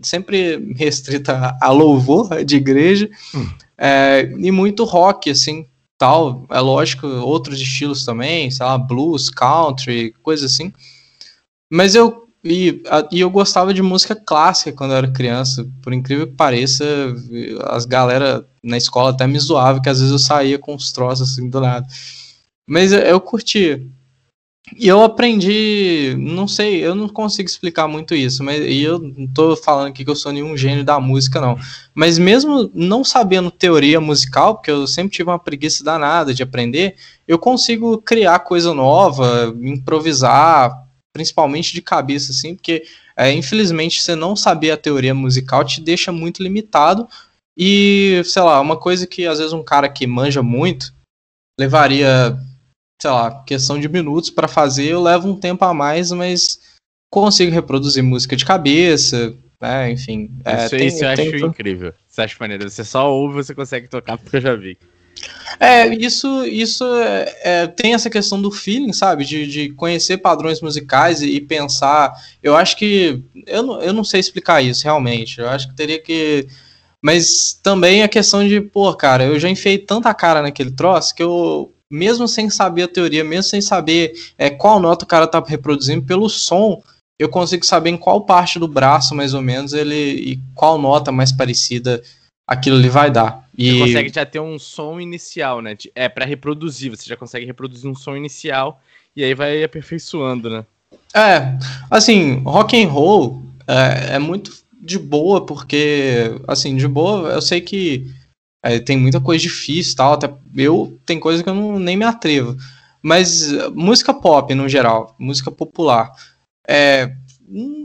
sempre 0.00 0.74
restrita 0.76 1.56
a 1.60 1.70
louvor 1.70 2.44
de 2.44 2.56
igreja 2.56 3.10
hum. 3.34 3.48
é, 3.76 4.22
e 4.38 4.50
muito 4.50 4.84
rock, 4.84 5.30
assim, 5.30 5.66
tal. 5.96 6.46
É 6.50 6.60
lógico, 6.60 7.06
outros 7.06 7.60
estilos 7.60 8.04
também, 8.04 8.50
sei 8.50 8.64
lá, 8.64 8.78
blues, 8.78 9.28
country, 9.28 10.14
coisa 10.22 10.46
assim. 10.46 10.72
Mas 11.70 11.94
eu 11.94 12.28
e, 12.44 12.82
e 13.10 13.20
eu 13.20 13.30
gostava 13.30 13.74
de 13.74 13.82
música 13.82 14.14
clássica 14.14 14.72
quando 14.72 14.92
eu 14.92 14.98
era 14.98 15.10
criança. 15.10 15.68
Por 15.82 15.92
incrível 15.92 16.26
que 16.26 16.34
pareça, 16.34 16.84
as 17.66 17.84
galera 17.84 18.46
na 18.62 18.76
escola 18.76 19.10
até 19.10 19.26
me 19.26 19.38
zoavam 19.38 19.82
que 19.82 19.88
às 19.88 19.98
vezes 19.98 20.12
eu 20.12 20.18
saía 20.18 20.58
com 20.58 20.74
os 20.74 20.92
troços 20.92 21.30
assim 21.30 21.48
do 21.50 21.60
nada. 21.60 21.86
Mas 22.66 22.92
eu, 22.92 23.00
eu 23.00 23.20
curtia. 23.20 23.82
E 24.76 24.86
eu 24.86 25.02
aprendi, 25.02 26.14
não 26.18 26.46
sei, 26.46 26.84
eu 26.84 26.94
não 26.94 27.08
consigo 27.08 27.48
explicar 27.48 27.88
muito 27.88 28.14
isso, 28.14 28.44
mas 28.44 28.60
e 28.60 28.82
eu 28.82 28.98
não 28.98 29.26
tô 29.26 29.56
falando 29.56 29.88
aqui 29.88 30.04
que 30.04 30.10
eu 30.10 30.16
sou 30.16 30.30
nenhum 30.30 30.56
gênio 30.58 30.84
da 30.84 31.00
música, 31.00 31.40
não. 31.40 31.56
Mas 31.94 32.18
mesmo 32.18 32.70
não 32.74 33.02
sabendo 33.02 33.50
teoria 33.50 33.98
musical, 33.98 34.56
porque 34.56 34.70
eu 34.70 34.86
sempre 34.86 35.12
tive 35.12 35.30
uma 35.30 35.38
preguiça 35.38 35.82
danada 35.82 36.34
de 36.34 36.42
aprender, 36.42 36.96
eu 37.26 37.38
consigo 37.38 37.96
criar 38.02 38.40
coisa 38.40 38.74
nova, 38.74 39.54
improvisar, 39.62 40.87
principalmente 41.12 41.72
de 41.72 41.82
cabeça, 41.82 42.32
assim, 42.32 42.54
porque 42.54 42.84
é, 43.16 43.32
infelizmente 43.32 44.02
você 44.02 44.14
não 44.14 44.36
saber 44.36 44.70
a 44.70 44.76
teoria 44.76 45.14
musical 45.14 45.64
te 45.64 45.80
deixa 45.80 46.12
muito 46.12 46.42
limitado. 46.42 47.08
E, 47.56 48.22
sei 48.24 48.42
lá, 48.42 48.60
uma 48.60 48.76
coisa 48.76 49.06
que 49.06 49.26
às 49.26 49.38
vezes 49.38 49.52
um 49.52 49.64
cara 49.64 49.88
que 49.88 50.06
manja 50.06 50.42
muito 50.42 50.94
levaria 51.58 52.38
sei 53.00 53.10
lá, 53.10 53.42
questão 53.44 53.78
de 53.78 53.88
minutos 53.88 54.28
para 54.28 54.48
fazer, 54.48 54.86
eu 54.86 55.02
levo 55.02 55.28
um 55.28 55.38
tempo 55.38 55.64
a 55.64 55.72
mais, 55.72 56.10
mas 56.10 56.60
consigo 57.10 57.52
reproduzir 57.52 58.02
música 58.02 58.36
de 58.36 58.44
cabeça, 58.44 59.34
né? 59.60 59.90
Enfim. 59.90 60.30
É, 60.44 60.64
isso, 60.64 60.70
tem, 60.70 60.86
isso 60.88 61.04
eu 61.04 61.08
acho 61.08 61.46
incrível. 61.46 61.94
Você 62.06 62.22
acha 62.22 62.36
maneiro? 62.40 62.68
Você 62.68 62.84
só 62.84 63.10
ouve 63.12 63.34
você 63.34 63.54
consegue 63.54 63.88
tocar, 63.88 64.18
porque 64.18 64.36
eu 64.36 64.40
já 64.40 64.54
vi. 64.56 64.76
É, 65.60 65.86
isso, 65.94 66.44
isso 66.44 66.84
é, 66.84 67.36
é, 67.42 67.66
tem 67.66 67.94
essa 67.94 68.10
questão 68.10 68.40
do 68.40 68.50
feeling, 68.50 68.92
sabe? 68.92 69.24
De, 69.24 69.46
de 69.46 69.68
conhecer 69.70 70.18
padrões 70.18 70.60
musicais 70.60 71.22
e, 71.22 71.30
e, 71.30 71.40
pensar. 71.40 72.12
Eu 72.42 72.56
acho 72.56 72.76
que. 72.76 73.22
Eu 73.46 73.62
não, 73.62 73.82
eu 73.82 73.92
não 73.92 74.04
sei 74.04 74.20
explicar 74.20 74.62
isso 74.62 74.84
realmente. 74.84 75.40
Eu 75.40 75.48
acho 75.48 75.68
que 75.68 75.74
teria 75.74 76.00
que. 76.00 76.46
Mas 77.02 77.58
também 77.62 78.02
a 78.02 78.08
questão 78.08 78.46
de, 78.46 78.60
pô, 78.60 78.92
cara, 78.94 79.24
eu 79.24 79.38
já 79.38 79.48
enfiei 79.48 79.78
tanta 79.78 80.12
cara 80.12 80.42
naquele 80.42 80.72
troço 80.72 81.14
que 81.14 81.22
eu 81.22 81.72
mesmo 81.90 82.28
sem 82.28 82.50
saber 82.50 82.82
a 82.82 82.88
teoria, 82.88 83.24
mesmo 83.24 83.44
sem 83.44 83.60
saber 83.60 84.12
é, 84.36 84.50
qual 84.50 84.78
nota 84.78 85.04
o 85.04 85.08
cara 85.08 85.26
tá 85.26 85.42
reproduzindo, 85.46 86.04
pelo 86.04 86.28
som, 86.28 86.82
eu 87.18 87.28
consigo 87.28 87.64
saber 87.64 87.90
em 87.90 87.96
qual 87.96 88.26
parte 88.26 88.58
do 88.58 88.68
braço, 88.68 89.14
mais 89.14 89.34
ou 89.34 89.42
menos, 89.42 89.72
ele 89.72 89.94
e 89.94 90.40
qual 90.54 90.78
nota 90.78 91.10
mais 91.10 91.32
parecida 91.32 92.02
aquilo 92.48 92.76
ali 92.76 92.88
vai 92.88 93.10
dar. 93.10 93.46
E... 93.56 93.72
Você 93.72 93.78
consegue 93.80 94.12
já 94.14 94.24
ter 94.24 94.40
um 94.40 94.58
som 94.58 94.98
inicial, 94.98 95.60
né? 95.60 95.76
É 95.94 96.08
para 96.08 96.24
reproduzir, 96.24 96.90
você 96.90 97.06
já 97.06 97.16
consegue 97.16 97.44
reproduzir 97.44 97.90
um 97.90 97.94
som 97.94 98.16
inicial 98.16 98.80
e 99.14 99.22
aí 99.22 99.34
vai 99.34 99.62
aperfeiçoando, 99.62 100.48
né? 100.48 100.64
É, 101.14 101.58
assim, 101.90 102.42
rock 102.44 102.82
and 102.82 102.88
roll 102.88 103.42
é, 103.66 104.14
é 104.14 104.18
muito 104.18 104.56
de 104.80 104.98
boa, 104.98 105.44
porque, 105.44 106.34
assim, 106.46 106.76
de 106.76 106.88
boa, 106.88 107.28
eu 107.30 107.42
sei 107.42 107.60
que 107.60 108.06
é, 108.62 108.78
tem 108.78 108.96
muita 108.96 109.20
coisa 109.20 109.42
difícil 109.42 109.96
tal. 109.96 110.14
Até 110.14 110.32
eu 110.56 110.98
tem 111.04 111.20
coisa 111.20 111.42
que 111.42 111.48
eu 111.48 111.54
não, 111.54 111.78
nem 111.78 111.96
me 111.96 112.04
atrevo. 112.04 112.56
Mas 113.02 113.52
música 113.74 114.14
pop 114.14 114.54
no 114.54 114.68
geral, 114.68 115.14
música 115.18 115.50
popular, 115.50 116.10
é, 116.66 117.12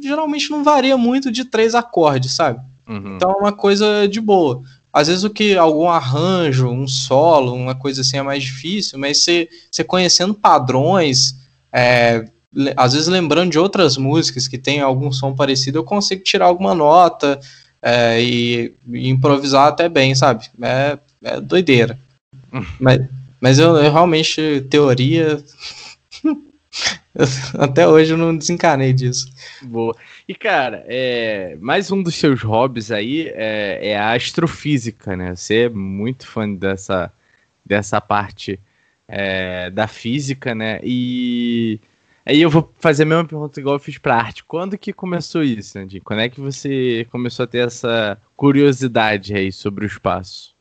geralmente 0.02 0.50
não 0.50 0.64
varia 0.64 0.98
muito 0.98 1.32
de 1.32 1.46
três 1.46 1.76
acordes, 1.76 2.32
sabe? 2.34 2.60
Uhum. 2.88 3.16
Então 3.16 3.32
é 3.32 3.36
uma 3.36 3.52
coisa 3.52 4.08
de 4.08 4.20
boa. 4.20 4.62
Às 4.92 5.08
vezes 5.08 5.24
o 5.24 5.30
que 5.30 5.58
algum 5.58 5.90
arranjo, 5.90 6.70
um 6.70 6.88
solo, 6.88 7.54
uma 7.54 7.74
coisa 7.74 8.02
assim 8.02 8.18
é 8.18 8.22
mais 8.22 8.44
difícil, 8.44 9.00
mas 9.00 9.24
você, 9.24 9.50
você 9.72 9.84
conhecendo 9.84 10.34
padrões, 10.34 11.36
é, 11.72 12.26
às 12.78 12.94
vezes 12.94 13.08
lembrando 13.08 13.52
de 13.52 13.58
outras 13.60 13.98
músicas 13.98 14.48
que 14.48 14.58
tem 14.58 14.82
algum 14.82 15.12
som 15.12 15.34
parecido, 15.34 15.80
eu 15.80 15.84
consigo 15.84 16.24
tirar 16.24 16.46
alguma 16.46 16.76
nota, 16.76 17.40
é, 17.82 18.22
e, 18.22 18.74
e, 18.92 19.10
improvisar 19.10 19.68
até 19.68 19.90
bem, 19.90 20.14
sabe? 20.14 20.46
É, 20.62 20.98
é 21.24 21.42
doideira. 21.42 21.98
mas 22.80 23.02
mas 23.44 23.60
eu, 23.60 23.76
eu 23.76 23.92
realmente, 23.92 24.66
teoria. 24.70 25.44
até 27.58 27.88
hoje 27.88 28.14
eu 28.14 28.18
não 28.18 28.36
desencanei 28.36 28.94
disso. 28.94 29.28
Boa. 29.62 29.96
E, 30.28 30.34
cara, 30.34 30.84
é, 30.88 31.56
mais 31.60 31.92
um 31.92 32.02
dos 32.02 32.16
seus 32.16 32.42
hobbies 32.42 32.92
aí 32.92 33.28
é, 33.30 33.90
é, 33.90 33.98
a 33.98 34.14
astrofísica, 34.14 35.16
né? 35.16 35.36
Você 35.36 35.66
é 35.66 35.70
muito 35.70 36.28
fã 36.28 36.52
dessa, 36.52 37.12
dessa 37.66 38.02
parte 38.02 38.60
é, 39.08 39.70
da 39.70 39.88
física, 39.88 40.56
né? 40.56 40.80
E 40.84 41.80
Aí 42.26 42.42
eu 42.42 42.50
vou 42.50 42.72
fazer 42.80 43.04
a 43.04 43.06
mesma 43.06 43.26
pergunta 43.26 43.60
igual 43.60 43.76
eu 43.76 43.80
fiz 43.80 43.98
pra 43.98 44.16
arte. 44.16 44.44
Quando 44.46 44.78
que 44.78 44.94
começou 44.94 45.44
isso, 45.44 45.78
Andy? 45.78 46.00
Quando 46.00 46.22
é 46.22 46.30
que 46.30 46.40
você 46.40 47.06
começou 47.12 47.44
a 47.44 47.48
ter 47.48 47.68
essa 47.68 48.18
curiosidade 48.36 49.36
aí 49.36 49.52
sobre 49.52 49.86
o 49.86 49.88
espaço? 49.88 50.53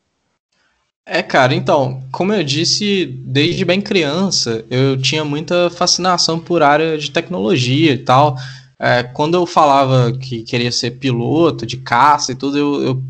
É, 1.05 1.21
cara, 1.23 1.55
então, 1.55 2.01
como 2.13 2.33
eu 2.33 2.45
disse, 2.45 3.07
desde 3.07 3.65
bem 3.65 3.81
criança, 3.81 4.65
eu 4.71 5.01
tinha 5.01 5.25
muita 5.25 5.69
fascinação 5.69 6.39
por 6.39 6.63
área 6.63 6.97
de 6.97 7.11
tecnologia 7.11 7.93
e 7.93 7.99
tal. 7.99 8.37
É, 8.79 9.03
quando 9.03 9.35
eu 9.35 9.45
falava 9.45 10.13
que 10.13 10.43
queria 10.43 10.71
ser 10.71 10.93
piloto 10.93 11.67
de 11.67 11.77
caça 11.77 12.33
e 12.33 12.35
tudo, 12.37 12.57
eu, 12.57 12.83
eu 12.83 13.03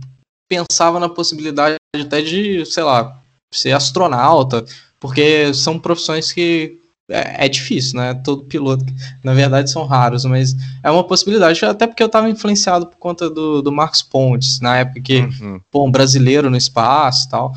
pensava 0.48 0.98
na 0.98 1.08
possibilidade 1.08 1.76
até 1.94 2.22
de, 2.22 2.64
sei 2.66 2.82
lá, 2.82 3.18
ser 3.52 3.72
astronauta, 3.72 4.64
porque 4.98 5.52
são 5.52 5.78
profissões 5.78 6.32
que 6.32 6.78
é, 7.10 7.46
é, 7.46 7.48
difícil, 7.48 7.98
né? 7.98 8.14
Todo 8.14 8.44
piloto, 8.44 8.84
na 9.22 9.34
verdade, 9.34 9.70
são 9.70 9.84
raros, 9.84 10.24
mas 10.24 10.56
é 10.82 10.90
uma 10.90 11.04
possibilidade, 11.04 11.62
até 11.64 11.86
porque 11.86 12.02
eu 12.02 12.06
estava 12.06 12.30
influenciado 12.30 12.86
por 12.86 12.96
conta 12.96 13.28
do, 13.28 13.60
do 13.60 13.72
Marcos 13.72 14.02
Pontes, 14.02 14.60
na 14.60 14.78
época 14.78 15.00
que, 15.00 15.20
uhum. 15.20 15.60
pô, 15.70 15.84
um 15.84 15.90
brasileiro 15.90 16.48
no 16.48 16.56
espaço 16.56 17.26
e 17.26 17.30
tal. 17.30 17.52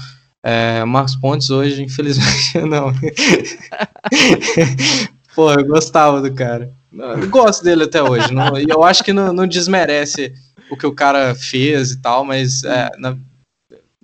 É, 0.46 0.86
Marcos 0.86 1.16
Pontes 1.16 1.50
hoje, 1.50 1.82
infelizmente, 1.82 2.60
não. 2.70 2.94
pô, 5.36 5.52
eu 5.52 5.66
gostava 5.66 6.22
do 6.22 6.34
cara. 6.34 6.72
Eu 6.92 7.30
gosto 7.30 7.64
dele 7.64 7.84
até 7.86 8.02
hoje. 8.04 8.32
Não, 8.32 8.58
e 8.60 8.66
eu 8.70 8.84
acho 8.84 9.04
que 9.04 9.12
não, 9.12 9.34
não, 9.34 9.48
desmerece 9.48 10.34
o 10.70 10.78
que 10.78 10.86
o 10.86 10.94
cara 10.94 11.34
fez 11.34 11.92
e 11.92 12.02
tal, 12.02 12.24
mas 12.24 12.64
é, 12.64 12.92
na, 12.98 13.18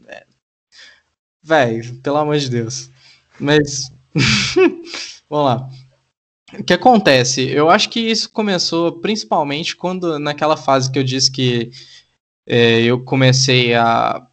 é, 0.07 0.23
velho, 1.43 1.95
pelo 1.97 2.17
amor 2.17 2.37
de 2.37 2.49
Deus. 2.49 2.89
Mas 3.39 3.91
Vamos 5.29 5.45
lá. 5.45 5.69
O 6.59 6.63
que 6.63 6.73
acontece? 6.73 7.49
Eu 7.49 7.69
acho 7.69 7.89
que 7.89 7.99
isso 7.99 8.29
começou 8.29 8.99
principalmente 8.99 9.75
quando, 9.75 10.19
naquela 10.19 10.57
fase 10.57 10.91
que 10.91 10.99
eu 10.99 11.03
disse 11.03 11.31
que 11.31 11.71
é, 12.45 12.81
eu 12.81 13.03
comecei 13.03 13.73
a 13.73 14.27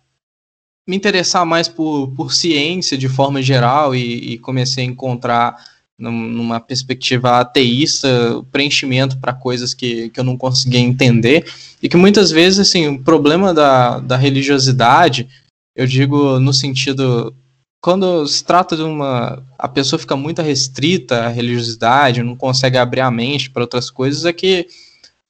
me 0.89 0.97
interessar 0.97 1.45
mais 1.45 1.68
por, 1.68 2.09
por 2.16 2.32
ciência 2.32 2.97
de 2.97 3.09
forma 3.09 3.43
geral 3.43 3.95
e, 3.95 4.32
e 4.32 4.39
comecei 4.39 4.82
a 4.82 4.86
encontrar 4.86 5.57
numa 5.99 6.61
perspectiva 6.61 7.41
ateísta 7.41 8.09
preenchimento 8.53 9.18
para 9.18 9.32
coisas 9.32 9.74
que, 9.74 10.09
que 10.11 10.20
eu 10.20 10.24
não 10.24 10.36
conseguia 10.36 10.78
entender 10.78 11.45
e 11.82 11.89
que 11.89 11.97
muitas 11.97 12.30
vezes 12.30 12.61
assim 12.61 12.86
o 12.86 13.03
problema 13.03 13.53
da, 13.53 13.99
da 13.99 14.16
religiosidade 14.16 15.28
eu 15.74 15.86
digo 15.86 16.39
no 16.39 16.53
sentido 16.53 17.34
quando 17.80 18.26
se 18.26 18.45
trata 18.45 18.76
de 18.76 18.82
uma. 18.82 19.43
A 19.59 19.68
pessoa 19.68 19.99
fica 19.99 20.16
muito 20.16 20.43
restrita 20.43 21.26
à 21.26 21.28
religiosidade, 21.28 22.22
não 22.22 22.36
consegue 22.36 22.76
abrir 22.76 23.01
a 23.01 23.11
mente 23.11 23.51
para 23.51 23.62
outras 23.62 23.91
coisas, 23.91 24.24
é 24.24 24.32
que 24.32 24.66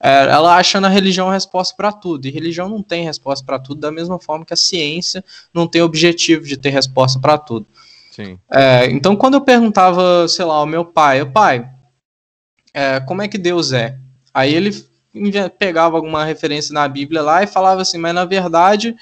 ela 0.01 0.57
acha 0.57 0.80
na 0.80 0.88
religião 0.88 1.28
a 1.28 1.32
resposta 1.32 1.74
para 1.76 1.92
tudo. 1.92 2.26
E 2.26 2.30
religião 2.30 2.68
não 2.68 2.82
tem 2.82 3.05
resposta 3.05 3.44
para 3.44 3.59
tudo, 3.59 3.80
da 3.80 3.90
mesma 3.90 4.18
forma 4.20 4.44
que 4.44 4.55
a 4.55 4.57
ciência 4.57 5.24
não 5.53 5.66
tem 5.66 5.82
objetivo 5.82 6.44
de 6.44 6.57
ter 6.57 6.70
resposta 6.70 7.18
para 7.18 7.36
tudo. 7.36 7.66
É, 8.51 8.86
então, 8.86 9.14
quando 9.14 9.34
eu 9.34 9.40
perguntava, 9.40 10.26
sei 10.28 10.44
lá, 10.44 10.55
ao 10.55 10.66
meu 10.66 10.84
pai, 10.84 11.24
pai, 11.24 11.70
é, 12.74 13.01
como 13.01 13.22
é 13.22 13.28
que 13.28 13.38
Deus 13.38 13.72
é? 13.72 13.96
Aí 14.34 14.55
ele 14.55 14.70
pegava 15.59 15.96
alguma 15.96 16.24
referência 16.24 16.72
na 16.72 16.86
Bíblia 16.86 17.22
lá 17.22 17.42
e 17.42 17.46
falava 17.46 17.82
assim, 17.82 17.99
mas 17.99 18.14
na 18.14 18.24
verdade 18.24 18.94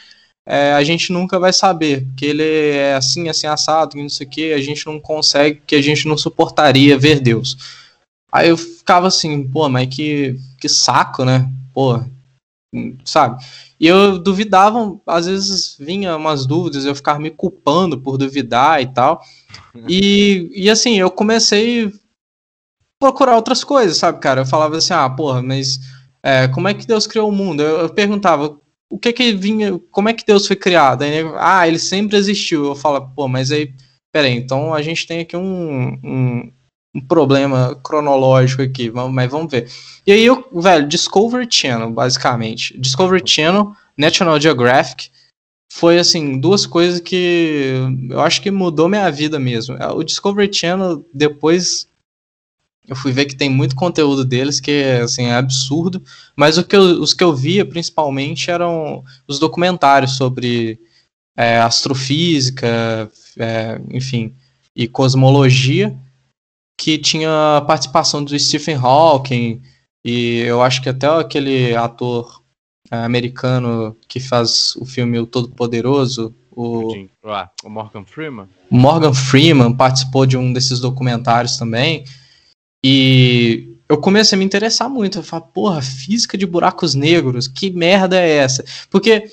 é, 0.47 0.73
a 0.73 0.85
gente 0.85 1.13
nunca 1.13 1.39
vai 1.39 1.53
saber, 1.53 2.05
porque 2.05 2.25
ele 2.25 2.45
é 2.45 2.95
assim, 2.95 3.29
assim, 3.29 3.47
assado, 3.47 3.97
não 3.97 4.09
sei 4.09 4.27
o 4.27 4.31
que, 4.31 4.53
a 4.53 4.61
gente 4.61 4.87
não 4.87 5.01
consegue, 5.01 5.61
que 5.67 5.75
a 5.75 5.83
gente 5.83 6.07
não 6.07 6.17
suportaria 6.17 6.97
ver 6.97 7.21
Deus. 7.21 7.85
Aí 8.31 8.49
eu 8.49 8.57
ficava 8.57 9.09
assim, 9.09 9.43
pô, 9.47 9.69
mas 9.69 9.89
que, 9.95 10.37
que 10.67 10.69
saco, 10.69 11.25
né? 11.25 11.49
Pô, 11.73 12.03
sabe? 13.05 13.45
E 13.79 13.87
eu 13.87 14.19
duvidava, 14.19 14.99
às 15.07 15.27
vezes 15.27 15.77
vinha 15.79 16.17
umas 16.17 16.47
dúvidas, 16.47 16.85
eu 16.85 16.95
ficava 16.95 17.21
me 17.21 17.31
culpando 17.31 18.01
por 18.01 18.19
duvidar 18.19 18.83
e 18.83 18.87
tal. 18.87 19.23
E, 19.89 20.51
e 20.55 20.69
assim, 20.71 20.99
eu 20.99 21.11
comecei 21.11 21.87
a 21.87 21.91
procurar 22.99 23.37
outras 23.37 23.63
coisas, 23.63 23.97
sabe, 23.99 24.19
cara? 24.19 24.41
Eu 24.41 24.47
falava 24.47 24.77
assim, 24.77 24.95
ah, 24.95 25.09
porra, 25.09 25.43
mas 25.43 25.79
é, 26.23 26.49
como 26.49 26.69
é 26.69 26.75
que 26.75 26.87
Deus 26.87 27.07
criou 27.07 27.29
o 27.29 27.33
mundo? 27.33 27.63
Eu, 27.63 27.81
eu 27.81 27.89
perguntava, 27.91 28.59
o 28.91 28.99
que 28.99 29.13
que 29.13 29.33
vinha, 29.33 29.79
como 29.91 30.09
é 30.09 30.13
que 30.15 30.25
Deus 30.25 30.47
foi 30.47 30.57
criado? 30.57 31.03
Aí, 31.03 31.23
ah, 31.39 31.69
ele 31.69 31.79
sempre 31.79 32.17
existiu. 32.17 32.65
Eu 32.65 32.75
falo, 32.75 33.01
pô, 33.15 33.29
mas 33.29 33.53
aí, 33.53 33.73
peraí, 34.13 34.33
então 34.33 34.73
a 34.73 34.83
gente 34.83 35.07
tem 35.07 35.21
aqui 35.21 35.37
um, 35.37 35.99
um, 36.03 36.53
um 36.97 37.01
problema 37.01 37.79
cronológico 37.83 38.63
aqui, 38.63 38.91
mas 38.91 39.31
vamos 39.31 39.51
ver. 39.51 39.69
E 40.07 40.13
aí, 40.13 40.25
eu, 40.25 40.49
velho, 40.53 40.89
Discovery 40.89 41.47
Channel, 41.51 41.91
basicamente. 41.91 42.79
Discovery 42.79 43.23
Channel, 43.25 43.73
National 43.97 44.41
Geographic, 44.41 45.11
foi, 45.71 45.99
assim, 45.99 46.41
duas 46.41 46.65
coisas 46.65 47.01
que 47.01 47.75
eu 48.09 48.21
acho 48.21 48.41
que 48.41 48.51
mudou 48.51 48.89
minha 48.89 49.11
vida 49.11 49.39
mesmo. 49.39 49.77
O 49.95 50.03
Discovery 50.03 50.53
Channel, 50.53 51.05
depois 51.13 51.87
eu 52.89 52.95
fui 52.95 53.13
ver 53.13 53.27
que 53.27 53.37
tem 53.37 53.51
muito 53.51 53.75
conteúdo 53.75 54.25
deles 54.25 54.61
que 54.61 54.83
assim, 55.03 55.27
é 55.27 55.35
absurdo, 55.35 56.01
mas 56.37 56.57
o 56.57 56.63
que 56.63 56.77
eu, 56.77 57.03
os 57.03 57.13
que 57.13 57.25
eu 57.25 57.35
via 57.35 57.65
principalmente 57.65 58.49
eram 58.49 59.03
os 59.27 59.41
documentários 59.41 60.17
sobre 60.17 60.79
é, 61.37 61.59
astrofísica, 61.59 63.11
é, 63.37 63.81
enfim, 63.91 64.33
e 64.75 64.87
cosmologia, 64.87 65.99
que 66.77 66.99
tinha 66.99 67.57
a 67.57 67.61
participação 67.61 68.23
do 68.23 68.39
Stephen 68.39 68.77
Hawking, 68.77 69.63
e 70.05 70.41
eu 70.41 70.63
acho 70.63 70.83
que 70.83 70.89
até 70.89 71.07
aquele 71.07 71.75
ator 71.75 72.43
é, 72.91 72.97
americano 72.99 73.97
que 74.07 74.21
faz 74.21 74.77
o 74.77 74.85
filme 74.85 75.19
O 75.19 75.27
Todo 75.27 75.49
Poderoso, 75.49 76.35
o, 76.51 76.93
o 77.65 77.69
Morgan 77.69 78.05
Freeman. 78.05 78.49
Morgan 78.71 79.13
Freeman 79.13 79.75
participou 79.75 80.25
de 80.25 80.37
um 80.37 80.53
desses 80.53 80.81
documentários 80.81 81.59
também. 81.59 82.05
E 82.85 83.79
eu 83.89 83.99
comecei 83.99 84.37
a 84.37 84.39
me 84.39 84.45
interessar 84.45 84.89
muito. 84.89 85.19
Eu 85.19 85.23
falei, 85.23 85.47
porra, 85.53 85.83
física 85.83 86.39
de 86.39 86.47
buracos 86.47 86.95
negros, 86.95 87.47
que 87.47 87.71
merda 87.71 88.21
é 88.21 88.37
essa? 88.37 88.65
Porque 88.91 89.31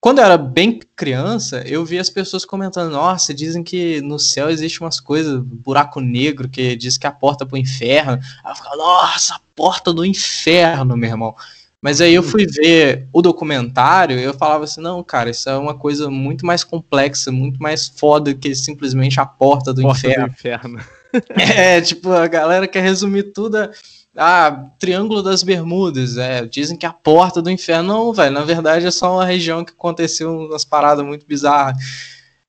quando 0.00 0.18
eu 0.18 0.24
era 0.24 0.38
bem 0.38 0.78
criança, 0.94 1.62
eu 1.66 1.84
via 1.84 2.00
as 2.00 2.10
pessoas 2.10 2.44
comentando: 2.44 2.92
nossa, 2.92 3.34
dizem 3.34 3.62
que 3.62 4.00
no 4.00 4.18
céu 4.18 4.48
existe 4.48 4.80
umas 4.80 5.00
coisas, 5.00 5.40
buraco 5.40 6.00
negro, 6.00 6.48
que 6.48 6.76
diz 6.76 6.96
que 6.96 7.06
é 7.06 7.10
a 7.10 7.12
porta 7.12 7.44
pro 7.44 7.56
inferno. 7.56 8.20
Aí 8.44 8.52
eu 8.52 8.56
ficava, 8.56 8.76
nossa, 8.76 9.34
a 9.34 9.40
porta 9.56 9.92
do 9.92 10.04
inferno, 10.04 10.96
meu 10.96 11.10
irmão. 11.10 11.34
Mas 11.80 12.00
aí 12.00 12.12
eu 12.12 12.24
fui 12.24 12.44
ver 12.44 13.06
o 13.12 13.22
documentário 13.22 14.18
e 14.18 14.22
eu 14.22 14.34
falava 14.34 14.64
assim: 14.64 14.80
não, 14.80 15.02
cara, 15.02 15.30
isso 15.30 15.48
é 15.48 15.56
uma 15.56 15.76
coisa 15.76 16.10
muito 16.10 16.46
mais 16.46 16.62
complexa, 16.62 17.30
muito 17.30 17.60
mais 17.62 17.88
foda 17.88 18.34
que 18.34 18.54
simplesmente 18.54 19.20
a 19.20 19.26
porta 19.26 19.72
do 19.72 19.82
porta 19.82 20.06
inferno. 20.06 20.26
Do 20.26 20.32
inferno. 20.32 20.80
é, 21.56 21.80
tipo, 21.80 22.10
a 22.10 22.26
galera 22.26 22.66
quer 22.66 22.82
resumir 22.82 23.32
tudo. 23.32 23.56
A, 23.56 23.70
ah, 24.16 24.50
Triângulo 24.78 25.22
das 25.22 25.42
Bermudas, 25.42 26.16
é, 26.16 26.44
dizem 26.44 26.76
que 26.76 26.84
é 26.84 26.88
a 26.88 26.92
porta 26.92 27.40
do 27.40 27.50
inferno. 27.50 27.88
Não, 27.88 28.12
velho, 28.12 28.32
na 28.32 28.44
verdade 28.44 28.86
é 28.86 28.90
só 28.90 29.14
uma 29.14 29.24
região 29.24 29.64
que 29.64 29.72
aconteceu 29.72 30.36
umas 30.36 30.64
paradas 30.64 31.04
muito 31.04 31.26
bizarras. 31.26 31.76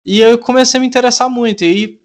E 0.03 0.19
eu 0.19 0.37
comecei 0.37 0.77
a 0.77 0.81
me 0.81 0.87
interessar 0.87 1.29
muito. 1.29 1.63
E 1.63 1.67
aí, 1.67 2.01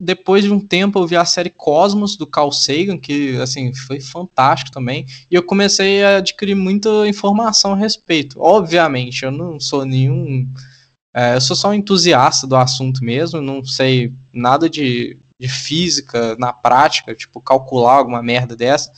depois 0.00 0.44
de 0.44 0.52
um 0.52 0.60
tempo, 0.60 0.98
eu 0.98 1.06
vi 1.06 1.16
a 1.16 1.24
série 1.24 1.50
Cosmos 1.50 2.16
do 2.16 2.26
Carl 2.26 2.52
Sagan, 2.52 2.98
que 2.98 3.36
assim 3.36 3.72
foi 3.72 4.00
fantástico 4.00 4.70
também. 4.70 5.06
E 5.30 5.34
eu 5.34 5.42
comecei 5.42 6.04
a 6.04 6.18
adquirir 6.18 6.54
muita 6.54 7.08
informação 7.08 7.72
a 7.72 7.76
respeito. 7.76 8.40
Obviamente, 8.40 9.24
eu 9.24 9.30
não 9.30 9.58
sou 9.58 9.84
nenhum. 9.84 10.46
É, 11.14 11.34
eu 11.34 11.40
sou 11.40 11.56
só 11.56 11.70
um 11.70 11.74
entusiasta 11.74 12.46
do 12.46 12.54
assunto 12.54 13.02
mesmo, 13.02 13.40
não 13.40 13.64
sei 13.64 14.12
nada 14.32 14.68
de 14.68 15.18
de 15.40 15.48
física 15.48 16.36
na 16.36 16.52
prática, 16.52 17.14
tipo, 17.14 17.40
calcular 17.40 17.94
alguma 17.94 18.22
merda 18.22 18.56
dessa, 18.56 18.92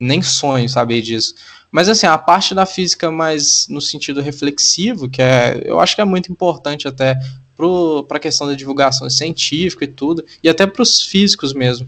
nem 0.00 0.22
sonho 0.22 0.68
saber 0.68 1.02
disso. 1.02 1.34
Mas 1.70 1.88
assim, 1.88 2.06
a 2.06 2.18
parte 2.18 2.54
da 2.54 2.66
física 2.66 3.10
mais 3.10 3.66
no 3.68 3.80
sentido 3.80 4.20
reflexivo, 4.20 5.08
que 5.08 5.22
é, 5.22 5.62
eu 5.64 5.80
acho 5.80 5.94
que 5.94 6.00
é 6.00 6.04
muito 6.04 6.30
importante 6.30 6.86
até 6.86 7.18
para 7.56 8.16
a 8.16 8.20
questão 8.20 8.46
da 8.46 8.54
divulgação 8.54 9.08
científica 9.08 9.84
e 9.84 9.88
tudo, 9.88 10.24
e 10.42 10.48
até 10.48 10.66
para 10.66 10.82
os 10.82 11.02
físicos 11.02 11.52
mesmo. 11.52 11.86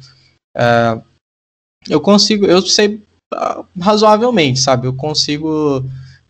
É, 0.57 1.01
eu 1.89 2.01
consigo, 2.01 2.47
eu 2.47 2.63
sei 2.63 3.03
ah, 3.33 3.65
razoavelmente, 3.81 4.61
sabe? 4.61 4.87
Eu 4.87 4.95
consigo, 4.95 5.85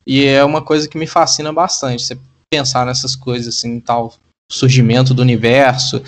e 0.06 0.24
é 0.24 0.42
uma 0.44 0.62
coisa 0.62 0.88
que 0.88 0.98
me 0.98 1.06
fascina 1.06 1.52
bastante, 1.52 2.02
você 2.02 2.18
pensar 2.50 2.86
nessas 2.86 3.14
coisas 3.14 3.56
assim, 3.56 3.80
tal 3.80 4.14
surgimento 4.50 5.12
do 5.12 5.22
universo, 5.22 6.02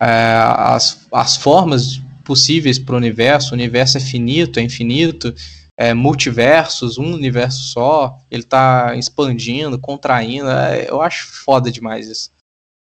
as, 0.00 1.06
as 1.12 1.36
formas 1.36 2.00
possíveis 2.24 2.78
para 2.78 2.94
o 2.94 2.98
universo. 2.98 3.50
O 3.50 3.54
universo 3.54 3.98
é 3.98 4.00
finito, 4.00 4.58
é 4.58 4.62
infinito, 4.62 5.34
é 5.76 5.92
multiversos, 5.94 6.98
um 6.98 7.14
universo 7.14 7.64
só, 7.64 8.18
ele 8.30 8.42
está 8.42 8.94
expandindo, 8.96 9.78
contraindo. 9.78 10.48
É, 10.48 10.90
eu 10.90 11.00
acho 11.02 11.26
foda 11.44 11.70
demais 11.70 12.08
isso. 12.08 12.30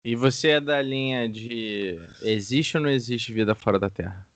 E 0.05 0.15
você 0.17 0.49
é 0.49 0.61
da 0.61 0.81
linha 0.81 1.29
de 1.29 2.01
existe 2.23 2.77
ou 2.77 2.83
não 2.83 2.91
existe 2.91 3.33
vida 3.33 3.55
fora 3.55 3.79
da 3.79 3.91
Terra? 3.91 4.27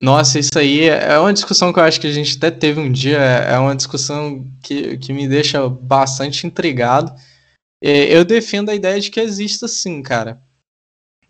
Nossa, 0.00 0.38
isso 0.38 0.58
aí 0.58 0.88
é 0.88 1.18
uma 1.18 1.32
discussão 1.32 1.72
que 1.72 1.78
eu 1.78 1.84
acho 1.84 2.00
que 2.00 2.06
a 2.06 2.12
gente 2.12 2.36
até 2.36 2.50
teve 2.50 2.80
um 2.80 2.92
dia. 2.92 3.18
É 3.18 3.58
uma 3.58 3.74
discussão 3.74 4.46
que, 4.62 4.98
que 4.98 5.12
me 5.12 5.26
deixa 5.26 5.68
bastante 5.68 6.46
intrigado. 6.46 7.14
É, 7.82 8.14
eu 8.14 8.24
defendo 8.24 8.70
a 8.70 8.74
ideia 8.74 9.00
de 9.00 9.10
que 9.10 9.20
exista 9.20 9.66
sim, 9.66 10.02
cara. 10.02 10.40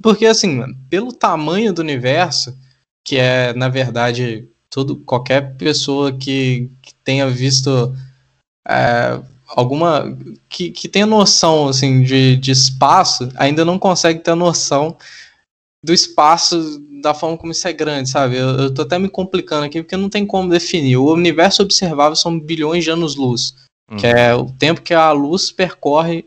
Porque, 0.03 0.27
assim, 0.27 0.63
pelo 0.89 1.13
tamanho 1.13 1.73
do 1.73 1.81
universo, 1.81 2.57
que 3.05 3.17
é, 3.17 3.55
na 3.55 3.69
verdade, 3.69 4.49
todo, 4.71 4.97
qualquer 4.97 5.57
pessoa 5.57 6.13
que, 6.13 6.71
que 6.83 6.95
tenha 7.03 7.29
visto 7.29 7.95
é, 8.69 9.21
alguma. 9.49 10.17
Que, 10.49 10.71
que 10.71 10.89
tenha 10.89 11.07
noção, 11.07 11.69
assim, 11.69 12.03
de, 12.03 12.37
de 12.37 12.51
espaço, 12.51 13.29
ainda 13.37 13.65
não 13.65 13.79
consegue 13.79 14.21
ter 14.21 14.35
noção 14.35 14.97
do 15.83 15.93
espaço 15.93 16.83
da 17.01 17.15
forma 17.15 17.39
como 17.39 17.53
isso 17.53 17.69
é 17.69 17.73
grande, 17.73 18.09
sabe? 18.09 18.37
Eu, 18.37 18.49
eu 18.59 18.75
tô 18.75 18.83
até 18.83 18.99
me 18.99 19.09
complicando 19.09 19.65
aqui 19.65 19.83
porque 19.83 19.97
não 19.97 20.09
tem 20.09 20.27
como 20.27 20.49
definir. 20.49 20.97
O 20.97 21.13
universo 21.13 21.63
observável 21.63 22.17
são 22.17 22.39
bilhões 22.41 22.83
de 22.83 22.91
anos-luz, 22.91 23.55
uhum. 23.89 23.97
que 23.97 24.07
é 24.07 24.35
o 24.35 24.47
tempo 24.47 24.83
que 24.83 24.93
a 24.93 25.13
luz 25.13 25.53
percorre 25.53 26.25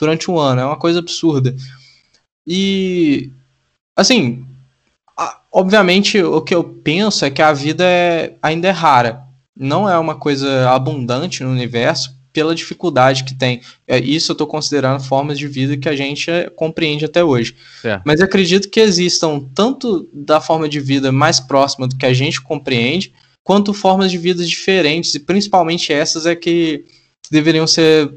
durante 0.00 0.30
um 0.30 0.38
ano. 0.38 0.62
É 0.62 0.64
uma 0.64 0.78
coisa 0.78 1.00
absurda. 1.00 1.54
E, 2.46 3.30
assim, 3.96 4.44
obviamente 5.52 6.20
o 6.22 6.40
que 6.40 6.54
eu 6.54 6.64
penso 6.64 7.24
é 7.24 7.30
que 7.30 7.40
a 7.40 7.52
vida 7.52 7.84
é, 7.84 8.34
ainda 8.42 8.68
é 8.68 8.72
rara. 8.72 9.22
Não 9.56 9.88
é 9.88 9.96
uma 9.98 10.16
coisa 10.16 10.68
abundante 10.70 11.44
no 11.44 11.50
universo 11.50 12.14
pela 12.32 12.54
dificuldade 12.54 13.22
que 13.22 13.32
tem. 13.32 13.60
É, 13.86 13.98
isso 14.00 14.32
eu 14.32 14.34
estou 14.34 14.48
considerando 14.48 15.00
formas 15.00 15.38
de 15.38 15.46
vida 15.46 15.76
que 15.76 15.88
a 15.88 15.94
gente 15.94 16.28
é, 16.28 16.50
compreende 16.50 17.04
até 17.04 17.22
hoje. 17.22 17.54
É. 17.84 18.00
Mas 18.04 18.20
acredito 18.20 18.68
que 18.68 18.80
existam 18.80 19.48
tanto 19.54 20.08
da 20.12 20.40
forma 20.40 20.68
de 20.68 20.80
vida 20.80 21.12
mais 21.12 21.38
próxima 21.38 21.86
do 21.86 21.96
que 21.96 22.04
a 22.04 22.12
gente 22.12 22.40
compreende, 22.40 23.14
quanto 23.44 23.72
formas 23.72 24.10
de 24.10 24.18
vida 24.18 24.44
diferentes, 24.44 25.14
e 25.14 25.20
principalmente 25.20 25.92
essas 25.92 26.26
é 26.26 26.34
que 26.34 26.84
deveriam 27.30 27.68
ser 27.68 28.12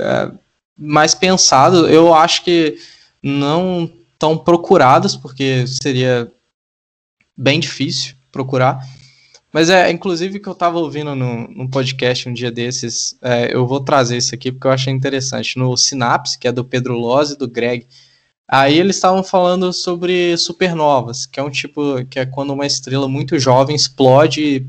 é, 0.00 0.30
mais 0.76 1.14
pensadas. 1.14 1.88
Eu 1.88 2.12
acho 2.12 2.42
que 2.42 2.76
não 3.26 3.90
tão 4.18 4.38
procuradas, 4.38 5.16
porque 5.16 5.66
seria 5.66 6.30
bem 7.36 7.58
difícil 7.58 8.14
procurar. 8.30 8.80
Mas 9.52 9.68
é, 9.68 9.90
inclusive, 9.90 10.38
que 10.38 10.48
eu 10.48 10.52
estava 10.52 10.78
ouvindo 10.78 11.14
no, 11.14 11.48
no 11.48 11.68
podcast 11.68 12.28
um 12.28 12.32
dia 12.32 12.52
desses, 12.52 13.18
é, 13.20 13.52
eu 13.54 13.66
vou 13.66 13.80
trazer 13.80 14.16
isso 14.16 14.34
aqui 14.34 14.52
porque 14.52 14.66
eu 14.66 14.70
achei 14.70 14.92
interessante. 14.92 15.58
No 15.58 15.76
Sinapse, 15.76 16.38
que 16.38 16.46
é 16.46 16.52
do 16.52 16.64
Pedro 16.64 16.96
Loz 16.96 17.30
e 17.30 17.38
do 17.38 17.48
Greg, 17.48 17.86
aí 18.46 18.78
eles 18.78 18.96
estavam 18.96 19.24
falando 19.24 19.72
sobre 19.72 20.36
supernovas, 20.36 21.26
que 21.26 21.40
é 21.40 21.42
um 21.42 21.50
tipo, 21.50 22.04
que 22.06 22.20
é 22.20 22.26
quando 22.26 22.52
uma 22.52 22.66
estrela 22.66 23.08
muito 23.08 23.38
jovem 23.38 23.74
explode 23.74 24.40
e 24.40 24.66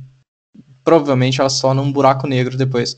provavelmente 0.83 1.41
ela 1.41 1.49
se 1.49 1.61
torna 1.61 1.81
um 1.81 1.91
buraco 1.91 2.25
negro 2.25 2.57
depois 2.57 2.97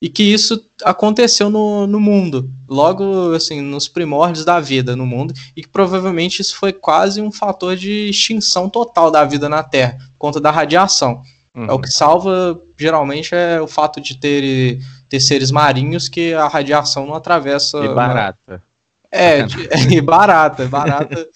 e 0.00 0.08
que 0.08 0.22
isso 0.22 0.64
aconteceu 0.82 1.50
no, 1.50 1.86
no 1.86 2.00
mundo, 2.00 2.50
logo 2.66 3.34
assim, 3.34 3.60
nos 3.60 3.86
primórdios 3.86 4.44
da 4.44 4.58
vida 4.58 4.96
no 4.96 5.04
mundo, 5.04 5.34
e 5.54 5.62
que 5.62 5.68
provavelmente 5.68 6.40
isso 6.40 6.56
foi 6.56 6.72
quase 6.72 7.20
um 7.20 7.30
fator 7.30 7.76
de 7.76 8.08
extinção 8.08 8.70
total 8.70 9.10
da 9.10 9.24
vida 9.24 9.48
na 9.48 9.62
Terra, 9.62 9.98
por 10.12 10.18
conta 10.18 10.40
da 10.40 10.50
radiação. 10.50 11.22
Uhum. 11.54 11.66
É 11.66 11.72
o 11.72 11.78
que 11.78 11.90
salva, 11.90 12.58
geralmente, 12.78 13.34
é 13.34 13.60
o 13.60 13.66
fato 13.66 14.00
de 14.00 14.16
ter, 14.16 14.80
ter 15.08 15.20
seres 15.20 15.50
marinhos 15.50 16.08
que 16.08 16.32
a 16.32 16.48
radiação 16.48 17.06
não 17.06 17.14
atravessa. 17.14 17.78
E 17.84 17.88
barata. 17.88 18.62
É, 19.10 19.42
de, 19.42 19.68
e 19.94 20.00
barata, 20.00 20.66
barata. 20.66 21.28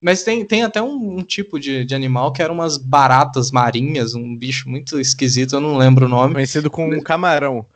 Mas 0.00 0.22
tem, 0.22 0.44
tem 0.44 0.62
até 0.62 0.80
um, 0.80 1.18
um, 1.18 1.22
tipo 1.22 1.58
de, 1.58 1.84
de 1.84 1.94
animal 1.94 2.32
que 2.32 2.40
eram 2.40 2.54
umas 2.54 2.78
baratas 2.78 3.50
marinhas, 3.50 4.14
um 4.14 4.36
bicho 4.36 4.70
muito 4.70 5.00
esquisito, 5.00 5.56
eu 5.56 5.60
não 5.60 5.76
lembro 5.76 6.06
o 6.06 6.08
nome. 6.08 6.34
Conhecido 6.34 6.70
como 6.70 6.94
um 6.94 7.02
camarão. 7.02 7.66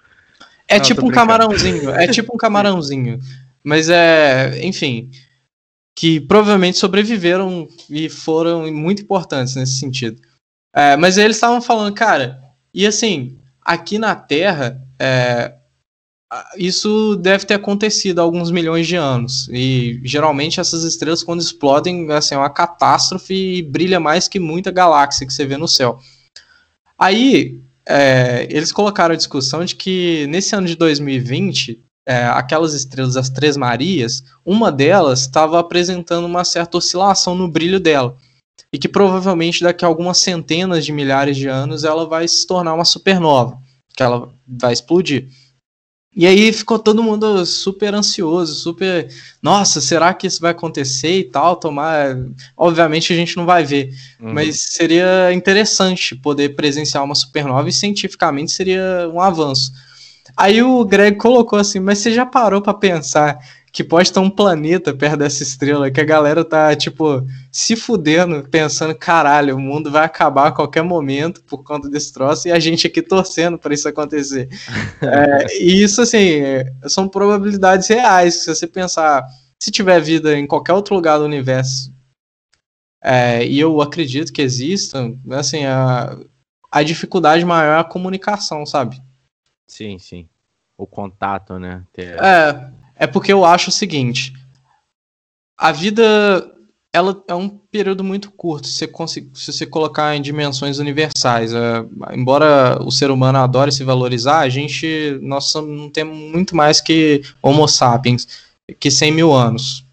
É 0.70 0.76
Não, 0.76 0.84
tipo 0.84 1.04
um 1.04 1.10
camarãozinho. 1.10 1.90
É 1.90 2.06
tipo 2.06 2.32
um 2.32 2.38
camarãozinho. 2.38 3.18
Mas 3.62 3.90
é, 3.90 4.64
enfim, 4.64 5.10
que 5.96 6.20
provavelmente 6.20 6.78
sobreviveram 6.78 7.68
e 7.90 8.08
foram 8.08 8.72
muito 8.72 9.02
importantes 9.02 9.56
nesse 9.56 9.80
sentido. 9.80 10.22
É, 10.72 10.96
mas 10.96 11.18
eles 11.18 11.36
estavam 11.36 11.60
falando, 11.60 11.92
cara, 11.92 12.40
e 12.72 12.86
assim, 12.86 13.36
aqui 13.60 13.98
na 13.98 14.14
Terra, 14.14 14.80
é, 14.96 15.52
isso 16.56 17.16
deve 17.16 17.44
ter 17.44 17.54
acontecido 17.54 18.20
há 18.20 18.22
alguns 18.22 18.52
milhões 18.52 18.86
de 18.86 18.94
anos. 18.94 19.48
E 19.48 20.00
geralmente 20.04 20.60
essas 20.60 20.84
estrelas, 20.84 21.24
quando 21.24 21.40
explodem, 21.40 22.08
assim, 22.12 22.36
é 22.36 22.38
uma 22.38 22.48
catástrofe 22.48 23.34
e 23.34 23.62
brilha 23.62 23.98
mais 23.98 24.28
que 24.28 24.38
muita 24.38 24.70
galáxia 24.70 25.26
que 25.26 25.32
você 25.32 25.44
vê 25.44 25.56
no 25.56 25.66
céu. 25.66 25.98
Aí, 26.96 27.60
é, 27.90 28.46
eles 28.50 28.70
colocaram 28.70 29.14
a 29.14 29.16
discussão 29.16 29.64
de 29.64 29.74
que 29.74 30.26
nesse 30.28 30.54
ano 30.54 30.66
de 30.66 30.76
2020, 30.76 31.82
é, 32.06 32.24
aquelas 32.26 32.72
estrelas, 32.72 33.16
as 33.16 33.28
Três 33.28 33.56
Marias, 33.56 34.22
uma 34.46 34.70
delas 34.70 35.22
estava 35.22 35.58
apresentando 35.58 36.24
uma 36.24 36.44
certa 36.44 36.78
oscilação 36.78 37.34
no 37.34 37.48
brilho 37.48 37.80
dela. 37.80 38.16
E 38.72 38.78
que 38.78 38.88
provavelmente 38.88 39.64
daqui 39.64 39.84
a 39.84 39.88
algumas 39.88 40.18
centenas 40.18 40.84
de 40.84 40.92
milhares 40.92 41.36
de 41.36 41.48
anos 41.48 41.82
ela 41.82 42.06
vai 42.06 42.28
se 42.28 42.46
tornar 42.46 42.74
uma 42.74 42.84
supernova, 42.84 43.58
que 43.96 44.02
ela 44.02 44.32
vai 44.46 44.72
explodir. 44.72 45.28
E 46.14 46.26
aí 46.26 46.52
ficou 46.52 46.76
todo 46.78 47.04
mundo 47.04 47.46
super 47.46 47.94
ansioso, 47.94 48.54
super. 48.54 49.08
Nossa, 49.40 49.80
será 49.80 50.12
que 50.12 50.26
isso 50.26 50.40
vai 50.40 50.50
acontecer 50.50 51.20
e 51.20 51.24
tal? 51.24 51.54
Tomar. 51.54 52.16
Obviamente 52.56 53.12
a 53.12 53.16
gente 53.16 53.36
não 53.36 53.46
vai 53.46 53.64
ver. 53.64 53.90
Uhum. 54.20 54.34
Mas 54.34 54.60
seria 54.60 55.32
interessante 55.32 56.16
poder 56.16 56.50
presenciar 56.56 57.04
uma 57.04 57.14
supernova 57.14 57.68
e 57.68 57.72
cientificamente 57.72 58.50
seria 58.50 59.08
um 59.12 59.20
avanço. 59.20 59.72
Aí 60.36 60.62
o 60.62 60.84
Greg 60.84 61.16
colocou 61.16 61.58
assim, 61.58 61.80
mas 61.80 61.98
você 61.98 62.12
já 62.12 62.26
parou 62.26 62.60
para 62.60 62.74
pensar 62.74 63.38
que 63.72 63.84
pode 63.84 64.12
ter 64.12 64.18
um 64.18 64.30
planeta 64.30 64.92
perto 64.92 65.18
dessa 65.18 65.42
estrela, 65.42 65.90
que 65.90 66.00
a 66.00 66.04
galera 66.04 66.44
tá, 66.44 66.74
tipo, 66.74 67.24
se 67.52 67.76
fudendo, 67.76 68.48
pensando, 68.48 68.94
caralho, 68.94 69.56
o 69.56 69.60
mundo 69.60 69.90
vai 69.90 70.04
acabar 70.04 70.48
a 70.48 70.52
qualquer 70.52 70.82
momento 70.82 71.42
por 71.44 71.62
conta 71.62 71.88
desse 71.88 72.12
troço, 72.12 72.48
e 72.48 72.52
a 72.52 72.58
gente 72.58 72.86
aqui 72.86 73.00
torcendo 73.00 73.58
para 73.58 73.72
isso 73.72 73.88
acontecer. 73.88 74.48
é, 75.02 75.62
e 75.62 75.82
isso, 75.82 76.02
assim, 76.02 76.40
são 76.88 77.08
probabilidades 77.08 77.86
reais, 77.88 78.42
se 78.42 78.54
você 78.54 78.66
pensar, 78.66 79.24
se 79.58 79.70
tiver 79.70 80.00
vida 80.00 80.36
em 80.36 80.46
qualquer 80.46 80.72
outro 80.72 80.94
lugar 80.94 81.18
do 81.18 81.24
universo, 81.24 81.92
é, 83.02 83.46
e 83.46 83.58
eu 83.58 83.80
acredito 83.80 84.32
que 84.32 84.42
existam, 84.42 85.16
assim, 85.30 85.64
a, 85.64 86.18
a 86.70 86.82
dificuldade 86.82 87.44
maior 87.44 87.76
é 87.76 87.80
a 87.80 87.84
comunicação, 87.84 88.66
sabe? 88.66 89.00
Sim, 89.66 89.98
sim. 89.98 90.28
O 90.76 90.86
contato, 90.86 91.58
né? 91.58 91.82
Ter... 91.92 92.18
É, 92.22 92.70
é 93.00 93.06
porque 93.06 93.32
eu 93.32 93.44
acho 93.44 93.70
o 93.70 93.72
seguinte: 93.72 94.32
a 95.56 95.72
vida 95.72 96.46
ela 96.92 97.22
é 97.26 97.34
um 97.34 97.48
período 97.48 98.04
muito 98.04 98.30
curto 98.32 98.66
se 98.66 98.86
você, 98.86 99.26
se 99.32 99.52
você 99.52 99.64
colocar 99.64 100.14
em 100.14 100.20
dimensões 100.20 100.78
universais. 100.78 101.54
É, 101.54 101.84
embora 102.12 102.78
o 102.82 102.90
ser 102.90 103.10
humano 103.10 103.38
adore 103.38 103.72
se 103.72 103.82
valorizar, 103.82 104.40
a 104.40 104.48
gente 104.48 105.18
nós 105.22 105.52
não 105.54 105.88
temos 105.88 106.16
muito 106.16 106.54
mais 106.54 106.80
que 106.80 107.22
Homo 107.40 107.66
sapiens, 107.66 108.28
que 108.78 108.90
100 108.90 109.12
mil 109.12 109.32
anos. 109.32 109.84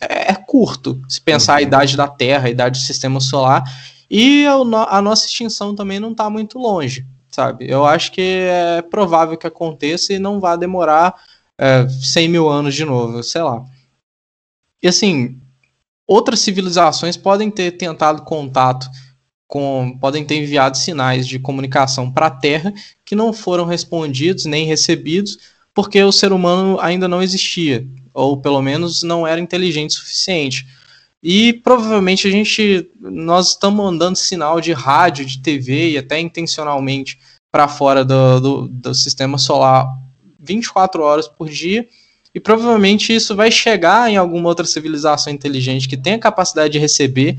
É, 0.00 0.32
é 0.32 0.34
curto 0.34 1.00
se 1.08 1.20
pensar 1.20 1.52
uhum. 1.52 1.58
a 1.58 1.62
idade 1.62 1.96
da 1.96 2.08
Terra, 2.08 2.46
a 2.46 2.50
idade 2.50 2.80
do 2.80 2.84
sistema 2.84 3.20
solar, 3.20 3.62
e 4.10 4.46
a, 4.46 4.54
a 4.96 5.02
nossa 5.02 5.26
extinção 5.26 5.74
também 5.74 6.00
não 6.00 6.12
está 6.12 6.30
muito 6.30 6.58
longe, 6.58 7.06
sabe? 7.30 7.66
Eu 7.68 7.84
acho 7.84 8.10
que 8.12 8.46
é 8.48 8.82
provável 8.82 9.36
que 9.36 9.46
aconteça 9.46 10.12
e 10.12 10.18
não 10.18 10.40
vai 10.40 10.56
demorar 10.56 11.14
é, 11.62 11.88
100 11.88 12.28
mil 12.28 12.48
anos 12.48 12.74
de 12.74 12.84
novo, 12.84 13.22
sei 13.22 13.40
lá. 13.40 13.64
E 14.82 14.88
assim, 14.88 15.38
outras 16.04 16.40
civilizações 16.40 17.16
podem 17.16 17.52
ter 17.52 17.70
tentado 17.72 18.22
contato 18.22 18.90
com, 19.46 19.96
podem 20.00 20.24
ter 20.24 20.42
enviado 20.42 20.76
sinais 20.76 21.24
de 21.24 21.38
comunicação 21.38 22.10
para 22.10 22.26
a 22.26 22.30
Terra 22.30 22.74
que 23.04 23.14
não 23.14 23.32
foram 23.32 23.64
respondidos 23.64 24.44
nem 24.44 24.66
recebidos 24.66 25.38
porque 25.72 26.02
o 26.02 26.10
ser 26.10 26.32
humano 26.32 26.78
ainda 26.80 27.06
não 27.06 27.22
existia, 27.22 27.86
ou 28.12 28.36
pelo 28.38 28.60
menos 28.60 29.04
não 29.04 29.24
era 29.24 29.40
inteligente 29.40 29.90
o 29.90 29.94
suficiente. 29.94 30.66
E 31.22 31.52
provavelmente 31.52 32.26
a 32.26 32.30
gente, 32.30 32.90
nós 33.00 33.50
estamos 33.50 33.82
mandando 33.82 34.18
sinal 34.18 34.60
de 34.60 34.72
rádio, 34.72 35.24
de 35.24 35.38
TV 35.38 35.92
e 35.92 35.98
até 35.98 36.18
intencionalmente 36.18 37.18
para 37.52 37.68
fora 37.68 38.04
do, 38.04 38.40
do, 38.40 38.68
do 38.68 38.94
sistema 38.94 39.38
solar 39.38 39.86
24 40.42 41.02
horas 41.02 41.28
por 41.28 41.48
dia, 41.48 41.88
e 42.34 42.40
provavelmente 42.40 43.14
isso 43.14 43.36
vai 43.36 43.50
chegar 43.50 44.10
em 44.10 44.16
alguma 44.16 44.48
outra 44.48 44.66
civilização 44.66 45.32
inteligente 45.32 45.88
que 45.88 45.96
tenha 45.96 46.18
capacidade 46.18 46.72
de 46.72 46.78
receber 46.78 47.36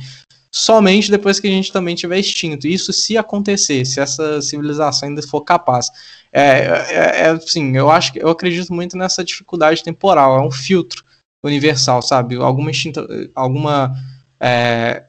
somente 0.52 1.10
depois 1.10 1.40
que 1.40 1.48
a 1.48 1.50
gente 1.50 1.74
também 1.74 1.96
tiver 1.96 2.20
extinto. 2.20 2.68
Isso 2.68 2.94
se 2.94 3.18
acontecer, 3.18 3.86
se 3.86 4.00
essa 4.00 4.40
civilização 4.40 5.10
ainda 5.10 5.24
for 5.24 5.42
capaz. 5.42 5.90
É, 6.32 6.42
é, 6.42 7.22
é 7.22 7.30
assim, 7.30 7.76
eu 7.76 7.90
acho 7.90 8.14
que 8.14 8.22
eu 8.22 8.30
acredito 8.30 8.72
muito 8.72 8.96
nessa 8.96 9.24
dificuldade 9.24 9.84
temporal, 9.84 10.38
é 10.38 10.46
um 10.46 10.52
filtro 10.52 11.04
universal, 11.44 12.02
sabe? 12.04 12.36
Alguma 12.36 12.70
extinta, 12.70 13.06
alguma 13.36 13.96
é, 14.40 15.06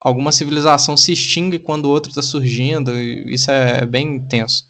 alguma 0.00 0.32
civilização 0.32 0.96
se 0.96 1.12
extingue 1.12 1.58
quando 1.58 1.88
outra 1.88 2.10
está 2.10 2.22
surgindo, 2.22 2.98
isso 2.98 3.50
é 3.50 3.86
bem 3.86 4.16
intenso. 4.16 4.68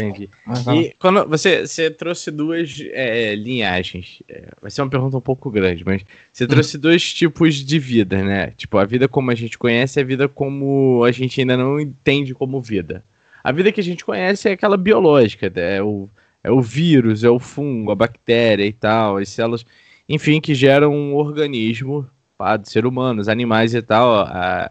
Entendi. 0.00 0.28
E 0.74 0.94
quando 0.98 1.26
você, 1.28 1.66
você 1.66 1.90
trouxe 1.90 2.30
duas 2.30 2.82
é, 2.92 3.34
linhagens, 3.34 4.22
é, 4.28 4.48
vai 4.60 4.70
ser 4.70 4.82
uma 4.82 4.90
pergunta 4.90 5.16
um 5.16 5.20
pouco 5.20 5.50
grande, 5.50 5.84
mas 5.84 6.04
você 6.32 6.44
hum. 6.44 6.48
trouxe 6.48 6.78
dois 6.78 7.14
tipos 7.14 7.54
de 7.54 7.78
vida, 7.78 8.22
né? 8.22 8.52
Tipo, 8.56 8.78
a 8.78 8.84
vida 8.84 9.08
como 9.08 9.30
a 9.30 9.34
gente 9.34 9.58
conhece 9.58 9.98
e 9.98 10.02
a 10.02 10.04
vida 10.04 10.28
como 10.28 11.02
a 11.04 11.12
gente 11.12 11.40
ainda 11.40 11.56
não 11.56 11.80
entende 11.80 12.34
como 12.34 12.60
vida. 12.60 13.04
A 13.42 13.52
vida 13.52 13.70
que 13.70 13.80
a 13.80 13.84
gente 13.84 14.04
conhece 14.04 14.48
é 14.48 14.52
aquela 14.52 14.76
biológica, 14.76 15.50
né? 15.54 15.76
é 15.76 15.82
o, 15.82 16.08
é 16.42 16.50
o 16.50 16.60
vírus, 16.60 17.22
é 17.22 17.30
o 17.30 17.38
fungo, 17.38 17.92
a 17.92 17.94
bactéria 17.94 18.66
e 18.66 18.72
tal, 18.72 19.18
as 19.18 19.28
células, 19.28 19.64
enfim, 20.08 20.40
que 20.40 20.54
geram 20.54 20.92
um 20.92 21.14
organismo, 21.14 22.08
pá, 22.36 22.60
ser 22.64 22.84
humanos, 22.84 23.28
animais 23.28 23.74
e 23.74 23.80
tal, 23.82 24.20
a 24.20 24.70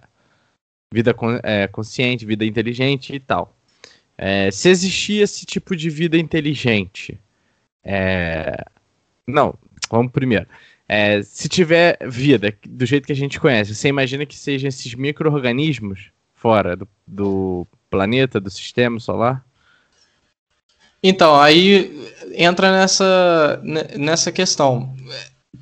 vida 0.94 1.16
é, 1.44 1.68
consciente, 1.68 2.26
vida 2.26 2.46
inteligente 2.46 3.16
e 3.16 3.20
tal. 3.20 3.55
É, 4.18 4.50
se 4.52 4.70
existia 4.70 5.24
esse 5.24 5.46
tipo 5.46 5.76
de 5.76 5.90
vida 5.90 6.18
inteligente. 6.18 7.20
É... 7.84 8.64
Não, 9.28 9.56
vamos 9.90 10.12
primeiro. 10.12 10.48
É, 10.88 11.22
se 11.24 11.50
tiver 11.50 11.98
vida 12.08 12.56
do 12.68 12.86
jeito 12.86 13.08
que 13.08 13.12
a 13.12 13.16
gente 13.16 13.40
conhece, 13.40 13.74
você 13.74 13.88
imagina 13.88 14.26
que 14.26 14.38
sejam 14.38 14.68
esses 14.68 14.94
micro-organismos 14.94 16.12
fora 16.36 16.76
do, 16.76 16.88
do 17.08 17.68
planeta, 17.90 18.40
do 18.40 18.52
sistema 18.52 19.00
solar? 19.00 19.44
Então, 21.02 21.40
aí 21.40 22.12
entra 22.34 22.72
nessa, 22.72 23.62
nessa 23.98 24.32
questão. 24.32 24.96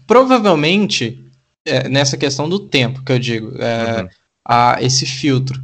Provavelmente, 0.05 1.23
é, 1.65 1.87
nessa 1.87 2.17
questão 2.17 2.47
do 2.47 2.59
tempo 2.59 3.03
que 3.03 3.11
eu 3.11 3.19
digo, 3.19 3.57
é, 3.61 4.01
uhum. 4.01 4.09
a, 4.45 4.77
esse 4.81 5.05
filtro. 5.05 5.61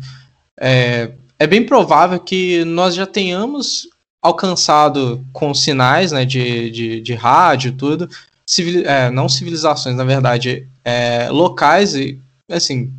É, 0.60 1.12
é 1.40 1.48
bem 1.48 1.66
provável 1.66 2.20
que 2.20 2.66
nós 2.66 2.94
já 2.94 3.08
tenhamos 3.08 3.88
alcançado 4.22 5.26
com 5.32 5.54
sinais 5.54 6.12
né, 6.12 6.26
de, 6.26 6.70
de, 6.70 7.02
de 7.02 7.14
rádio 7.14 7.72
tudo, 7.72 8.10
civil, 8.46 8.86
é, 8.86 9.10
não 9.10 9.30
civilizações, 9.30 9.96
na 9.96 10.04
verdade, 10.04 10.68
é, 10.84 11.30
locais 11.30 11.96
e 11.96 12.20
assim. 12.52 12.94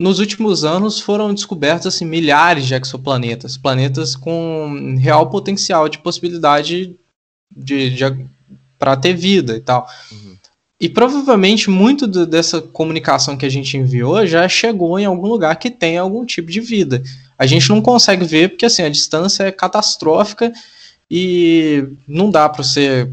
Nos 0.00 0.20
últimos 0.20 0.64
anos 0.64 1.00
foram 1.00 1.34
descobertos 1.34 1.86
assim, 1.86 2.04
milhares 2.04 2.66
de 2.66 2.74
exoplanetas, 2.74 3.56
planetas 3.56 4.14
com 4.14 4.96
real 4.96 5.28
potencial 5.28 5.88
de 5.88 5.98
possibilidade 5.98 6.96
de, 7.50 7.90
de 7.90 8.28
para 8.78 8.96
ter 8.96 9.14
vida 9.14 9.56
e 9.56 9.60
tal. 9.60 9.88
Uhum. 10.12 10.27
E 10.80 10.88
provavelmente 10.88 11.68
muito 11.68 12.06
do, 12.06 12.24
dessa 12.24 12.60
comunicação 12.60 13.36
que 13.36 13.44
a 13.44 13.48
gente 13.48 13.76
enviou 13.76 14.24
já 14.26 14.48
chegou 14.48 14.98
em 14.98 15.04
algum 15.04 15.26
lugar 15.26 15.56
que 15.56 15.70
tem 15.70 15.98
algum 15.98 16.24
tipo 16.24 16.50
de 16.50 16.60
vida. 16.60 17.02
A 17.36 17.46
gente 17.46 17.68
não 17.68 17.82
consegue 17.82 18.24
ver 18.24 18.50
porque 18.50 18.66
assim 18.66 18.82
a 18.82 18.88
distância 18.88 19.44
é 19.44 19.52
catastrófica 19.52 20.52
e 21.10 21.84
não 22.06 22.30
dá 22.30 22.48
para 22.48 22.62
você 22.62 23.10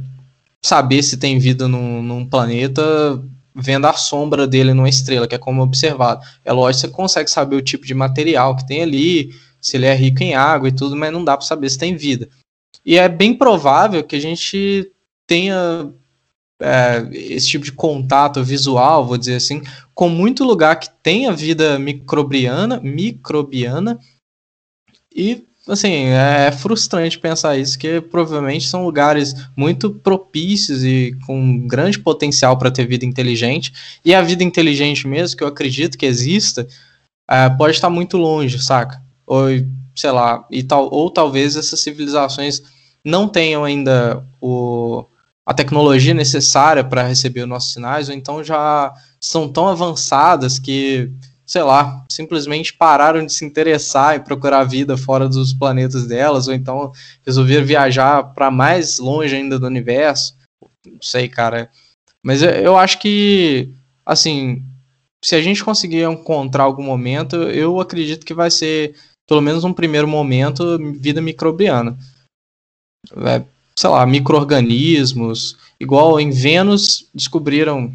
saber 0.62 1.02
se 1.02 1.18
tem 1.18 1.40
vida 1.40 1.68
num, 1.68 2.04
num, 2.04 2.26
planeta 2.26 3.22
vendo 3.56 3.86
a 3.86 3.94
sombra 3.94 4.46
dele 4.46 4.74
numa 4.74 4.90
estrela, 4.90 5.28
que 5.28 5.36
é 5.36 5.38
como 5.38 5.62
observado. 5.62 6.26
É 6.44 6.52
lógico 6.52 6.82
que 6.82 6.88
você 6.88 6.96
consegue 6.96 7.32
saber 7.32 7.56
o 7.56 7.62
tipo 7.62 7.86
de 7.86 7.94
material 7.94 8.56
que 8.56 8.68
tem 8.68 8.82
ali, 8.82 9.32
se 9.62 9.78
ele 9.78 9.86
é 9.86 9.94
rico 9.96 10.22
em 10.22 10.36
água 10.36 10.68
e 10.68 10.72
tudo, 10.72 10.96
mas 10.96 11.12
não 11.12 11.24
dá 11.24 11.38
para 11.38 11.46
saber 11.46 11.70
se 11.70 11.78
tem 11.78 11.96
vida. 11.96 12.28
E 12.86 12.98
é 12.98 13.08
bem 13.08 13.34
provável 13.34 14.04
que 14.04 14.16
a 14.16 14.22
gente 14.22 14.92
tenha 15.26 15.90
é, 16.62 17.08
esse 17.12 17.48
tipo 17.48 17.66
de 17.66 17.72
contato 17.72 18.44
visual, 18.44 19.06
vou 19.06 19.18
dizer 19.18 19.36
assim, 19.36 19.62
com 19.94 20.10
muito 20.10 20.44
lugar 20.44 20.80
que 20.80 20.90
tem 21.04 21.28
a 21.28 21.32
vida 21.32 21.78
microbiana, 21.78 22.80
microbiana 22.82 24.00
e 25.14 25.44
assim, 25.68 26.06
é 26.10 26.52
frustrante 26.52 27.18
pensar 27.18 27.58
isso, 27.58 27.78
que 27.80 28.00
provavelmente 28.00 28.68
são 28.68 28.86
lugares 28.86 29.34
muito 29.56 29.90
propícios 29.90 30.84
e 30.84 31.18
com 31.26 31.66
grande 31.68 31.98
potencial 31.98 32.58
para 32.58 32.70
ter 32.70 32.86
vida 32.86 33.06
inteligente, 33.06 33.74
e 34.04 34.14
a 34.14 34.22
vida 34.22 34.44
inteligente 34.44 35.08
mesmo, 35.08 35.38
que 35.38 35.44
eu 35.44 35.48
acredito 35.48 35.98
que 35.98 36.06
exista, 36.06 36.68
é, 37.28 37.50
pode 37.50 37.74
estar 37.74 37.90
muito 37.90 38.18
longe, 38.18 38.62
saca? 38.62 39.02
Ou, 39.26 39.48
sei 39.96 40.12
lá, 40.12 40.46
e 40.52 40.62
tal, 40.62 40.94
ou 40.94 41.10
talvez 41.10 41.56
essas 41.56 41.80
civilizações 41.80 42.62
não 43.04 43.28
tenham 43.28 43.64
ainda 43.64 44.24
o, 44.40 45.06
a 45.46 45.54
tecnologia 45.54 46.14
necessária 46.14 46.84
para 46.84 47.08
receber 47.08 47.42
os 47.42 47.48
nossos 47.48 47.74
sinais, 47.74 48.10
ou 48.10 48.16
então 48.16 48.44
já 48.44 48.94
são 49.20 49.48
tão 49.48 49.68
avançadas 49.68 50.58
que, 50.58 51.12
sei 51.46 51.62
lá, 51.62 52.04
simplesmente 52.10 52.74
pararam 52.74 53.24
de 53.24 53.32
se 53.32 53.46
interessar 53.46 54.16
em 54.16 54.24
procurar 54.24 54.64
vida 54.64 54.98
fora 54.98 55.30
dos 55.30 55.54
planetas 55.54 56.08
delas, 56.08 56.48
ou 56.48 56.54
então 56.54 56.92
resolveram 57.24 57.66
viajar 57.66 58.24
para 58.34 58.50
mais 58.50 58.98
longe 58.98 59.36
ainda 59.36 59.60
do 59.60 59.68
universo. 59.68 60.36
Não 60.86 61.02
sei, 61.02 61.30
cara. 61.30 61.70
Mas 62.24 62.42
eu, 62.42 62.50
eu 62.50 62.78
acho 62.78 63.00
que, 63.00 63.70
assim, 64.04 64.64
se 65.24 65.36
a 65.36 65.42
gente 65.42 65.64
conseguir 65.64 66.04
encontrar 66.04 66.64
algum 66.64 66.84
momento, 66.84 67.36
eu 67.36 67.80
acredito 67.80 68.26
que 68.26 68.34
vai 68.34 68.50
ser, 68.50 68.96
pelo 69.28 69.42
menos 69.42 69.64
um 69.64 69.74
primeiro 69.74 70.08
momento, 70.08 70.80
vida 71.00 71.22
microbiana. 71.22 71.96
É, 73.18 73.44
sei 73.78 73.90
lá, 73.90 74.06
micro-organismos. 74.06 75.58
Igual 75.80 76.20
em 76.20 76.30
Vênus, 76.30 77.10
descobriram 77.14 77.94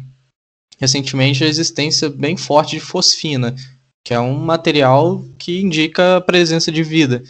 recentemente 0.79 1.43
a 1.43 1.47
existência 1.47 2.09
bem 2.09 2.35
forte 2.35 2.75
de 2.75 2.79
fosfina, 2.79 3.55
que 4.03 4.13
é 4.13 4.19
um 4.19 4.37
material 4.37 5.23
que 5.37 5.61
indica 5.61 6.17
a 6.17 6.21
presença 6.21 6.71
de 6.71 6.83
vida. 6.83 7.23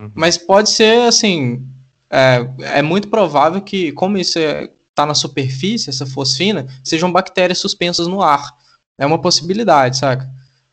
Uhum. 0.00 0.10
Mas 0.14 0.36
pode 0.36 0.70
ser, 0.70 1.02
assim, 1.02 1.64
é, 2.10 2.48
é 2.78 2.82
muito 2.82 3.08
provável 3.08 3.60
que, 3.60 3.92
como 3.92 4.18
isso 4.18 4.38
está 4.38 4.50
é, 4.62 4.72
tá 4.94 5.06
na 5.06 5.14
superfície, 5.14 5.90
essa 5.90 6.06
fosfina, 6.06 6.66
sejam 6.82 7.12
bactérias 7.12 7.58
suspensas 7.58 8.06
no 8.06 8.22
ar. 8.22 8.54
É 8.98 9.06
uma 9.06 9.20
possibilidade, 9.20 9.98
saca? 9.98 10.28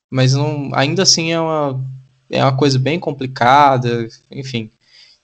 Mas 0.09 0.33
não, 0.33 0.69
ainda 0.73 1.03
assim 1.03 1.31
é 1.31 1.39
uma, 1.39 1.83
é 2.29 2.43
uma 2.43 2.55
coisa 2.55 2.79
bem 2.79 2.99
complicada, 2.99 4.07
enfim. 4.31 4.71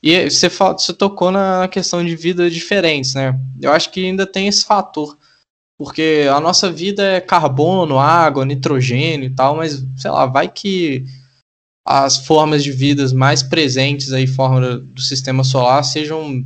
E 0.01 0.29
você, 0.29 0.49
fala, 0.49 0.77
você 0.77 0.93
tocou 0.93 1.29
na 1.31 1.67
questão 1.67 2.03
de 2.03 2.15
vidas 2.15 2.53
diferentes, 2.53 3.13
né? 3.13 3.37
Eu 3.61 3.71
acho 3.71 3.91
que 3.91 4.05
ainda 4.05 4.25
tem 4.25 4.47
esse 4.47 4.63
fator. 4.63 5.17
Porque 5.77 6.27
a 6.33 6.39
nossa 6.39 6.71
vida 6.71 7.03
é 7.03 7.21
carbono, 7.21 7.99
água, 7.99 8.45
nitrogênio 8.45 9.27
e 9.27 9.33
tal, 9.33 9.55
mas, 9.55 9.85
sei 9.97 10.11
lá, 10.11 10.25
vai 10.25 10.49
que 10.49 11.05
as 11.85 12.25
formas 12.25 12.63
de 12.63 12.71
vidas 12.71 13.13
mais 13.13 13.41
presentes 13.41 14.11
aí 14.11 14.27
fora 14.27 14.77
do 14.77 15.01
sistema 15.01 15.43
solar 15.43 15.83
sejam 15.83 16.45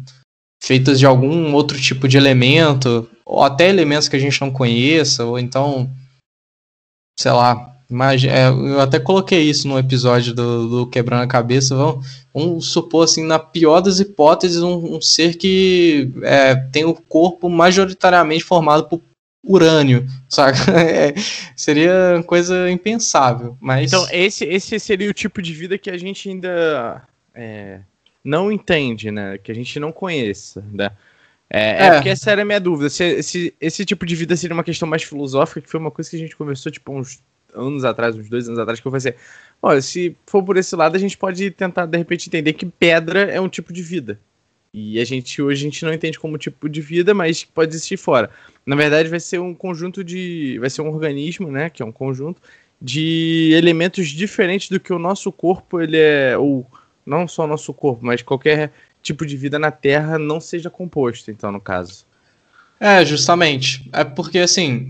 feitas 0.63 0.97
de 0.97 1.05
algum 1.05 1.53
outro 1.53 1.79
tipo 1.79 2.07
de 2.07 2.15
elemento, 2.15 3.09
ou 3.25 3.43
até 3.43 3.67
elementos 3.67 4.07
que 4.07 4.15
a 4.15 4.19
gente 4.19 4.39
não 4.39 4.51
conheça, 4.51 5.25
ou 5.25 5.37
então, 5.37 5.91
sei 7.19 7.31
lá, 7.31 7.72
mas 7.93 8.23
é, 8.23 8.47
eu 8.47 8.81
até 8.81 8.99
coloquei 8.99 9.41
isso 9.43 9.67
no 9.67 9.77
episódio 9.77 10.33
do, 10.33 10.67
do 10.67 10.87
Quebrando 10.87 11.23
a 11.23 11.27
Cabeça. 11.27 11.75
Vamos, 11.75 12.23
vamos, 12.33 12.67
supor, 12.67 13.03
assim, 13.03 13.23
na 13.23 13.37
pior 13.37 13.81
das 13.81 13.99
hipóteses, 13.99 14.61
um, 14.61 14.95
um 14.95 15.01
ser 15.01 15.35
que 15.35 16.11
é, 16.23 16.55
tem 16.55 16.83
o 16.85 16.95
corpo 16.95 17.47
majoritariamente 17.47 18.43
formado 18.43 18.85
por 18.85 18.99
urânio, 19.45 20.07
sabe? 20.27 20.57
É, 20.73 21.13
seria 21.55 22.23
coisa 22.25 22.69
impensável. 22.71 23.55
Mas... 23.61 23.93
Então, 23.93 24.07
esse, 24.11 24.43
esse 24.45 24.79
seria 24.79 25.09
o 25.09 25.13
tipo 25.13 25.41
de 25.41 25.53
vida 25.53 25.77
que 25.77 25.91
a 25.91 25.97
gente 25.97 26.29
ainda 26.29 27.03
é, 27.35 27.79
não 28.23 28.51
entende, 28.51 29.11
né? 29.11 29.37
Que 29.37 29.51
a 29.51 29.55
gente 29.55 29.79
não 29.79 29.91
conhece, 29.91 30.61
né? 30.71 30.89
É, 31.49 31.59
é, 31.59 31.85
é, 31.85 31.91
porque 31.91 32.09
essa 32.09 32.31
era 32.31 32.41
a 32.41 32.45
minha 32.45 32.59
dúvida. 32.59 32.89
Se, 32.89 33.03
esse 33.03 33.53
esse 33.61 33.85
tipo 33.85 34.03
de 34.05 34.15
vida 34.15 34.35
seria 34.35 34.55
uma 34.55 34.63
questão 34.63 34.87
mais 34.87 35.03
filosófica, 35.03 35.61
que 35.61 35.69
foi 35.69 35.79
uma 35.79 35.91
coisa 35.91 36.09
que 36.09 36.15
a 36.15 36.19
gente 36.19 36.35
conversou, 36.35 36.71
tipo, 36.71 36.91
uns 36.91 37.21
anos 37.53 37.85
atrás, 37.85 38.15
uns 38.15 38.29
dois 38.29 38.47
anos 38.47 38.59
atrás, 38.59 38.79
que 38.79 38.87
eu 38.87 38.91
falei 38.91 39.09
assim, 39.09 39.17
olha, 39.61 39.81
se 39.81 40.15
for 40.25 40.43
por 40.43 40.57
esse 40.57 40.75
lado, 40.75 40.95
a 40.95 40.99
gente 40.99 41.17
pode 41.17 41.51
tentar, 41.51 41.85
de 41.85 41.97
repente, 41.97 42.27
entender 42.27 42.53
que 42.53 42.65
pedra 42.65 43.21
é 43.21 43.39
um 43.39 43.49
tipo 43.49 43.71
de 43.71 43.81
vida. 43.81 44.19
E 44.73 44.99
a 44.99 45.05
gente 45.05 45.39
hoje 45.39 45.61
a 45.61 45.69
gente 45.69 45.85
não 45.85 45.93
entende 45.93 46.19
como 46.19 46.35
tipo 46.37 46.67
de 46.67 46.81
vida, 46.81 47.13
mas 47.13 47.43
pode 47.43 47.75
existir 47.75 47.95
fora. 47.95 48.31
Na 48.65 48.75
verdade, 48.75 49.07
vai 49.07 49.19
ser 49.19 49.39
um 49.39 49.53
conjunto 49.53 50.03
de. 50.03 50.57
Vai 50.59 50.69
ser 50.69 50.81
um 50.81 50.89
organismo, 50.89 51.51
né? 51.51 51.69
Que 51.69 51.83
é 51.83 51.85
um 51.85 51.91
conjunto 51.91 52.41
de 52.81 53.51
elementos 53.53 54.07
diferentes 54.07 54.69
do 54.69 54.79
que 54.79 54.91
o 54.91 54.97
nosso 54.97 55.31
corpo, 55.31 55.79
ele 55.79 55.97
é. 55.97 56.35
Ou 56.35 56.65
não 57.05 57.27
só 57.27 57.43
o 57.43 57.47
nosso 57.47 57.71
corpo, 57.71 58.03
mas 58.03 58.23
qualquer 58.23 58.71
tipo 59.03 59.25
de 59.25 59.37
vida 59.37 59.59
na 59.59 59.69
Terra 59.69 60.17
não 60.17 60.39
seja 60.39 60.69
composto, 60.71 61.29
então, 61.29 61.51
no 61.51 61.61
caso. 61.61 62.05
É, 62.79 63.05
justamente. 63.05 63.87
É 63.93 64.03
porque 64.03 64.39
assim, 64.39 64.89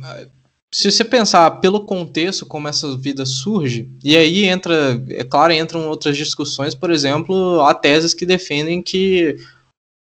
se 0.74 0.92
você 0.92 1.06
pensar 1.06 1.52
pelo 1.62 1.86
contexto 1.86 2.48
como 2.48 2.68
essa 2.68 2.98
vida 2.98 3.26
surge, 3.26 3.90
e 4.04 4.18
aí 4.18 4.46
entra, 4.46 5.02
é 5.10 5.24
claro, 5.24 5.54
entram 5.54 5.88
outras 5.88 6.18
discussões, 6.18 6.74
por 6.74 6.90
exemplo, 6.90 7.62
há 7.62 7.76
teses 7.76 8.14
que 8.14 8.26
defendem 8.26 8.82
que 8.82 9.38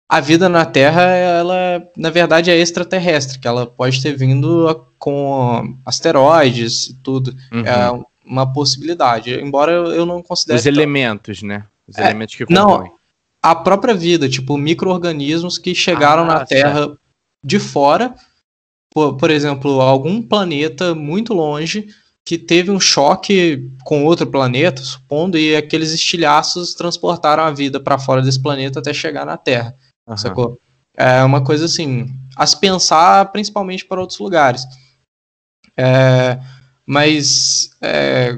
a 0.08 0.20
vida 0.20 0.48
na 0.48 0.64
Terra, 0.64 1.02
ela, 1.02 1.86
na 1.96 2.08
verdade, 2.08 2.50
é 2.50 2.56
extraterrestre, 2.56 3.38
que 3.38 3.46
ela 3.46 3.66
pode 3.66 4.00
ter 4.02 4.16
vindo 4.16 4.86
com 4.98 5.76
asteroides 5.84 6.88
e 6.88 6.94
tudo. 6.94 7.34
Uhum. 7.52 7.66
É 7.66 8.04
uma 8.24 8.50
possibilidade, 8.50 9.34
embora 9.34 9.72
eu 9.72 10.06
não 10.06 10.22
considere... 10.22 10.58
Os 10.58 10.66
elementos, 10.66 11.42
né? 11.42 11.64
Os 11.86 11.98
é, 11.98 12.04
elementos 12.04 12.34
que 12.34 12.46
compõem. 12.46 12.88
Não, 12.88 12.92
a 13.42 13.54
própria 13.54 13.92
vida, 13.92 14.28
tipo, 14.28 14.56
micro-organismos 14.56 15.58
que 15.58 15.74
chegaram 15.74 16.22
ah, 16.22 16.26
na 16.26 16.46
Terra 16.46 16.78
certo. 16.78 17.00
de 17.44 17.58
fora, 17.58 18.14
por, 18.94 19.16
por 19.16 19.30
exemplo, 19.30 19.80
algum 19.80 20.22
planeta 20.22 20.94
muito 20.94 21.34
longe 21.34 21.88
que 22.24 22.38
teve 22.38 22.70
um 22.70 22.80
choque 22.80 23.70
com 23.84 24.04
outro 24.04 24.26
planeta, 24.26 24.80
supondo, 24.80 25.36
e 25.36 25.54
aqueles 25.54 25.92
estilhaços 25.92 26.72
transportaram 26.72 27.42
a 27.42 27.50
vida 27.50 27.78
para 27.78 27.98
fora 27.98 28.22
desse 28.22 28.40
planeta 28.40 28.78
até 28.78 28.94
chegar 28.94 29.26
na 29.26 29.36
Terra. 29.36 29.74
Uhum. 30.08 30.16
Sacou? 30.16 30.60
É 30.96 31.22
uma 31.24 31.42
coisa 31.42 31.64
assim, 31.64 32.08
a 32.36 32.46
se 32.46 32.58
pensar 32.58 33.30
principalmente 33.32 33.84
para 33.84 34.00
outros 34.00 34.20
lugares. 34.20 34.64
É, 35.76 36.40
mas 36.86 37.70
é, 37.82 38.32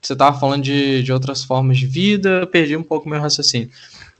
você 0.00 0.12
estava 0.12 0.38
falando 0.38 0.62
de, 0.62 1.02
de 1.02 1.12
outras 1.12 1.42
formas 1.42 1.78
de 1.78 1.86
vida, 1.86 2.46
perdi 2.46 2.76
um 2.76 2.82
pouco 2.82 3.08
meu 3.08 3.20
raciocínio. 3.20 3.70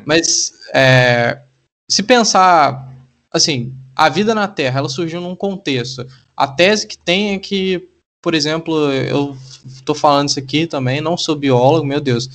Mas 0.07 0.55
é, 0.75 1.43
se 1.89 2.03
pensar 2.03 2.91
assim, 3.31 3.77
a 4.03 4.09
vida 4.09 4.35
na 4.35 4.49
Terra 4.49 4.81
ela 4.81 4.89
surgiu 4.89 5.21
num 5.21 5.37
contexto. 5.37 6.05
A 6.37 6.49
tese 6.49 6.89
que 6.89 6.99
tem 6.99 7.35
é 7.35 7.39
que, 7.39 7.89
por 8.21 8.35
exemplo, 8.35 8.91
eu 8.91 9.37
estou 9.65 9.95
falando 9.95 10.29
isso 10.29 10.41
aqui 10.41 10.67
também, 10.67 11.01
não 11.01 11.17
sou 11.17 11.37
biólogo, 11.37 11.87
meu 11.87 12.01
Deus. 12.01 12.29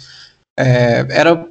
É, 0.58 1.06
era 1.10 1.46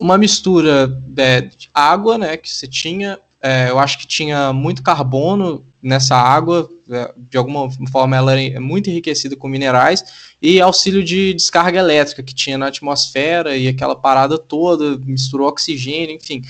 uma 0.00 0.16
mistura 0.16 0.86
de 0.86 1.68
água, 1.74 2.16
né, 2.16 2.38
que 2.38 2.48
você 2.48 2.66
tinha. 2.66 3.18
É, 3.42 3.68
eu 3.68 3.78
acho 3.78 3.98
que 3.98 4.06
tinha 4.06 4.50
muito 4.50 4.82
carbono 4.82 5.62
nessa 5.82 6.16
água, 6.16 6.66
é, 6.90 7.12
de 7.18 7.36
alguma 7.36 7.70
forma 7.90 8.16
ela 8.16 8.40
é 8.40 8.58
muito 8.58 8.88
enriquecida 8.88 9.36
com 9.36 9.46
minerais, 9.46 10.32
e 10.40 10.58
auxílio 10.58 11.04
de 11.04 11.34
descarga 11.34 11.78
elétrica 11.78 12.22
que 12.22 12.34
tinha 12.34 12.56
na 12.56 12.68
atmosfera 12.68 13.54
e 13.58 13.68
aquela 13.68 13.94
parada 13.94 14.38
toda, 14.38 14.98
misturou 15.04 15.48
oxigênio, 15.48 16.16
enfim. 16.16 16.40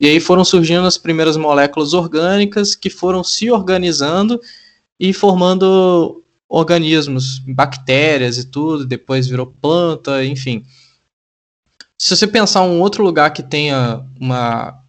E 0.00 0.08
aí 0.08 0.18
foram 0.18 0.44
surgindo 0.44 0.86
as 0.86 0.96
primeiras 0.96 1.36
moléculas 1.36 1.92
orgânicas 1.92 2.74
que 2.74 2.88
foram 2.88 3.22
se 3.22 3.50
organizando 3.50 4.40
e 4.98 5.12
formando 5.12 6.24
organismos, 6.48 7.38
bactérias 7.40 8.38
e 8.38 8.46
tudo, 8.50 8.86
depois 8.86 9.28
virou 9.28 9.46
planta, 9.46 10.24
enfim. 10.24 10.64
Se 11.98 12.16
você 12.16 12.26
pensar 12.26 12.62
um 12.62 12.80
outro 12.80 13.04
lugar 13.04 13.30
que 13.30 13.42
tenha 13.42 14.04
uma 14.18 14.80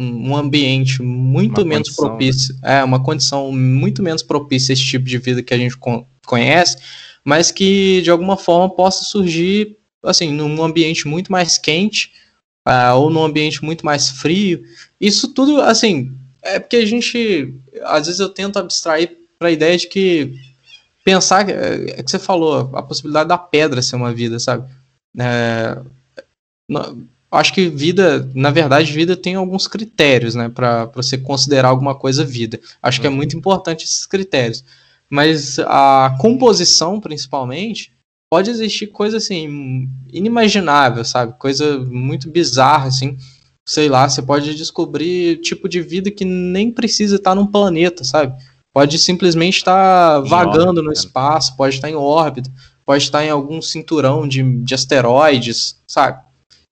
um 0.00 0.36
ambiente 0.36 1.02
muito 1.02 1.60
uma 1.60 1.66
menos 1.66 1.88
condição, 1.88 2.06
propício, 2.06 2.54
né? 2.62 2.78
é 2.78 2.84
uma 2.84 3.02
condição 3.02 3.50
muito 3.50 4.00
menos 4.00 4.22
propícia 4.22 4.72
a 4.72 4.74
esse 4.74 4.84
tipo 4.84 5.04
de 5.04 5.18
vida 5.18 5.42
que 5.42 5.52
a 5.52 5.58
gente 5.58 5.76
conhece, 6.24 6.76
mas 7.24 7.50
que 7.50 8.00
de 8.02 8.10
alguma 8.10 8.36
forma 8.36 8.72
possa 8.72 9.04
surgir 9.04 9.76
assim 10.04 10.30
num 10.30 10.62
ambiente 10.62 11.08
muito 11.08 11.32
mais 11.32 11.58
quente 11.58 12.12
uh, 12.68 12.94
ou 12.96 13.08
num 13.08 13.24
ambiente 13.24 13.64
muito 13.64 13.84
mais 13.84 14.10
frio. 14.10 14.62
Isso 15.00 15.28
tudo 15.28 15.60
assim 15.62 16.12
é 16.42 16.58
porque 16.58 16.76
a 16.76 16.86
gente 16.86 17.54
às 17.82 18.06
vezes 18.06 18.20
eu 18.20 18.28
tento 18.28 18.58
abstrair 18.58 19.16
para 19.38 19.48
a 19.48 19.52
ideia 19.52 19.76
de 19.76 19.86
que 19.86 20.34
pensar 21.04 21.48
é, 21.48 21.98
é 21.98 22.02
que 22.02 22.10
você 22.10 22.18
falou 22.18 22.70
a 22.74 22.82
possibilidade 22.82 23.28
da 23.28 23.38
pedra 23.38 23.80
ser 23.80 23.96
uma 23.96 24.12
vida, 24.12 24.38
sabe? 24.38 24.70
É, 25.18 25.78
acho 27.30 27.52
que 27.54 27.68
vida, 27.68 28.28
na 28.34 28.50
verdade, 28.50 28.92
vida 28.92 29.16
tem 29.16 29.34
alguns 29.34 29.66
critérios, 29.66 30.34
né, 30.34 30.48
para 30.48 30.86
você 30.86 31.16
considerar 31.16 31.68
alguma 31.68 31.94
coisa 31.94 32.24
vida. 32.24 32.60
Acho 32.82 32.98
uhum. 32.98 33.02
que 33.02 33.06
é 33.06 33.10
muito 33.10 33.32
uhum. 33.32 33.38
importante 33.38 33.84
esses 33.84 34.06
critérios. 34.06 34.64
Mas 35.10 35.58
a 35.60 36.16
composição, 36.20 37.00
principalmente, 37.00 37.92
pode 38.30 38.50
existir 38.50 38.88
coisa 38.88 39.16
assim 39.16 39.88
inimaginável, 40.12 41.04
sabe? 41.04 41.34
Coisa 41.38 41.78
muito 41.78 42.30
bizarra 42.30 42.88
assim. 42.88 43.16
Sei 43.66 43.88
lá, 43.88 44.08
você 44.08 44.22
pode 44.22 44.54
descobrir 44.54 45.40
tipo 45.40 45.68
de 45.68 45.80
vida 45.82 46.10
que 46.10 46.24
nem 46.24 46.70
precisa 46.70 47.16
estar 47.16 47.34
num 47.34 47.46
planeta, 47.46 48.04
sabe? 48.04 48.34
Pode 48.72 48.98
simplesmente 48.98 49.56
estar 49.56 50.20
vagando 50.20 50.68
órbita, 50.68 50.82
no 50.82 50.92
espaço, 50.92 51.56
pode 51.56 51.74
estar 51.74 51.90
em 51.90 51.94
órbita, 51.94 52.50
pode 52.84 53.02
estar 53.02 53.24
em 53.24 53.30
algum 53.30 53.60
cinturão 53.60 54.26
de, 54.26 54.42
de 54.62 54.74
asteroides, 54.74 55.78
sabe? 55.86 56.22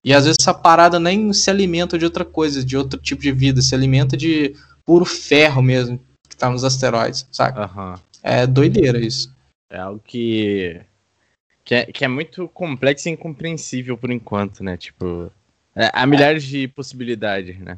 E 0.05 0.15
às 0.15 0.25
vezes 0.25 0.37
essa 0.41 0.55
parada 0.55 1.01
nem 1.01 1.33
se 1.33 1.51
alimenta 1.51 1.99
de 1.99 2.05
outra 2.05 2.25
coisa, 2.25 2.65
de 2.65 2.77
outro 2.77 2.99
tipo 3.01 3.21
de 3.21 3.33
vida, 3.33 3.61
se 3.61 3.75
alimenta 3.75 4.17
de 4.17 4.55
puro 4.85 5.05
ferro 5.05 5.61
mesmo, 5.61 6.01
que 6.29 6.37
tá 6.37 6.49
nos 6.49 6.63
asteroides, 6.63 7.27
sabe? 7.33 7.59
Uhum. 7.59 7.95
É 8.23 8.47
doideira 8.47 8.99
isso. 8.99 9.35
É 9.69 9.81
algo 9.81 10.01
que, 10.07 10.81
que, 11.67 11.75
é, 11.75 11.85
que 11.87 12.05
é 12.05 12.09
muito 12.09 12.49
complexo 12.49 13.09
e 13.09 13.12
incompreensível 13.12 13.99
por 13.99 14.11
enquanto, 14.11 14.62
né? 14.62 14.77
Tipo, 14.77 15.31
é, 15.75 15.91
há 15.93 16.07
milhares 16.07 16.45
é. 16.45 16.47
de 16.47 16.69
possibilidades, 16.69 17.59
né? 17.59 17.77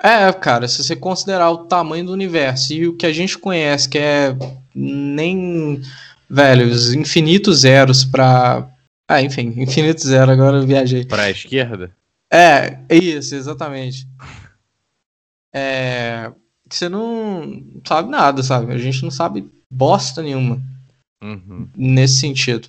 É, 0.00 0.32
cara, 0.32 0.68
se 0.68 0.82
você 0.82 0.94
considerar 0.94 1.50
o 1.50 1.64
tamanho 1.66 2.06
do 2.06 2.12
universo 2.12 2.72
e 2.72 2.86
o 2.86 2.96
que 2.96 3.04
a 3.04 3.12
gente 3.12 3.36
conhece, 3.36 3.88
que 3.88 3.98
é 3.98 4.34
nem, 4.72 5.82
velho, 6.30 6.68
os 6.68 6.94
infinitos 6.94 7.62
zeros 7.62 8.04
para 8.04 8.70
ah, 9.08 9.22
enfim, 9.22 9.54
infinito 9.56 10.06
zero, 10.06 10.30
agora 10.30 10.58
eu 10.58 10.66
viajei. 10.66 11.04
Para 11.04 11.24
a 11.24 11.30
esquerda? 11.30 11.90
É, 12.30 12.78
isso, 12.90 13.34
exatamente. 13.34 14.06
É. 15.52 16.30
Você 16.70 16.90
não 16.90 17.64
sabe 17.86 18.10
nada, 18.10 18.42
sabe? 18.42 18.70
A 18.70 18.76
gente 18.76 19.02
não 19.02 19.10
sabe 19.10 19.50
bosta 19.70 20.22
nenhuma. 20.22 20.62
Uhum. 21.22 21.68
Nesse 21.74 22.20
sentido. 22.20 22.68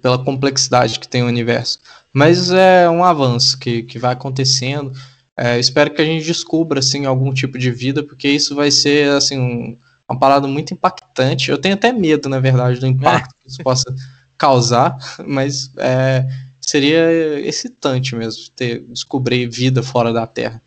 Pela 0.00 0.22
complexidade 0.22 0.98
que 0.98 1.08
tem 1.08 1.22
o 1.22 1.26
universo. 1.26 1.78
Mas 2.12 2.50
é 2.50 2.88
um 2.88 3.04
avanço 3.04 3.58
que, 3.58 3.82
que 3.82 3.98
vai 3.98 4.12
acontecendo. 4.12 4.92
É, 5.36 5.58
espero 5.58 5.92
que 5.92 6.02
a 6.02 6.04
gente 6.04 6.26
descubra 6.26 6.80
assim, 6.80 7.06
algum 7.06 7.32
tipo 7.32 7.58
de 7.58 7.70
vida, 7.70 8.02
porque 8.02 8.28
isso 8.28 8.56
vai 8.56 8.70
ser 8.70 9.10
assim, 9.10 9.38
um, 9.38 9.78
uma 10.08 10.18
parada 10.18 10.48
muito 10.48 10.74
impactante. 10.74 11.50
Eu 11.50 11.58
tenho 11.58 11.74
até 11.74 11.92
medo, 11.92 12.28
na 12.28 12.40
verdade, 12.40 12.80
do 12.80 12.86
impacto 12.86 13.34
é. 13.38 13.42
que 13.42 13.48
isso 13.48 13.62
possa 13.62 13.94
causar, 14.36 14.96
mas 15.26 15.70
é, 15.76 16.26
seria 16.60 17.40
excitante 17.40 18.14
mesmo 18.14 18.50
ter 18.50 18.80
descobrir 18.84 19.48
vida 19.48 19.82
fora 19.82 20.12
da 20.12 20.26
Terra. 20.26 20.62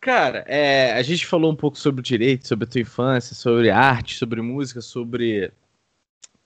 Cara, 0.00 0.44
é, 0.46 0.92
a 0.92 1.02
gente 1.02 1.26
falou 1.26 1.50
um 1.50 1.56
pouco 1.56 1.78
sobre 1.78 2.02
direito, 2.02 2.46
sobre 2.46 2.64
a 2.64 2.68
tua 2.68 2.80
infância, 2.80 3.34
sobre 3.34 3.70
arte, 3.70 4.16
sobre 4.16 4.40
música, 4.40 4.80
sobre 4.80 5.52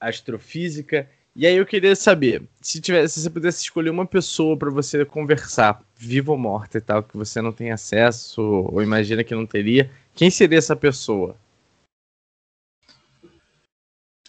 astrofísica. 0.00 1.08
E 1.34 1.46
aí 1.46 1.56
eu 1.56 1.64
queria 1.64 1.94
saber, 1.94 2.42
se 2.60 2.80
tivesse, 2.80 3.14
se 3.14 3.22
você 3.22 3.30
pudesse 3.30 3.62
escolher 3.62 3.90
uma 3.90 4.04
pessoa 4.04 4.56
para 4.56 4.70
você 4.70 5.04
conversar, 5.04 5.80
viva 5.96 6.32
ou 6.32 6.38
morta 6.38 6.78
e 6.78 6.80
tal, 6.80 7.02
que 7.02 7.16
você 7.16 7.40
não 7.40 7.52
tem 7.52 7.70
acesso 7.70 8.42
ou 8.42 8.82
imagina 8.82 9.22
que 9.22 9.34
não 9.34 9.46
teria, 9.46 9.90
quem 10.14 10.28
seria 10.28 10.58
essa 10.58 10.74
pessoa? 10.74 11.36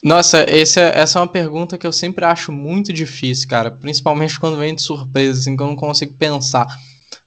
Nossa, 0.03 0.43
esse 0.49 0.79
é, 0.79 0.97
essa 0.97 1.19
é 1.19 1.21
uma 1.21 1.27
pergunta 1.27 1.77
que 1.77 1.85
eu 1.85 1.91
sempre 1.91 2.25
acho 2.25 2.51
muito 2.51 2.91
difícil, 2.91 3.47
cara. 3.47 3.69
Principalmente 3.69 4.39
quando 4.39 4.57
vem 4.57 4.73
de 4.73 4.81
surpresa, 4.81 5.39
assim, 5.39 5.55
que 5.55 5.61
eu 5.61 5.67
não 5.67 5.75
consigo 5.75 6.13
pensar. 6.15 6.65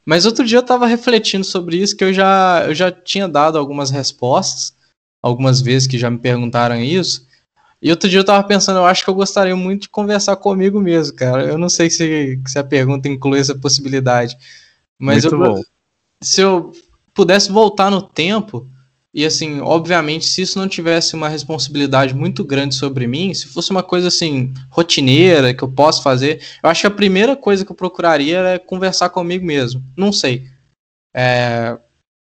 Mas 0.05 0.27
outro 0.27 0.45
dia 0.45 0.59
eu 0.59 0.63
tava 0.63 0.87
refletindo 0.87 1.45
sobre 1.45 1.77
isso, 1.77 1.97
que 1.97 2.03
eu 2.03 2.13
já, 2.13 2.65
eu 2.67 2.75
já 2.75 2.91
tinha 2.91 3.29
dado 3.29 3.59
algumas 3.59 3.91
respostas, 3.91 4.75
algumas 5.23 5.61
vezes 5.61 5.87
que 5.87 5.99
já 5.99 6.11
me 6.11 6.19
perguntaram 6.19 6.77
isso. 6.81 7.27
E 7.85 7.91
outro 7.91 8.09
dia 8.09 8.19
eu 8.19 8.25
tava 8.25 8.43
pensando, 8.49 8.79
eu 8.79 8.87
acho 8.87 9.05
que 9.05 9.11
eu 9.11 9.15
gostaria 9.15 9.55
muito 9.55 9.83
de 9.83 9.89
conversar 9.91 10.37
comigo 10.37 10.81
mesmo, 10.81 11.15
cara. 11.15 11.45
Eu 11.45 11.59
não 11.59 11.69
sei 11.69 11.91
se, 11.91 12.41
se 12.47 12.59
a 12.59 12.65
pergunta 12.65 13.11
inclui 13.11 13.39
essa 13.39 13.55
possibilidade. 13.55 14.39
Mas 14.99 15.25
muito 15.25 15.35
eu, 15.35 15.55
bom. 15.57 15.63
se 16.23 16.41
eu 16.41 16.73
pudesse 17.13 17.53
voltar 17.53 17.91
no 17.91 18.01
tempo, 18.01 18.67
e 19.13 19.23
assim, 19.27 19.61
obviamente, 19.61 20.25
se 20.25 20.41
isso 20.41 20.59
não 20.59 20.67
tivesse 20.67 21.15
uma 21.15 21.29
responsabilidade 21.29 22.15
muito 22.15 22.43
grande 22.43 22.75
sobre 22.75 23.07
mim, 23.07 23.35
se 23.35 23.49
fosse 23.49 23.71
uma 23.71 23.83
coisa 23.83 24.09
assim, 24.09 24.55
rotineira, 24.71 25.53
que 25.53 25.63
eu 25.63 25.69
posso 25.69 26.03
fazer, 26.03 26.41
eu 26.63 26.71
acho 26.71 26.81
que 26.81 26.87
a 26.87 26.91
primeira 26.91 27.37
coisa 27.37 27.67
que 27.67 27.71
eu 27.71 27.77
procuraria 27.77 28.39
é 28.39 28.59
conversar 28.59 29.11
comigo 29.11 29.45
mesmo. 29.45 29.85
Não 29.95 30.11
sei. 30.11 30.49
É, 31.15 31.79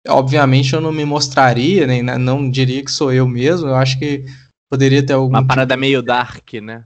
obviamente 0.06 0.72
eu 0.72 0.80
não 0.80 0.92
me 0.92 1.04
mostraria, 1.04 1.84
nem 1.84 2.00
né, 2.00 2.16
não 2.16 2.48
diria 2.48 2.84
que 2.84 2.92
sou 2.92 3.12
eu 3.12 3.26
mesmo. 3.26 3.66
Eu 3.66 3.74
acho 3.74 3.98
que 3.98 4.24
poderia 4.69 5.05
ter 5.05 5.14
alguma. 5.14 5.41
Uma 5.41 5.47
parada 5.47 5.75
tipo... 5.75 5.81
meio 5.81 6.03
dark, 6.03 6.55
né? 6.55 6.85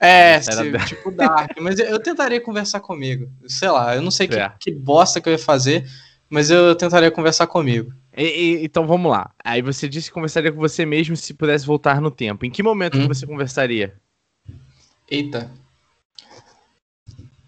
É, 0.00 0.40
se, 0.40 0.50
tipo 0.86 1.10
dark. 1.10 1.52
mas 1.60 1.78
eu, 1.78 1.86
eu, 1.86 1.98
tentaria 1.98 2.40
conversar 2.40 2.80
comigo. 2.80 3.30
Sei 3.46 3.70
lá, 3.70 3.94
eu 3.94 4.02
não 4.02 4.10
sei 4.10 4.28
é. 4.32 4.50
que, 4.50 4.70
que 4.70 4.72
bosta 4.72 5.20
que 5.20 5.28
eu 5.28 5.32
ia 5.32 5.38
fazer, 5.38 5.88
mas 6.28 6.50
eu 6.50 6.74
tentaria 6.74 7.10
conversar 7.10 7.46
comigo. 7.46 7.92
E, 8.16 8.24
e, 8.24 8.64
então 8.64 8.86
vamos 8.86 9.10
lá. 9.10 9.30
Aí 9.42 9.62
você 9.62 9.88
disse 9.88 10.08
que 10.08 10.14
conversaria 10.14 10.52
com 10.52 10.58
você 10.58 10.84
mesmo 10.84 11.16
se 11.16 11.32
pudesse 11.32 11.66
voltar 11.66 12.00
no 12.00 12.10
tempo. 12.10 12.44
Em 12.44 12.50
que 12.50 12.62
momento 12.62 12.98
hum. 12.98 13.02
que 13.02 13.08
você 13.08 13.26
conversaria? 13.26 13.94
Eita. 15.10 15.50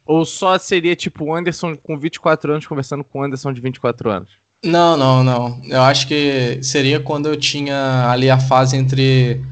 Ou 0.04 0.24
só 0.24 0.56
seria 0.58 0.94
tipo 0.94 1.24
o 1.24 1.34
Anderson 1.34 1.76
com 1.76 1.98
24 1.98 2.52
anos 2.52 2.66
conversando 2.66 3.02
com 3.02 3.18
o 3.18 3.22
Anderson 3.22 3.52
de 3.52 3.60
24 3.60 4.08
anos? 4.08 4.30
Não, 4.64 4.96
não, 4.96 5.22
não. 5.22 5.60
Eu 5.64 5.82
acho 5.82 6.06
que 6.06 6.60
seria 6.62 7.00
quando 7.00 7.26
eu 7.26 7.36
tinha 7.36 8.08
ali 8.08 8.30
a 8.30 8.38
fase 8.38 8.76
entre 8.76 9.44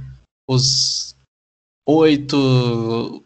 os 0.47 1.17
8, 1.87 3.25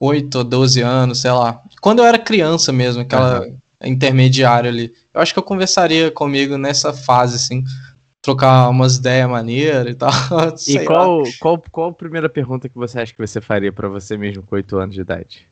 8 0.00 0.38
ou 0.38 0.44
12 0.44 0.80
anos, 0.80 1.20
sei 1.20 1.32
lá. 1.32 1.62
Quando 1.80 2.00
eu 2.00 2.04
era 2.04 2.18
criança 2.18 2.72
mesmo, 2.72 3.02
aquela. 3.02 3.42
Uhum 3.42 3.58
intermediário 3.86 4.68
ali. 4.68 4.92
Eu 5.14 5.20
acho 5.20 5.32
que 5.32 5.38
eu 5.38 5.42
conversaria 5.42 6.10
comigo 6.10 6.56
nessa 6.56 6.92
fase, 6.92 7.36
assim, 7.36 7.64
trocar 8.20 8.68
umas 8.68 8.96
ideias 8.96 9.28
maneiras 9.28 9.92
e 9.92 9.94
tal. 9.94 10.10
e 10.66 10.84
qual, 10.84 11.22
qual, 11.38 11.62
qual 11.70 11.90
a 11.90 11.94
primeira 11.94 12.28
pergunta 12.28 12.68
que 12.68 12.76
você 12.76 13.00
acha 13.00 13.12
que 13.12 13.24
você 13.24 13.40
faria 13.40 13.72
para 13.72 13.88
você 13.88 14.16
mesmo 14.16 14.42
com 14.42 14.56
8 14.56 14.76
anos 14.78 14.94
de 14.94 15.00
idade? 15.00 15.46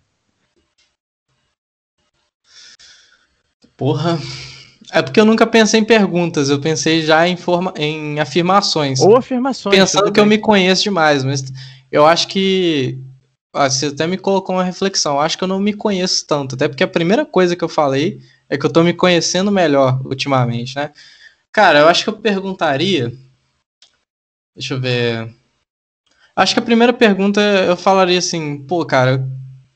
Porra. 3.76 4.18
É 4.96 5.02
porque 5.02 5.20
eu 5.20 5.26
nunca 5.26 5.46
pensei 5.46 5.78
em 5.78 5.84
perguntas, 5.84 6.48
eu 6.48 6.58
pensei 6.58 7.02
já 7.02 7.28
em, 7.28 7.36
forma, 7.36 7.70
em 7.76 8.18
afirmações. 8.18 8.98
Ou 8.98 9.14
afirmações. 9.14 9.76
Pensando 9.76 10.10
que 10.10 10.18
eu 10.18 10.24
me 10.24 10.38
conheço 10.38 10.84
demais, 10.84 11.22
mas 11.22 11.44
eu 11.92 12.06
acho 12.06 12.26
que. 12.28 12.98
Ah, 13.52 13.68
você 13.68 13.88
até 13.88 14.06
me 14.06 14.16
colocou 14.16 14.56
uma 14.56 14.64
reflexão. 14.64 15.16
Eu 15.16 15.20
acho 15.20 15.36
que 15.36 15.44
eu 15.44 15.48
não 15.48 15.60
me 15.60 15.74
conheço 15.74 16.26
tanto. 16.26 16.54
Até 16.54 16.66
porque 16.66 16.82
a 16.82 16.88
primeira 16.88 17.26
coisa 17.26 17.54
que 17.54 17.62
eu 17.62 17.68
falei 17.68 18.22
é 18.48 18.56
que 18.56 18.64
eu 18.64 18.72
tô 18.72 18.82
me 18.82 18.94
conhecendo 18.94 19.52
melhor 19.52 20.00
ultimamente, 20.02 20.74
né? 20.76 20.90
Cara, 21.52 21.80
eu 21.80 21.88
acho 21.88 22.02
que 22.02 22.08
eu 22.08 22.14
perguntaria. 22.14 23.12
Deixa 24.54 24.72
eu 24.72 24.80
ver. 24.80 25.30
Acho 26.34 26.54
que 26.54 26.60
a 26.60 26.64
primeira 26.64 26.94
pergunta 26.94 27.38
eu 27.38 27.76
falaria 27.76 28.18
assim, 28.18 28.64
pô, 28.64 28.82
cara, 28.86 29.28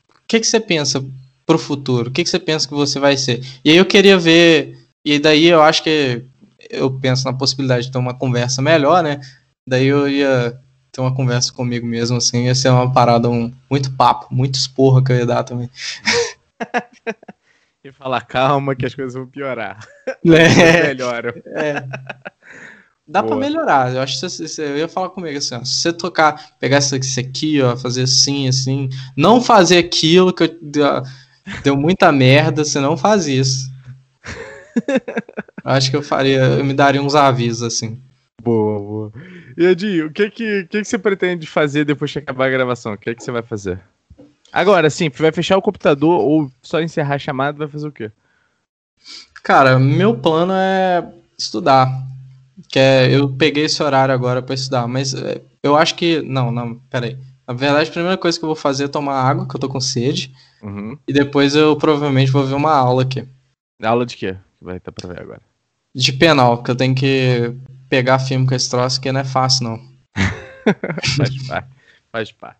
o 0.09 0.27
que, 0.27 0.39
que 0.39 0.47
você 0.47 0.59
pensa 0.59 1.05
pro 1.45 1.59
futuro? 1.59 2.09
O 2.09 2.11
que, 2.11 2.23
que 2.23 2.29
você 2.29 2.39
pensa 2.39 2.67
que 2.67 2.73
você 2.73 2.99
vai 2.99 3.15
ser? 3.17 3.45
E 3.63 3.69
aí 3.69 3.77
eu 3.77 3.85
queria 3.85 4.17
ver. 4.17 4.80
E 5.03 5.19
daí 5.19 5.47
eu 5.47 5.61
acho 5.61 5.83
que 5.83 6.23
eu 6.69 6.91
penso 6.99 7.25
na 7.25 7.33
possibilidade 7.33 7.85
de 7.85 7.91
ter 7.91 7.97
uma 7.97 8.13
conversa 8.13 8.61
melhor, 8.61 9.03
né? 9.03 9.19
Daí 9.67 9.87
eu 9.87 10.07
ia 10.07 10.59
ter 10.91 11.01
uma 11.01 11.15
conversa 11.15 11.53
comigo 11.53 11.85
mesmo, 11.85 12.17
assim, 12.17 12.45
ia 12.45 12.55
ser 12.55 12.69
uma 12.69 12.91
parada, 12.91 13.29
um, 13.29 13.51
muito 13.69 13.91
papo, 13.93 14.27
muito 14.33 14.55
esporra 14.55 15.03
que 15.03 15.11
eu 15.11 15.17
ia 15.17 15.25
dar 15.25 15.43
também. 15.43 15.69
e 17.83 17.91
falar, 17.91 18.21
calma, 18.21 18.75
que 18.75 18.85
as 18.85 18.93
coisas 18.93 19.13
vão 19.13 19.27
piorar. 19.27 19.79
É. 20.23 20.83
Melhoram. 20.93 21.33
É. 21.47 21.83
Dá 23.07 23.23
para 23.23 23.35
melhorar. 23.35 23.93
Eu 23.93 24.01
acho 24.01 24.19
que 24.19 24.29
você, 24.29 24.47
você, 24.47 24.63
eu 24.63 24.77
ia 24.77 24.87
falar 24.87 25.09
comigo 25.09 25.37
assim, 25.37 25.55
ó, 25.55 25.63
se 25.63 25.81
você 25.81 25.93
tocar, 25.93 26.57
pegar 26.59 26.77
isso 26.77 26.95
aqui, 27.19 27.61
ó, 27.61 27.75
fazer 27.75 28.03
assim, 28.03 28.47
assim, 28.47 28.87
não 29.17 29.41
fazer 29.41 29.79
aquilo 29.79 30.33
que 30.33 30.43
eu, 30.43 31.03
deu 31.63 31.75
muita 31.75 32.11
merda, 32.11 32.63
você 32.63 32.79
não 32.79 32.95
faz 32.95 33.25
isso. 33.27 33.70
Acho 35.63 35.89
que 35.89 35.97
eu 35.97 36.03
faria, 36.03 36.39
eu 36.39 36.63
me 36.63 36.73
daria 36.73 37.01
uns 37.01 37.15
avisos 37.15 37.63
assim. 37.63 38.01
Boa, 38.41 38.79
boa. 38.79 39.11
E 39.57 39.65
Edi, 39.65 40.01
o 40.01 40.11
que 40.11 40.29
que, 40.29 40.63
que 40.63 40.81
que 40.81 40.83
você 40.83 40.97
pretende 40.97 41.45
fazer 41.45 41.85
depois 41.85 42.11
que 42.11 42.19
acabar 42.19 42.47
a 42.47 42.49
gravação? 42.49 42.93
O 42.93 42.97
que 42.97 43.13
que 43.13 43.23
você 43.23 43.31
vai 43.31 43.43
fazer? 43.43 43.79
Agora, 44.51 44.89
sim, 44.89 45.09
vai 45.09 45.31
fechar 45.31 45.57
o 45.57 45.61
computador 45.61 46.19
ou 46.19 46.51
só 46.61 46.81
encerrar 46.81 47.15
a 47.15 47.19
chamada, 47.19 47.57
vai 47.57 47.67
fazer 47.67 47.87
o 47.87 47.91
quê? 47.91 48.11
Cara, 49.43 49.79
meu 49.79 50.15
plano 50.15 50.53
é 50.53 51.07
estudar. 51.37 51.89
Que 52.67 52.79
é, 52.79 53.15
eu 53.15 53.29
peguei 53.29 53.65
esse 53.65 53.81
horário 53.81 54.13
agora 54.13 54.41
para 54.41 54.55
estudar, 54.55 54.87
mas 54.87 55.13
é, 55.13 55.41
eu 55.63 55.75
acho 55.75 55.95
que. 55.95 56.21
Não, 56.21 56.51
não, 56.51 56.75
peraí. 56.89 57.17
Na 57.47 57.53
verdade, 57.53 57.89
a 57.89 57.93
primeira 57.93 58.17
coisa 58.17 58.37
que 58.37 58.45
eu 58.45 58.47
vou 58.47 58.55
fazer 58.55 58.85
é 58.85 58.87
tomar 58.87 59.21
água, 59.21 59.47
que 59.47 59.55
eu 59.55 59.59
tô 59.59 59.67
com 59.67 59.79
sede. 59.79 60.31
Uhum. 60.61 60.97
E 61.07 61.13
depois 61.13 61.55
eu 61.55 61.75
provavelmente 61.75 62.31
vou 62.31 62.45
ver 62.45 62.53
uma 62.53 62.73
aula 62.73 63.01
aqui. 63.01 63.27
Aula 63.81 64.05
de 64.05 64.15
quê? 64.15 64.37
Que 64.61 64.65
vai 64.65 64.77
estar 64.77 64.91
pra 64.91 65.11
ver 65.11 65.21
agora. 65.21 65.41
De 65.93 66.13
penal, 66.13 66.61
que 66.61 66.69
eu 66.69 66.75
tenho 66.75 66.93
que 66.93 67.51
pegar 67.89 68.19
filme 68.19 68.45
com 68.45 68.53
esse 68.53 68.69
troço, 68.69 69.01
que 69.01 69.11
não 69.11 69.21
é 69.21 69.23
fácil, 69.23 69.63
não. 69.63 69.91
faz 71.17 71.47
parte. 71.47 71.69
Faz 72.11 72.31
parte. 72.31 72.59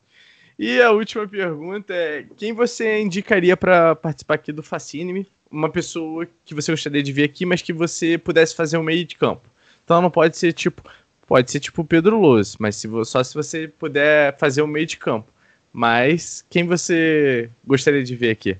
E 0.58 0.82
a 0.82 0.89
última 0.89 1.28
pergunta 1.28 1.93
é: 1.93 2.26
quem 2.36 2.54
você 2.54 2.99
indicaria 2.99 3.56
para 3.56 3.95
participar 3.95 4.34
aqui 4.34 4.52
do 4.52 4.64
Fascine? 4.64 5.28
Uma 5.52 5.70
pessoa 5.70 6.28
que 6.43 6.56
você 6.56 6.72
gostaria 6.72 7.04
de 7.04 7.12
ver 7.12 7.26
aqui, 7.26 7.45
mas 7.45 7.62
que 7.62 7.72
você 7.72 8.18
pudesse 8.18 8.56
fazer 8.56 8.78
um 8.78 8.84
meio 8.84 9.06
de 9.06 9.16
campo. 9.16 9.47
Então 9.84 10.02
não 10.02 10.10
pode 10.10 10.36
ser 10.38 10.54
tipo. 10.54 10.82
Pode 11.28 11.52
ser 11.52 11.60
tipo 11.60 11.84
o 11.84 11.86
Pedro 11.86 12.20
Luz, 12.20 12.58
mas 12.58 12.78
se, 12.78 12.89
só 13.06 13.24
se 13.24 13.36
você 13.36 13.68
puder 13.68 14.36
fazer 14.39 14.64
um 14.64 14.68
meio 14.68 14.88
de 14.88 14.97
campo. 14.97 15.32
Mas 15.72 16.43
quem 16.49 16.66
você 16.66 17.47
gostaria 17.64 18.04
de 18.04 18.16
ver 18.16 18.32
aqui? 18.32 18.58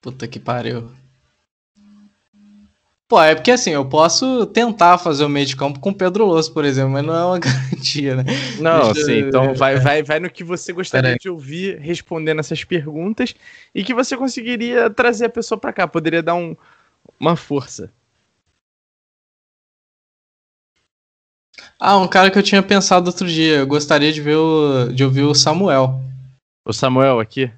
Puta 0.00 0.26
que 0.26 0.40
pariu. 0.40 0.90
Pô, 3.08 3.22
é 3.22 3.36
porque 3.36 3.52
assim, 3.52 3.70
eu 3.70 3.88
posso 3.88 4.46
tentar 4.46 4.98
fazer 4.98 5.24
o 5.24 5.28
meio 5.28 5.46
de 5.46 5.54
campo 5.54 5.78
com 5.78 5.90
o 5.90 5.94
Pedro 5.94 6.26
Losso, 6.26 6.52
por 6.52 6.64
exemplo, 6.64 6.90
mas 6.90 7.04
não 7.04 7.14
é 7.14 7.24
uma 7.24 7.38
garantia, 7.40 8.16
né? 8.16 8.24
Não, 8.58 8.92
Deixa 8.92 9.06
sim, 9.06 9.20
eu... 9.20 9.28
então 9.28 9.54
vai, 9.54 9.78
vai, 9.78 10.02
vai 10.02 10.18
no 10.18 10.28
que 10.28 10.42
você 10.42 10.72
gostaria 10.72 11.14
de 11.14 11.28
ouvir 11.28 11.78
respondendo 11.78 12.40
essas 12.40 12.64
perguntas 12.64 13.32
e 13.72 13.84
que 13.84 13.94
você 13.94 14.16
conseguiria 14.16 14.90
trazer 14.90 15.26
a 15.26 15.30
pessoa 15.30 15.56
para 15.56 15.72
cá, 15.72 15.86
poderia 15.86 16.20
dar 16.20 16.34
um, 16.34 16.56
uma 17.20 17.36
força. 17.36 17.92
Ah, 21.78 21.96
um 21.98 22.08
cara 22.08 22.30
que 22.30 22.38
eu 22.38 22.42
tinha 22.42 22.62
pensado 22.62 23.06
outro 23.06 23.28
dia, 23.28 23.58
eu 23.58 23.66
gostaria 23.68 24.12
de 24.12 24.20
ver 24.20 24.36
o, 24.36 24.88
de 24.92 25.04
ouvir 25.04 25.22
o 25.22 25.34
Samuel. 25.34 26.00
O 26.64 26.72
Samuel 26.72 27.20
aqui? 27.20 27.50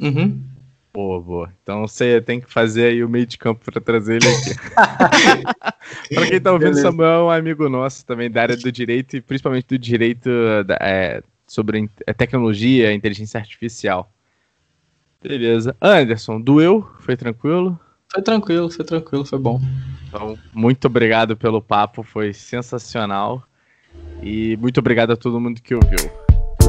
Uhum. 0.00 0.53
Boa, 0.94 1.20
boa. 1.20 1.52
Então 1.60 1.80
você 1.80 2.20
tem 2.20 2.40
que 2.40 2.48
fazer 2.48 2.86
aí 2.86 3.02
o 3.02 3.08
meio 3.08 3.26
de 3.26 3.36
campo 3.36 3.64
para 3.64 3.80
trazer 3.80 4.22
ele 4.22 4.28
aqui. 4.28 4.54
para 6.14 6.26
quem 6.28 6.40
tá 6.40 6.52
ouvindo, 6.52 6.68
Beleza. 6.68 6.82
Samuel 6.82 7.10
é 7.10 7.24
um 7.24 7.30
amigo 7.30 7.68
nosso 7.68 8.06
também 8.06 8.30
da 8.30 8.42
área 8.42 8.56
do 8.56 8.70
direito 8.70 9.16
e 9.16 9.20
principalmente 9.20 9.66
do 9.66 9.76
direito 9.76 10.30
da, 10.64 10.78
é, 10.80 11.20
sobre 11.48 11.80
a 11.82 11.88
é, 12.06 12.12
tecnologia, 12.12 12.92
inteligência 12.92 13.40
artificial. 13.40 14.08
Beleza. 15.20 15.74
Anderson, 15.80 16.40
doeu? 16.40 16.86
Foi 17.00 17.16
tranquilo? 17.16 17.76
Foi 18.12 18.22
tranquilo, 18.22 18.70
foi 18.70 18.84
tranquilo, 18.84 19.24
foi 19.24 19.38
bom. 19.38 19.60
Então, 20.06 20.38
muito 20.52 20.86
obrigado 20.86 21.36
pelo 21.36 21.60
papo, 21.60 22.04
foi 22.04 22.32
sensacional. 22.32 23.42
E 24.22 24.56
muito 24.58 24.78
obrigado 24.78 25.10
a 25.12 25.16
todo 25.16 25.40
mundo 25.40 25.60
que 25.60 25.74
ouviu. 25.74 26.08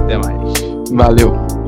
Até 0.02 0.18
mais. 0.18 0.90
Valeu. 0.92 1.65